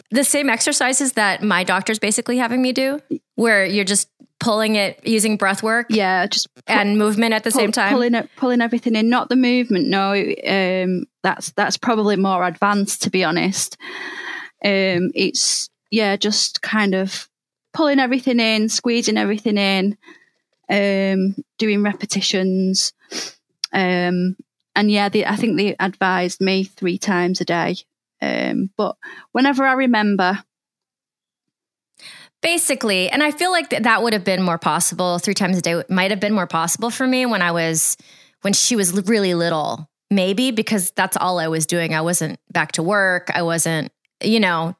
the 0.09 0.23
same 0.23 0.49
exercises 0.49 1.13
that 1.13 1.41
my 1.41 1.63
doctor's 1.63 1.99
basically 1.99 2.37
having 2.37 2.61
me 2.61 2.73
do, 2.73 2.99
where 3.35 3.65
you're 3.65 3.85
just 3.85 4.09
pulling 4.39 4.75
it 4.75 4.99
using 5.07 5.37
breath 5.37 5.63
work? 5.63 5.87
Yeah, 5.89 6.27
just 6.27 6.47
and 6.67 6.97
movement 6.97 7.33
at 7.33 7.43
the 7.43 7.51
pull, 7.51 7.61
same 7.61 7.71
time. 7.71 7.93
Pulling 7.93 8.13
it, 8.13 8.29
pulling 8.35 8.61
everything 8.61 8.95
in, 8.95 9.09
not 9.09 9.29
the 9.29 9.37
movement. 9.37 9.87
No, 9.87 10.11
um, 10.13 11.05
that's 11.23 11.51
that's 11.51 11.77
probably 11.77 12.17
more 12.17 12.45
advanced, 12.45 13.03
to 13.03 13.09
be 13.09 13.23
honest. 13.23 13.77
Um, 14.63 15.11
it's 15.15 15.69
yeah, 15.91 16.15
just 16.15 16.61
kind 16.61 16.93
of 16.93 17.29
pulling 17.73 17.99
everything 17.99 18.39
in, 18.39 18.69
squeezing 18.69 19.17
everything 19.17 19.57
in, 19.57 19.97
um, 20.69 21.35
doing 21.57 21.83
repetitions. 21.83 22.93
Um, 23.73 24.35
and 24.75 24.89
yeah, 24.91 25.09
they, 25.09 25.25
I 25.25 25.35
think 25.35 25.57
they 25.57 25.75
advised 25.79 26.41
me 26.41 26.63
three 26.63 26.97
times 26.97 27.41
a 27.41 27.45
day. 27.45 27.77
Um, 28.21 28.69
but 28.77 28.95
whenever 29.31 29.65
I 29.65 29.73
remember, 29.73 30.43
basically, 32.41 33.09
and 33.09 33.23
I 33.23 33.31
feel 33.31 33.51
like 33.51 33.69
th- 33.69 33.83
that 33.83 34.03
would 34.03 34.13
have 34.13 34.23
been 34.23 34.43
more 34.43 34.57
possible. 34.57 35.19
Three 35.19 35.33
times 35.33 35.57
a 35.57 35.61
day 35.61 35.83
might 35.89 36.11
have 36.11 36.19
been 36.19 36.33
more 36.33 36.47
possible 36.47 36.89
for 36.89 37.07
me 37.07 37.25
when 37.25 37.41
I 37.41 37.51
was 37.51 37.97
when 38.41 38.53
she 38.53 38.75
was 38.75 38.93
really 39.07 39.33
little. 39.33 39.89
Maybe 40.09 40.51
because 40.51 40.91
that's 40.91 41.15
all 41.15 41.39
I 41.39 41.47
was 41.47 41.65
doing. 41.65 41.95
I 41.95 42.01
wasn't 42.01 42.37
back 42.51 42.73
to 42.73 42.83
work. 42.83 43.31
I 43.33 43.43
wasn't, 43.43 43.91
you 44.21 44.41
know, 44.41 44.75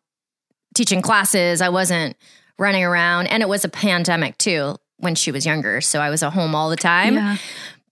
teaching 0.75 1.01
classes. 1.01 1.61
I 1.61 1.69
wasn't 1.69 2.17
running 2.62 2.84
around. 2.84 3.28
And 3.28 3.43
it 3.43 3.49
was 3.49 3.66
a 3.66 3.70
pandemic 3.70 4.38
too 4.38 4.76
when 4.97 5.16
she 5.16 5.32
was 5.32 5.45
younger. 5.45 5.82
So 5.82 5.99
I 5.99 6.09
was 6.09 6.24
at 6.24 6.32
home 6.32 6.55
all 6.55 6.70
the 6.70 6.78
time. 6.78 7.16
Yeah. 7.16 7.38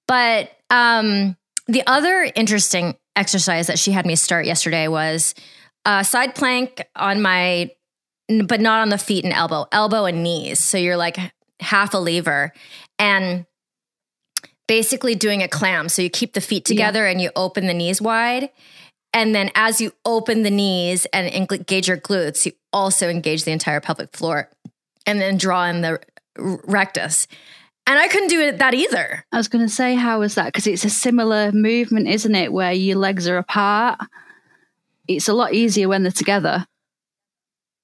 But 0.07 0.51
um, 0.69 1.35
the 1.67 1.83
other 1.87 2.31
interesting 2.35 2.95
exercise 3.15 3.67
that 3.67 3.79
she 3.79 3.91
had 3.91 4.05
me 4.05 4.15
start 4.15 4.45
yesterday 4.45 4.87
was 4.87 5.33
a 5.85 6.03
side 6.03 6.35
plank 6.35 6.85
on 6.95 7.21
my, 7.21 7.71
but 8.45 8.61
not 8.61 8.81
on 8.81 8.89
the 8.89 8.97
feet 8.97 9.23
and 9.23 9.33
elbow, 9.33 9.65
elbow 9.71 10.05
and 10.05 10.23
knees. 10.23 10.59
So 10.59 10.77
you're 10.77 10.97
like 10.97 11.17
half 11.59 11.93
a 11.93 11.97
lever 11.97 12.53
and 12.99 13.45
basically 14.67 15.15
doing 15.15 15.41
a 15.41 15.47
clam. 15.47 15.89
So 15.89 16.03
you 16.03 16.11
keep 16.11 16.33
the 16.33 16.41
feet 16.41 16.63
together 16.63 17.05
yeah. 17.05 17.11
and 17.11 17.21
you 17.21 17.31
open 17.35 17.65
the 17.65 17.73
knees 17.73 17.99
wide. 17.99 18.49
And 19.11 19.33
then 19.33 19.49
as 19.55 19.81
you 19.81 19.91
open 20.05 20.43
the 20.43 20.51
knees 20.51 21.07
and 21.11 21.27
engage 21.27 21.87
your 21.87 21.97
glutes, 21.97 22.45
you 22.45 22.51
also 22.71 23.09
engage 23.09 23.43
the 23.43 23.51
entire 23.51 23.81
pelvic 23.81 24.15
floor 24.15 24.49
and 25.05 25.19
then 25.19 25.37
draw 25.37 25.65
in 25.65 25.81
the 25.81 25.99
rectus. 26.37 27.27
And 27.87 27.97
I 27.97 28.07
couldn't 28.07 28.29
do 28.29 28.39
it 28.41 28.59
that 28.59 28.73
either. 28.73 29.25
I 29.31 29.37
was 29.37 29.47
going 29.47 29.65
to 29.65 29.73
say, 29.73 29.95
how 29.95 30.19
was 30.19 30.35
that? 30.35 30.45
Because 30.45 30.67
it's 30.67 30.85
a 30.85 30.89
similar 30.89 31.51
movement, 31.51 32.07
isn't 32.07 32.35
it? 32.35 32.53
Where 32.53 32.71
your 32.71 32.97
legs 32.97 33.27
are 33.27 33.37
apart. 33.37 33.99
It's 35.07 35.27
a 35.27 35.33
lot 35.33 35.53
easier 35.53 35.87
when 35.89 36.03
they're 36.03 36.11
together. 36.11 36.67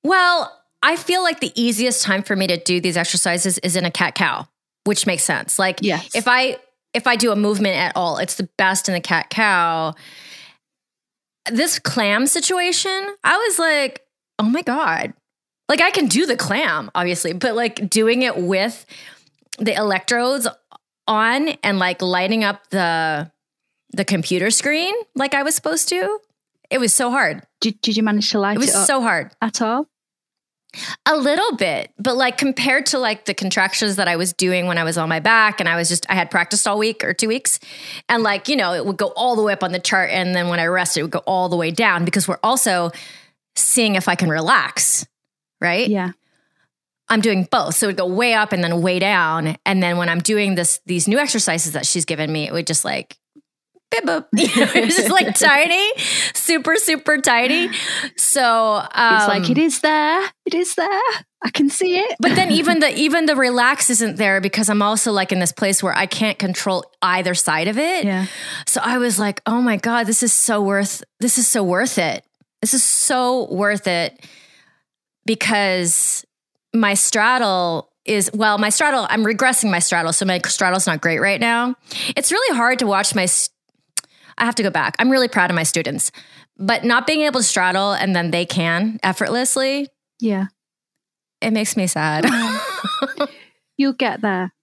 Well, 0.04 0.52
I 0.84 0.96
feel 0.96 1.24
like 1.24 1.40
the 1.40 1.52
easiest 1.60 2.04
time 2.04 2.22
for 2.22 2.36
me 2.36 2.46
to 2.46 2.58
do 2.58 2.80
these 2.80 2.98
exercises 2.98 3.58
is 3.60 3.76
in 3.76 3.86
a 3.86 3.90
cat 3.92 4.14
cow, 4.14 4.48
which 4.84 5.08
makes 5.08 5.24
sense. 5.24 5.58
Like 5.58 5.80
Yes. 5.82 6.12
if 6.14 6.28
I 6.28 6.58
if 6.94 7.08
I 7.08 7.16
do 7.16 7.32
a 7.32 7.36
movement 7.36 7.76
at 7.76 7.94
all, 7.96 8.20
it's 8.20 8.36
the 8.36 8.48
best 8.58 8.88
in 8.88 8.94
the 8.94 9.02
cat 9.02 9.32
cow. 9.32 9.96
This 11.52 11.80
clam 11.80 12.28
situation, 12.28 13.16
I 13.24 13.38
was 13.38 13.60
like, 13.60 14.02
oh 14.40 14.44
my 14.44 14.62
God. 14.62 15.14
Like 15.68 15.82
I 15.82 15.92
can 15.92 16.08
do 16.08 16.26
the 16.26 16.38
clam, 16.38 16.92
obviously, 16.94 17.34
but 17.34 17.56
like 17.56 17.90
doing 17.90 18.22
it 18.22 18.38
with 18.38 18.86
the 19.58 19.74
electrodes 19.74 20.48
on 21.08 21.50
and 21.64 21.80
like 21.80 22.02
lighting 22.02 22.44
up 22.44 22.70
the 22.70 23.32
the 23.92 24.06
computer 24.06 24.50
screen 24.52 24.94
like 25.16 25.34
I 25.34 25.44
was 25.44 25.56
supposed 25.56 25.88
to. 25.90 26.20
It 26.70 26.80
was 26.80 26.94
so 26.94 27.12
hard. 27.12 27.44
Did, 27.62 27.80
did 27.82 27.96
you 27.96 28.04
manage 28.04 28.32
to 28.32 28.40
light 28.40 28.58
It 28.58 28.64
it, 28.64 28.74
was 28.74 28.86
so 28.88 29.02
hard. 29.02 29.32
at 29.42 29.62
all? 29.62 29.88
A 31.06 31.16
little 31.16 31.56
bit, 31.56 31.92
but 31.98 32.18
like 32.18 32.38
compared 32.38 32.88
to 32.88 33.00
like 33.00 33.26
the 33.26 33.34
contractions 33.34 33.96
that 33.96 34.10
I 34.10 34.18
was 34.18 34.34
doing 34.34 34.66
when 34.68 34.78
I 34.78 34.84
was 34.84 34.98
on 34.98 35.08
my 35.08 35.22
back 35.22 35.62
and 35.62 35.70
I 35.70 35.78
was 35.78 35.88
just, 35.88 36.06
I 36.10 36.16
had 36.16 36.30
practiced 36.30 36.68
all 36.68 36.78
week 36.78 37.02
or 37.04 37.14
two 37.14 37.30
weeks. 37.30 37.60
And 38.10 38.24
like, 38.24 38.50
you 38.50 38.58
know, 38.58 38.74
it 38.74 38.86
would 38.86 38.98
go 38.98 39.14
all 39.16 39.38
the 39.38 39.42
way 39.44 39.54
up 39.54 39.64
on 39.64 39.72
the 39.72 39.80
chart. 39.80 40.10
And 40.12 40.36
then 40.36 40.50
when 40.50 40.60
I 40.60 40.66
rested, 40.66 41.00
it 41.00 41.04
would 41.04 41.12
go 41.12 41.20
all 41.20 41.48
the 41.48 41.56
way 41.56 41.72
down 41.72 42.04
because 42.04 42.28
we're 42.28 42.40
also 42.44 42.92
seeing 43.56 43.96
if 43.96 44.10
I 44.10 44.16
can 44.16 44.30
relax, 44.30 45.06
right? 45.62 45.88
Yeah. 45.88 46.12
I'm 47.08 47.22
doing 47.22 47.48
both. 47.52 47.76
So 47.76 47.86
it 47.86 47.90
would 47.90 47.98
go 47.98 48.08
way 48.08 48.34
up 48.34 48.52
and 48.52 48.64
then 48.64 48.82
way 48.82 48.98
down. 49.00 49.58
And 49.66 49.82
then 49.82 49.98
when 49.98 50.10
I'm 50.10 50.20
doing 50.20 50.56
this, 50.56 50.80
these 50.86 51.08
new 51.08 51.20
exercises 51.20 51.74
that 51.74 51.86
she's 51.86 52.06
given 52.06 52.32
me, 52.32 52.48
it 52.48 52.52
would 52.54 52.66
just 52.66 52.84
like, 52.84 53.18
beep, 53.92 54.04
boop. 54.06 54.26
You 54.36 54.48
know, 54.66 54.72
it's 54.74 54.96
just 54.96 55.12
like 55.12 55.36
tiny, 55.38 55.88
super, 56.34 56.78
super 56.78 57.20
tiny. 57.20 57.70
So 58.18 58.44
um, 58.92 59.16
It's 59.18 59.28
like, 59.28 59.50
it 59.52 59.60
is 59.60 59.82
there. 59.82 60.24
It 60.48 60.56
is 60.56 60.74
there. 60.74 61.02
I 61.44 61.52
can 61.52 61.70
see 61.70 62.00
it. 62.00 62.16
but 62.20 62.36
then 62.36 62.50
even 62.60 62.80
the 62.80 62.92
even 62.98 63.28
the 63.28 63.36
relax 63.36 63.92
isn't 63.92 64.16
there 64.16 64.42
because 64.42 64.68
I'm 64.68 64.82
also 64.82 65.12
like 65.12 65.32
in 65.32 65.38
this 65.40 65.52
place 65.52 65.84
where 65.84 65.94
I 65.96 66.08
can't 66.08 66.40
control 66.40 66.86
either 67.04 67.36
side 67.36 67.68
of 67.68 67.78
it. 67.78 68.04
yeah. 68.04 68.26
So 68.66 68.82
I 68.84 68.98
was 68.98 69.20
like, 69.20 69.42
"Oh 69.46 69.62
my 69.62 69.78
god, 69.78 70.08
this 70.08 70.24
is 70.24 70.34
so 70.34 70.60
worth 70.60 71.04
this 71.20 71.38
is 71.38 71.48
so 71.48 71.62
worth 71.64 72.00
it. 72.00 72.26
This 72.62 72.74
is 72.74 72.84
so 72.84 73.48
worth 73.54 73.86
it 73.86 74.26
because 75.26 76.26
my 76.74 76.94
straddle 76.94 77.92
is 78.06 78.30
well, 78.34 78.58
my 78.58 78.70
straddle, 78.70 79.08
I'm 79.10 79.24
regressing 79.24 79.72
my 79.72 79.80
straddle, 79.80 80.14
so 80.14 80.26
my 80.26 80.40
straddle's 80.46 80.86
not 80.88 81.02
great 81.02 81.20
right 81.20 81.40
now. 81.42 81.76
It's 82.16 82.32
really 82.32 82.56
hard 82.56 82.80
to 82.80 82.88
watch 82.88 83.16
my 83.16 83.28
I 84.38 84.46
have 84.46 84.56
to 84.56 84.64
go 84.64 84.70
back. 84.70 84.96
I'm 85.00 85.10
really 85.10 85.28
proud 85.30 85.50
of 85.50 85.56
my 85.56 85.64
students. 85.64 86.12
But 86.58 86.84
not 86.84 87.08
being 87.08 87.22
able 87.22 87.40
to 87.40 87.44
straddle 87.46 87.94
and 87.94 88.16
then 88.16 88.32
they 88.32 88.46
can 88.46 89.00
effortlessly, 89.04 89.90
Yeah. 90.20 90.48
it 91.42 91.52
makes 91.52 91.76
me 91.78 91.88
sad. 91.88 92.26
You'll 93.78 93.94
get 93.94 94.22
there. 94.22 94.54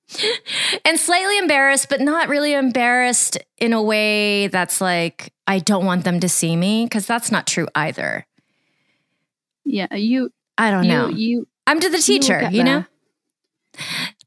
and 0.85 0.99
slightly 0.99 1.39
embarrassed, 1.39 1.89
but 1.89 2.01
not 2.01 2.29
really 2.29 2.53
embarrassed 2.55 3.39
in 3.59 3.73
a 3.73 3.83
way 3.83 4.47
that's 4.49 4.81
like, 4.81 5.33
I 5.47 5.59
don't 5.59 5.85
want 5.87 6.05
them 6.05 6.21
to 6.21 6.29
see 6.29 6.55
me 6.57 6.85
because 6.85 7.07
that's 7.07 7.31
not 7.31 7.47
true 7.47 7.69
either. 7.75 8.27
Yeah. 9.65 9.95
You, 9.95 10.31
I 10.63 10.71
don't 10.71 10.85
you, 10.85 10.91
know. 10.91 11.09
you, 11.09 11.49
I'm 11.67 11.81
to 11.81 11.91
the 11.91 11.99
teacher, 11.99 12.41
get 12.41 12.53
you, 12.53 12.63
know? 12.63 12.85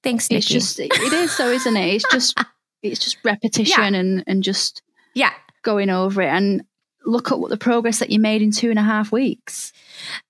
Thanks, 0.04 0.28
Niki. 0.28 0.38
It's 0.38 0.48
just, 0.48 0.80
it 0.80 1.14
is 1.14 1.32
so, 1.32 1.50
isn't 1.50 1.78
it? 1.78 1.96
It's 1.96 2.06
just, 2.12 2.38
it's 2.84 3.00
just 3.00 3.18
repetition 3.24 3.96
and, 3.96 4.24
and 4.28 4.44
just 4.44 4.82
yeah, 5.14 5.32
going 5.64 5.90
over 5.90 6.22
it 6.22 6.28
and 6.28 6.66
look 7.06 7.32
at 7.32 7.40
what 7.40 7.52
the 7.52 7.58
progress 7.58 8.00
that 8.00 8.10
you 8.10 8.20
made 8.20 8.42
in 8.42 8.52
two 8.52 8.70
and 8.70 8.80
a 8.80 8.84
half 8.84 9.14
weeks. 9.14 9.72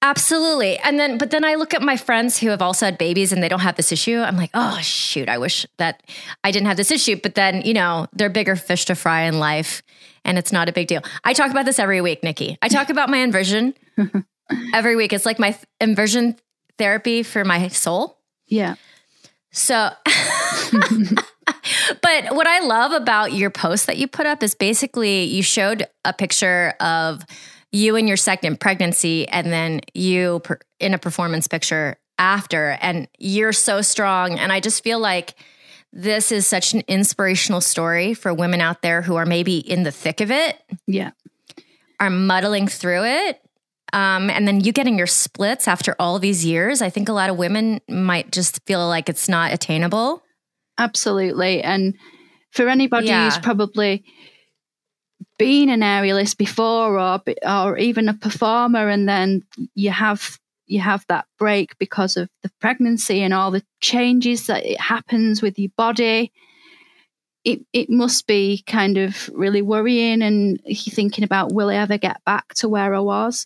absolutely. 0.03 0.78
And 0.78 0.99
then, 0.99 1.18
but 1.18 1.32
then 1.32 1.43
I 1.43 1.56
look 1.56 1.74
at 1.74 1.82
my 1.82 1.97
friends 1.97 2.38
who 2.38 2.49
have 2.49 2.62
also 2.62 2.86
had 2.86 2.97
babies 2.99 3.32
and 3.32 3.41
they 3.41 3.49
don't 3.49 3.62
have 3.62 3.76
this 3.76 3.91
issue. 3.91 4.20
I'm 4.20 4.38
like, 4.38 4.51
oh, 4.53 4.78
shoot, 4.82 5.28
I 5.28 5.39
wish 5.39 5.66
that 5.78 6.03
I 6.43 6.51
didn't 6.51 6.68
have 6.68 6.78
this 6.78 6.91
issue. 6.91 7.16
But 7.16 7.34
then, 7.34 7.62
you 7.64 7.74
know, 7.74 8.08
they're 8.14 8.30
bigger 8.30 8.56
fish 8.56 8.86
to 8.86 8.95
fry 8.95 9.22
in 9.22 9.39
life 9.39 9.82
and 10.24 10.38
it's 10.38 10.51
not 10.51 10.70
a 10.70 10.72
big 10.72 10.88
deal. 10.88 11.01
I 11.24 11.34
talk 11.34 11.49
about 11.49 11.66
this 11.66 11.80
every 11.80 12.01
week, 12.01 12.22
Niki. 12.22 12.58
I 12.62 12.68
talk 12.68 12.89
about 12.89 13.10
my 13.10 13.18
inversion 13.18 13.74
every 14.73 14.95
week. 14.95 15.13
It's 15.13 15.25
like 15.25 15.39
my 15.39 15.51
th- 15.51 15.65
inversion 15.79 16.35
therapy 16.77 17.23
for 17.23 17.43
my 17.45 17.67
soul. 17.69 18.17
Yeah. 18.47 18.75
So, 19.51 19.89
but 22.01 22.35
what 22.35 22.47
I 22.47 22.59
love 22.59 22.91
about 22.91 23.33
your 23.33 23.49
post 23.49 23.87
that 23.87 23.97
you 23.97 24.07
put 24.07 24.25
up 24.25 24.43
is 24.43 24.55
basically 24.55 25.23
you 25.23 25.41
showed 25.43 25.87
a 26.03 26.13
picture 26.13 26.73
of 26.79 27.23
you 27.71 27.95
in 27.95 28.07
your 28.07 28.17
second 28.17 28.59
pregnancy 28.59 29.27
and 29.27 29.51
then 29.51 29.81
you 29.93 30.39
per, 30.39 30.59
in 30.79 30.93
a 30.93 30.97
performance 30.97 31.47
picture 31.47 31.97
after. 32.19 32.77
And 32.81 33.07
you're 33.17 33.53
so 33.53 33.81
strong. 33.81 34.37
And 34.39 34.51
I 34.51 34.59
just 34.59 34.83
feel 34.83 34.99
like 34.99 35.35
this 35.91 36.31
is 36.31 36.45
such 36.45 36.73
an 36.73 36.83
inspirational 36.87 37.61
story 37.61 38.13
for 38.13 38.33
women 38.33 38.61
out 38.61 38.81
there 38.81 39.01
who 39.01 39.15
are 39.15 39.25
maybe 39.25 39.57
in 39.57 39.83
the 39.83 39.91
thick 39.91 40.19
of 40.21 40.31
it, 40.31 40.57
Yeah. 40.87 41.11
are 41.99 42.09
muddling 42.09 42.67
through 42.67 43.05
it. 43.05 43.41
Um, 43.95 44.29
and 44.29 44.45
then 44.45 44.59
you 44.59 44.73
getting 44.73 44.97
your 44.97 45.07
splits 45.07 45.69
after 45.69 45.95
all 45.99 46.19
these 46.19 46.43
years, 46.43 46.81
I 46.81 46.89
think 46.89 47.07
a 47.07 47.13
lot 47.13 47.29
of 47.29 47.37
women 47.37 47.79
might 47.87 48.29
just 48.29 48.59
feel 48.65 48.85
like 48.89 49.07
it's 49.07 49.29
not 49.29 49.53
attainable. 49.53 50.21
Absolutely. 50.77 51.63
And 51.63 51.95
for 52.51 52.67
anybody 52.67 53.07
Yeah. 53.07 53.23
who's 53.23 53.37
probably 53.37 54.03
been 55.37 55.69
an 55.69 55.79
aerialist 55.79 56.37
before 56.37 56.99
or 56.99 57.21
or 57.47 57.77
even 57.77 58.09
a 58.09 58.13
performer 58.13 58.89
and 58.89 59.07
then 59.07 59.43
you 59.75 59.91
have 59.91 60.39
you 60.65 60.81
have 60.81 61.05
that 61.07 61.25
break 61.39 61.77
because 61.77 62.17
of 62.17 62.29
the 62.43 62.51
pregnancy 62.59 63.21
and 63.21 63.33
all 63.33 63.51
the 63.51 63.63
changes 63.81 64.47
that 64.47 64.65
it 64.65 64.79
happens 64.79 65.41
with 65.41 65.57
your 65.59 65.71
body 65.77 66.31
it 67.43 67.59
it 67.73 67.89
must 67.89 68.27
be 68.27 68.63
kind 68.65 68.97
of 68.97 69.29
really 69.33 69.61
worrying 69.61 70.21
and 70.21 70.59
thinking 70.73 71.23
about 71.23 71.53
will 71.53 71.69
I 71.69 71.75
ever 71.75 71.97
get 71.97 72.23
back 72.25 72.53
to 72.55 72.69
where 72.69 72.93
I 72.95 72.99
was 72.99 73.45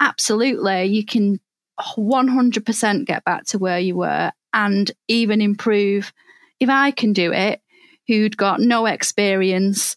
absolutely 0.00 0.84
you 0.84 1.04
can 1.04 1.38
100% 1.78 3.06
get 3.06 3.24
back 3.24 3.44
to 3.46 3.58
where 3.58 3.78
you 3.78 3.96
were 3.96 4.32
and 4.52 4.90
even 5.08 5.40
improve 5.40 6.12
if 6.58 6.68
I 6.68 6.90
can 6.90 7.12
do 7.12 7.32
it, 7.32 7.60
who'd 8.06 8.36
got 8.36 8.60
no 8.60 8.86
experience 8.86 9.96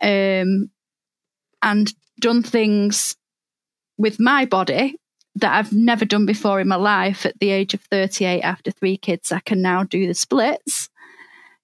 um, 0.00 0.70
and 1.62 1.92
done 2.18 2.42
things 2.42 3.16
with 3.96 4.18
my 4.18 4.44
body 4.44 4.96
that 5.36 5.54
I've 5.54 5.72
never 5.72 6.04
done 6.04 6.26
before 6.26 6.60
in 6.60 6.68
my 6.68 6.76
life 6.76 7.24
at 7.24 7.38
the 7.38 7.50
age 7.50 7.74
of 7.74 7.80
38 7.82 8.42
after 8.42 8.70
three 8.70 8.96
kids, 8.96 9.30
I 9.30 9.40
can 9.40 9.62
now 9.62 9.84
do 9.84 10.06
the 10.06 10.14
splits. 10.14 10.88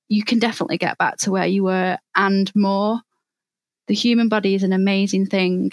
You 0.09 0.23
can 0.23 0.39
definitely 0.39 0.79
get 0.79 0.99
back 0.99 1.17
to 1.19 1.33
where 1.33 1.47
you 1.47 1.65
were 1.65 1.99
and 2.15 2.55
more. 2.55 3.01
The 3.89 3.95
human 3.95 4.29
body 4.29 4.55
is 4.55 4.63
an 4.63 4.73
amazing 4.73 5.27
thing. 5.27 5.73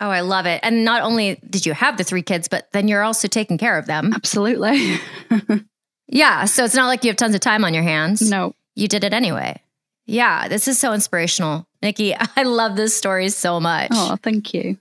Oh, 0.00 0.08
I 0.10 0.20
love 0.20 0.46
it. 0.46 0.60
And 0.62 0.84
not 0.84 1.02
only 1.02 1.40
did 1.50 1.66
you 1.66 1.72
have 1.74 1.96
the 1.96 2.04
three 2.04 2.22
kids, 2.22 2.46
but 2.48 2.68
then 2.72 2.86
you're 2.88 3.02
also 3.02 3.26
taking 3.28 3.58
care 3.58 3.76
of 3.78 3.86
them. 3.86 4.12
Absolutely. 4.14 4.96
Yeah. 6.10 6.46
So 6.46 6.64
it's 6.64 6.74
not 6.74 6.86
like 6.86 7.04
you 7.04 7.10
have 7.10 7.16
tons 7.18 7.34
of 7.34 7.42
time 7.42 7.64
on 7.66 7.74
your 7.74 7.82
hands. 7.82 8.22
no. 8.30 8.54
You 8.74 8.88
did 8.88 9.04
it 9.04 9.12
anyway. 9.12 9.60
Yeah. 10.06 10.48
This 10.48 10.66
is 10.68 10.78
so 10.78 10.94
inspirational. 10.94 11.66
Niki, 11.82 12.16
I 12.36 12.44
love 12.44 12.76
this 12.76 12.96
story 12.96 13.28
so 13.28 13.60
much. 13.60 13.88
Oh, 13.92 14.16
thank 14.22 14.54
you. 14.54 14.78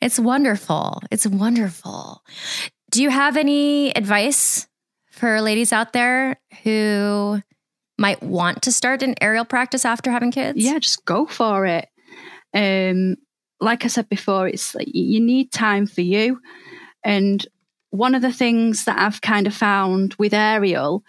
It's 0.00 0.18
wonderful. 0.18 1.00
It's 1.12 1.26
wonderful. 1.28 2.24
Do 2.90 3.02
you 3.02 3.10
have 3.10 3.36
any 3.36 3.94
advice 3.94 4.66
for 5.12 5.40
ladies 5.40 5.72
out 5.72 5.92
there 5.92 6.40
who 6.64 7.40
might 7.96 8.20
want 8.20 8.62
to 8.62 8.72
start 8.72 9.04
an 9.04 9.14
aerial 9.20 9.44
practice 9.44 9.84
after 9.84 10.10
having 10.10 10.32
kids? 10.32 10.58
yeah, 10.58 10.80
just 10.80 11.04
go 11.04 11.24
for 11.26 11.66
it. 11.66 11.88
Um, 12.52 13.16
like 13.60 13.84
I 13.84 13.88
said 13.88 14.08
before, 14.08 14.48
it's 14.48 14.74
like 14.74 14.88
you 14.92 15.20
need 15.20 15.52
time 15.52 15.86
for 15.86 16.00
you. 16.00 16.40
And 17.04 17.46
one 17.90 18.14
of 18.14 18.22
the 18.22 18.32
things 18.32 18.84
that 18.84 18.98
I've 18.98 19.20
kind 19.20 19.46
of 19.46 19.54
found 19.54 20.14
with 20.18 20.34
aerial 20.34 21.04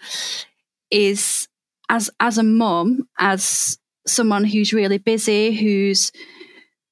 is 0.90 1.48
as 1.88 2.10
as 2.20 2.38
a 2.38 2.42
mum, 2.42 3.08
as 3.18 3.78
someone 4.06 4.44
who's 4.44 4.72
really 4.72 4.98
busy, 4.98 5.52
who's 5.52 6.10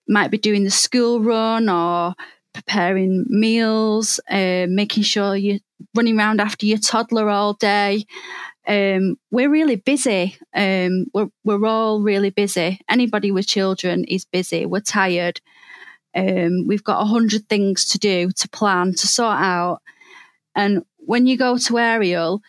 might 0.09 0.31
be 0.31 0.39
doing 0.39 0.65
the 0.65 0.71
school 0.71 1.21
run 1.21 1.69
or 1.69 2.15
preparing 2.55 3.25
meals, 3.29 4.21
uh, 4.31 4.67
making 4.69 5.03
sure 5.03 5.37
you're 5.37 5.59
running 5.95 6.19
around 6.19 6.41
after 6.41 6.67
your 6.67 6.79
toddler 6.79 7.29
all 7.29 7.55
day. 7.55 8.05
Um, 8.67 9.17
we're 9.31 9.51
really 9.51 9.77
busy. 9.77 10.37
Um, 10.55 11.07
we're 11.15 11.31
we're 11.45 11.65
all 11.67 12.03
really 12.03 12.31
busy. 12.31 12.81
Anybody 12.89 13.31
with 13.31 13.47
children 13.47 14.05
is 14.05 14.25
busy. 14.25 14.67
We're 14.67 14.81
tired. 14.81 15.41
Um, 16.15 16.67
we've 16.67 16.85
got 16.85 17.03
a 17.03 17.07
hundred 17.07 17.49
things 17.49 17.87
to 17.91 17.99
do, 17.99 18.31
to 18.31 18.49
plan, 18.49 18.93
to 18.95 19.07
sort 19.07 19.39
out. 19.39 19.81
And 20.55 20.85
when 20.99 21.27
you 21.27 21.37
go 21.37 21.59
to 21.59 21.79
aerial, 21.79 22.43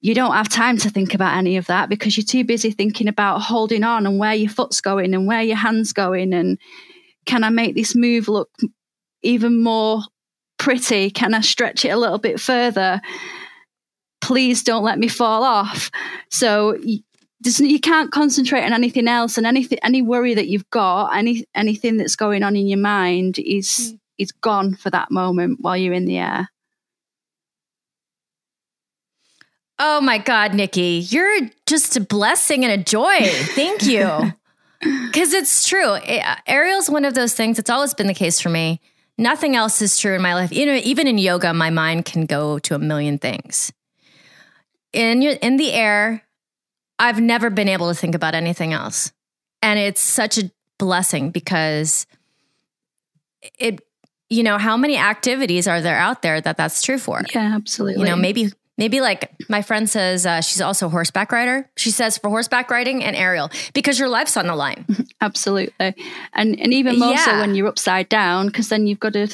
you 0.00 0.14
don't 0.14 0.34
have 0.34 0.48
time 0.48 0.78
to 0.78 0.90
think 0.90 1.14
about 1.14 1.36
any 1.36 1.56
of 1.56 1.66
that 1.66 1.88
because 1.88 2.16
you're 2.16 2.24
too 2.24 2.44
busy 2.44 2.70
thinking 2.70 3.08
about 3.08 3.40
holding 3.40 3.82
on 3.82 4.06
and 4.06 4.18
where 4.18 4.34
your 4.34 4.50
foot's 4.50 4.80
going 4.80 5.14
and 5.14 5.26
where 5.26 5.42
your 5.42 5.56
hand's 5.56 5.92
going 5.92 6.32
and 6.32 6.58
can 7.24 7.42
I 7.42 7.48
make 7.48 7.74
this 7.74 7.96
move 7.96 8.28
look 8.28 8.50
even 9.22 9.62
more 9.62 10.02
pretty? 10.58 11.10
Can 11.10 11.34
I 11.34 11.40
stretch 11.40 11.84
it 11.84 11.88
a 11.88 11.96
little 11.96 12.18
bit 12.18 12.40
further? 12.40 13.00
Please 14.20 14.62
don't 14.62 14.84
let 14.84 14.98
me 14.98 15.08
fall 15.08 15.42
off. 15.42 15.90
So 16.30 16.78
you 17.44 17.80
can't 17.80 18.10
concentrate 18.10 18.64
on 18.64 18.72
anything 18.72 19.08
else, 19.08 19.36
and 19.36 19.46
anything, 19.46 19.78
any 19.82 20.02
worry 20.02 20.34
that 20.34 20.48
you've 20.48 20.68
got, 20.70 21.16
any 21.16 21.44
anything 21.54 21.96
that's 21.96 22.16
going 22.16 22.42
on 22.42 22.56
in 22.56 22.66
your 22.66 22.78
mind 22.78 23.38
is 23.38 23.92
mm. 23.92 23.98
is 24.18 24.32
gone 24.32 24.74
for 24.74 24.90
that 24.90 25.10
moment 25.10 25.58
while 25.60 25.76
you're 25.76 25.94
in 25.94 26.06
the 26.06 26.18
air. 26.18 26.48
Oh 29.78 30.00
my 30.00 30.16
God, 30.18 30.52
Niki, 30.52 31.12
you're 31.12 31.50
just 31.66 31.96
a 31.96 32.00
blessing 32.00 32.64
and 32.64 32.72
a 32.72 32.82
joy. 32.82 33.18
Thank 33.54 33.84
you. 33.84 34.32
Because 35.06 35.32
it's 35.32 35.66
true. 35.66 35.94
It, 35.94 36.22
aerial's 36.46 36.90
one 36.90 37.06
of 37.06 37.14
those 37.14 37.32
things. 37.32 37.58
It's 37.58 37.70
always 37.70 37.94
been 37.94 38.06
the 38.06 38.14
case 38.14 38.40
for 38.40 38.50
me. 38.50 38.78
Nothing 39.16 39.56
else 39.56 39.80
is 39.80 39.98
true 39.98 40.14
in 40.14 40.20
my 40.20 40.34
life. 40.34 40.52
You 40.52 40.66
know, 40.66 40.74
even 40.84 41.06
in 41.06 41.16
yoga, 41.16 41.54
my 41.54 41.70
mind 41.70 42.04
can 42.04 42.26
go 42.26 42.58
to 42.60 42.74
a 42.74 42.78
million 42.78 43.18
things. 43.18 43.72
In 44.92 45.22
your, 45.22 45.32
in 45.32 45.56
the 45.56 45.72
air, 45.72 46.25
I've 46.98 47.20
never 47.20 47.50
been 47.50 47.68
able 47.68 47.88
to 47.88 47.94
think 47.94 48.14
about 48.14 48.34
anything 48.34 48.72
else. 48.72 49.12
And 49.62 49.78
it's 49.78 50.00
such 50.00 50.38
a 50.38 50.50
blessing 50.78 51.30
because 51.30 52.06
it, 53.58 53.80
you 54.28 54.42
know, 54.42 54.58
how 54.58 54.76
many 54.76 54.96
activities 54.96 55.68
are 55.68 55.80
there 55.80 55.98
out 55.98 56.22
there 56.22 56.40
that 56.40 56.56
that's 56.56 56.82
true 56.82 56.98
for? 56.98 57.22
Yeah, 57.34 57.54
absolutely. 57.54 58.02
You 58.02 58.08
know, 58.08 58.16
maybe 58.16 58.50
Maybe 58.78 59.00
like 59.00 59.32
my 59.48 59.62
friend 59.62 59.88
says 59.88 60.26
uh, 60.26 60.42
she's 60.42 60.60
also 60.60 60.86
a 60.86 60.88
horseback 60.90 61.32
rider. 61.32 61.68
She 61.76 61.90
says 61.90 62.18
for 62.18 62.28
horseback 62.28 62.70
riding 62.70 63.02
and 63.02 63.16
aerial 63.16 63.50
because 63.72 63.98
your 63.98 64.08
life's 64.08 64.36
on 64.36 64.46
the 64.46 64.54
line. 64.54 64.84
Absolutely, 65.22 65.94
and 66.34 66.60
and 66.60 66.74
even 66.74 66.98
more 66.98 67.12
yeah. 67.12 67.24
so 67.24 67.40
when 67.40 67.54
you're 67.54 67.68
upside 67.68 68.10
down 68.10 68.48
because 68.48 68.68
then 68.68 68.86
you've 68.86 69.00
got 69.00 69.14
to 69.14 69.28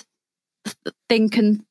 think 1.08 1.36
and 1.36 1.64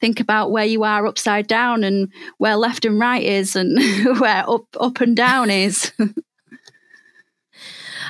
think 0.00 0.20
about 0.20 0.50
where 0.50 0.64
you 0.64 0.84
are 0.84 1.06
upside 1.06 1.46
down 1.46 1.84
and 1.84 2.12
where 2.38 2.56
left 2.56 2.84
and 2.84 2.98
right 2.98 3.22
is 3.22 3.56
and 3.56 3.78
where 4.20 4.48
up 4.48 4.66
up 4.78 5.00
and 5.00 5.16
down 5.16 5.50
is. 5.50 5.92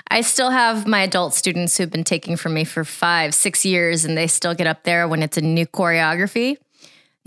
I 0.09 0.20
still 0.20 0.51
have 0.51 0.87
my 0.87 1.03
adult 1.03 1.34
students 1.34 1.76
who've 1.76 1.91
been 1.91 2.05
taking 2.05 2.37
from 2.37 2.55
me 2.55 2.62
for 2.64 2.84
five, 2.84 3.34
six 3.34 3.64
years, 3.64 4.05
and 4.05 4.16
they 4.16 4.28
still 4.28 4.55
get 4.55 4.68
up 4.68 4.84
there 4.84 5.09
when 5.09 5.22
it's 5.22 5.37
a 5.37 5.41
new 5.41 5.66
choreography 5.66 6.59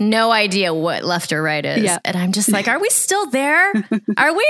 no 0.00 0.32
idea 0.32 0.72
what 0.72 1.04
left 1.04 1.32
or 1.32 1.42
right 1.42 1.64
is. 1.64 1.84
Yeah. 1.84 1.98
And 2.04 2.16
I'm 2.16 2.32
just 2.32 2.50
like, 2.50 2.66
are 2.66 2.80
we 2.80 2.88
still 2.88 3.26
there? 3.30 3.70
Are 4.16 4.34
we? 4.34 4.46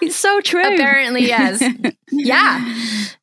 it's 0.00 0.16
so 0.16 0.40
true. 0.40 0.62
Apparently, 0.62 1.26
yes. 1.26 1.62
yeah. 2.12 2.74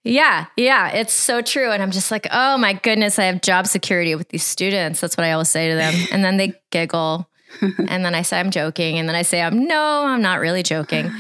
Yeah. 0.04 0.46
Yeah. 0.58 0.90
It's 0.90 1.14
so 1.14 1.42
true. 1.42 1.72
And 1.72 1.82
I'm 1.82 1.92
just 1.92 2.12
like, 2.12 2.28
oh 2.32 2.58
my 2.58 2.74
goodness, 2.74 3.18
I 3.18 3.26
have 3.26 3.42
job 3.42 3.68
security 3.68 4.14
with 4.16 4.30
these 4.30 4.44
students. 4.44 5.00
That's 5.00 5.18
what 5.18 5.26
I 5.26 5.32
always 5.32 5.50
say 5.50 5.70
to 5.70 5.76
them. 5.76 5.94
And 6.12 6.24
then 6.24 6.38
they 6.38 6.54
giggle. 6.70 7.30
and 7.62 8.04
then 8.04 8.14
I 8.14 8.22
say, 8.22 8.40
I'm 8.40 8.52
joking. 8.52 9.00
And 9.00 9.08
then 9.08 9.16
I 9.16 9.22
say, 9.22 9.42
I'm 9.42 9.66
no, 9.66 10.06
I'm 10.06 10.22
not 10.22 10.40
really 10.40 10.64
joking. 10.64 11.12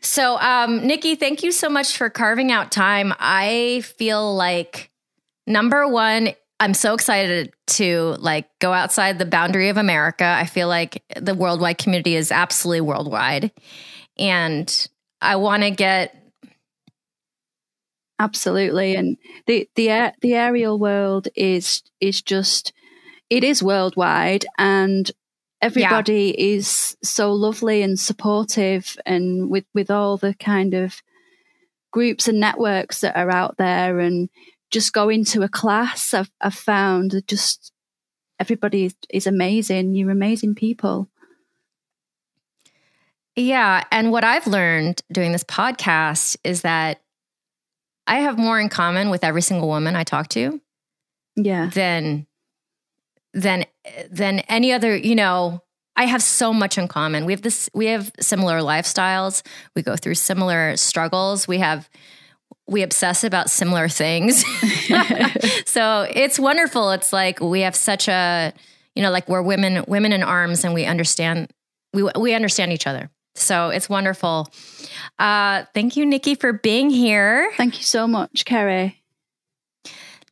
So, 0.00 0.36
um, 0.38 0.80
Niki, 0.80 1.18
thank 1.18 1.44
you 1.44 1.52
so 1.52 1.68
much 1.68 1.96
for 1.96 2.10
carving 2.10 2.50
out 2.50 2.72
time. 2.72 3.14
I 3.20 3.82
feel 3.98 4.34
like 4.34 4.90
number 5.46 5.86
one, 5.86 6.30
I'm 6.62 6.74
so 6.74 6.94
excited 6.94 7.52
to 7.78 8.14
like 8.20 8.48
go 8.60 8.72
outside 8.72 9.18
the 9.18 9.26
boundary 9.26 9.68
of 9.68 9.76
America. 9.76 10.24
I 10.24 10.46
feel 10.46 10.68
like 10.68 11.02
the 11.20 11.34
worldwide 11.34 11.78
community 11.78 12.14
is 12.14 12.30
absolutely 12.30 12.82
worldwide. 12.82 13.50
And 14.16 14.88
I 15.20 15.34
want 15.34 15.64
to 15.64 15.72
get 15.72 16.14
absolutely 18.20 18.94
and 18.94 19.16
the 19.48 19.68
the 19.74 20.12
the 20.20 20.34
aerial 20.34 20.78
world 20.78 21.26
is 21.34 21.82
is 22.00 22.22
just 22.22 22.72
it 23.28 23.42
is 23.42 23.60
worldwide 23.60 24.46
and 24.56 25.10
everybody 25.60 26.32
yeah. 26.38 26.54
is 26.54 26.96
so 27.02 27.32
lovely 27.32 27.82
and 27.82 27.98
supportive 27.98 28.96
and 29.04 29.50
with 29.50 29.64
with 29.74 29.90
all 29.90 30.16
the 30.16 30.34
kind 30.34 30.74
of 30.74 31.02
groups 31.90 32.28
and 32.28 32.38
networks 32.38 33.00
that 33.00 33.16
are 33.16 33.32
out 33.32 33.56
there 33.56 33.98
and 33.98 34.28
just 34.72 34.92
go 34.92 35.08
into 35.08 35.42
a 35.42 35.48
class, 35.48 36.14
I've, 36.14 36.30
I've 36.40 36.54
found 36.54 37.12
that 37.12 37.28
just 37.28 37.72
everybody 38.40 38.86
is, 38.86 38.94
is 39.10 39.26
amazing. 39.26 39.94
You're 39.94 40.10
amazing 40.10 40.56
people. 40.56 41.08
Yeah. 43.36 43.84
And 43.92 44.10
what 44.10 44.24
I've 44.24 44.46
learned 44.46 45.02
doing 45.12 45.32
this 45.32 45.44
podcast 45.44 46.36
is 46.42 46.62
that 46.62 47.00
I 48.06 48.16
have 48.20 48.38
more 48.38 48.58
in 48.58 48.68
common 48.68 49.10
with 49.10 49.24
every 49.24 49.42
single 49.42 49.68
woman 49.68 49.94
I 49.94 50.04
talk 50.04 50.28
to. 50.30 50.60
Yeah. 51.36 51.70
Than 51.72 52.26
than 53.32 53.64
than 54.10 54.40
any 54.40 54.72
other, 54.72 54.94
you 54.94 55.14
know, 55.14 55.62
I 55.96 56.04
have 56.04 56.22
so 56.22 56.52
much 56.52 56.76
in 56.76 56.88
common. 56.88 57.24
We 57.24 57.32
have 57.32 57.42
this 57.42 57.70
we 57.72 57.86
have 57.86 58.12
similar 58.20 58.60
lifestyles. 58.60 59.42
We 59.74 59.82
go 59.82 59.96
through 59.96 60.16
similar 60.16 60.76
struggles. 60.76 61.48
We 61.48 61.58
have 61.58 61.88
we 62.72 62.82
obsess 62.82 63.22
about 63.22 63.50
similar 63.50 63.88
things. 63.88 64.44
so 65.66 66.06
it's 66.10 66.38
wonderful. 66.38 66.90
It's 66.90 67.12
like 67.12 67.40
we 67.40 67.60
have 67.60 67.76
such 67.76 68.08
a, 68.08 68.52
you 68.96 69.02
know, 69.02 69.10
like 69.10 69.28
we're 69.28 69.42
women, 69.42 69.84
women 69.86 70.12
in 70.12 70.22
arms, 70.22 70.64
and 70.64 70.74
we 70.74 70.84
understand 70.84 71.52
we 71.92 72.10
we 72.18 72.34
understand 72.34 72.72
each 72.72 72.86
other. 72.86 73.10
So 73.34 73.68
it's 73.68 73.88
wonderful. 73.88 74.48
Uh, 75.18 75.64
thank 75.74 75.96
you, 75.96 76.04
Niki, 76.04 76.38
for 76.38 76.52
being 76.52 76.90
here. 76.90 77.50
Thank 77.56 77.78
you 77.78 77.84
so 77.84 78.06
much, 78.06 78.44
Kerry. 78.44 79.02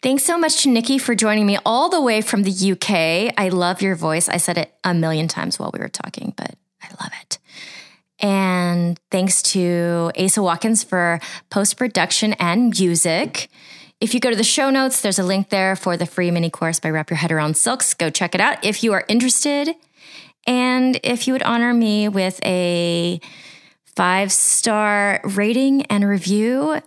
Thanks 0.02 0.24
so 0.24 0.38
much 0.38 0.62
to 0.62 0.70
Niki 0.70 0.98
for 1.00 1.14
joining 1.14 1.46
me 1.46 1.58
all 1.64 1.90
the 1.90 2.00
way 2.00 2.22
from 2.22 2.42
the 2.42 2.72
UK. 2.72 3.34
I 3.36 3.50
love 3.50 3.82
your 3.82 3.94
voice. 3.94 4.28
I 4.28 4.38
said 4.38 4.56
it 4.56 4.72
a 4.82 4.94
million 4.94 5.28
times 5.28 5.58
while 5.58 5.70
we 5.72 5.80
were 5.80 5.88
talking, 5.88 6.32
but 6.36 6.54
I 6.82 6.88
love 7.02 7.12
it. 7.20 7.38
And 8.20 8.98
thanks 9.10 9.42
to 9.42 10.12
Asa 10.18 10.42
Watkins 10.42 10.84
for 10.84 11.20
post 11.50 11.76
production 11.76 12.34
and 12.34 12.78
music. 12.78 13.48
If 14.00 14.14
you 14.14 14.20
go 14.20 14.30
to 14.30 14.36
the 14.36 14.44
show 14.44 14.70
notes, 14.70 15.02
there's 15.02 15.18
a 15.18 15.22
link 15.22 15.50
there 15.50 15.76
for 15.76 15.96
the 15.96 16.06
free 16.06 16.30
mini 16.30 16.50
course 16.50 16.80
by 16.80 16.90
Wrap 16.90 17.10
Your 17.10 17.18
Head 17.18 17.32
Around 17.32 17.56
Silks. 17.56 17.94
Go 17.94 18.10
check 18.10 18.34
it 18.34 18.40
out 18.40 18.64
if 18.64 18.82
you 18.82 18.92
are 18.92 19.04
interested. 19.08 19.74
And 20.46 20.98
if 21.02 21.26
you 21.26 21.34
would 21.34 21.42
honor 21.42 21.74
me 21.74 22.08
with 22.08 22.40
a 22.44 23.20
five 23.96 24.32
star 24.32 25.20
rating 25.24 25.82
and 25.86 26.06
review 26.08 26.80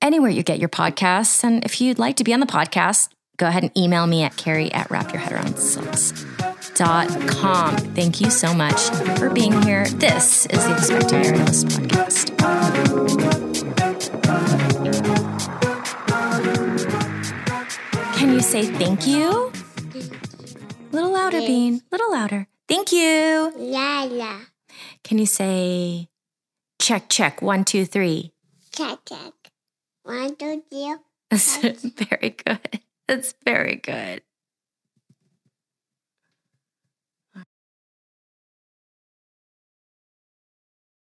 anywhere 0.00 0.30
you 0.30 0.42
get 0.42 0.58
your 0.58 0.68
podcasts. 0.68 1.42
And 1.42 1.64
if 1.64 1.80
you'd 1.80 1.98
like 1.98 2.16
to 2.16 2.24
be 2.24 2.34
on 2.34 2.40
the 2.40 2.46
podcast, 2.46 3.08
go 3.36 3.46
ahead 3.46 3.62
and 3.62 3.76
email 3.76 4.06
me 4.06 4.22
at 4.22 4.36
kerry 4.36 4.72
at 4.72 4.88
wrapyourheadaroundsilks.com. 4.88 6.51
Thank 6.74 8.20
you 8.20 8.30
so 8.30 8.54
much 8.54 8.80
for 9.18 9.30
being 9.30 9.60
here. 9.62 9.86
This 9.86 10.46
is 10.46 10.64
the 10.64 10.72
Expecting 10.72 11.22
Aerialist 11.22 11.66
podcast. 11.88 12.32
Can 18.16 18.32
you 18.32 18.40
say 18.40 18.64
thank 18.64 19.06
you? 19.06 19.52
A 19.94 20.94
little 20.94 21.12
louder, 21.12 21.38
yes. 21.38 21.46
Bean. 21.46 21.74
A 21.74 21.82
little 21.92 22.12
louder. 22.12 22.48
Thank 22.68 22.92
you. 22.92 23.52
Yeah, 23.58 24.04
yeah. 24.04 24.40
Can 25.04 25.18
you 25.18 25.26
say 25.26 26.08
check, 26.80 27.08
check, 27.08 27.42
one, 27.42 27.64
two, 27.64 27.84
three? 27.84 28.32
Check, 28.74 29.00
check. 29.06 29.32
One, 30.04 30.36
two, 30.36 30.62
three. 30.70 30.96
Very 31.30 32.30
good. 32.30 32.80
That's 33.08 33.34
very 33.44 33.76
good. 33.76 34.22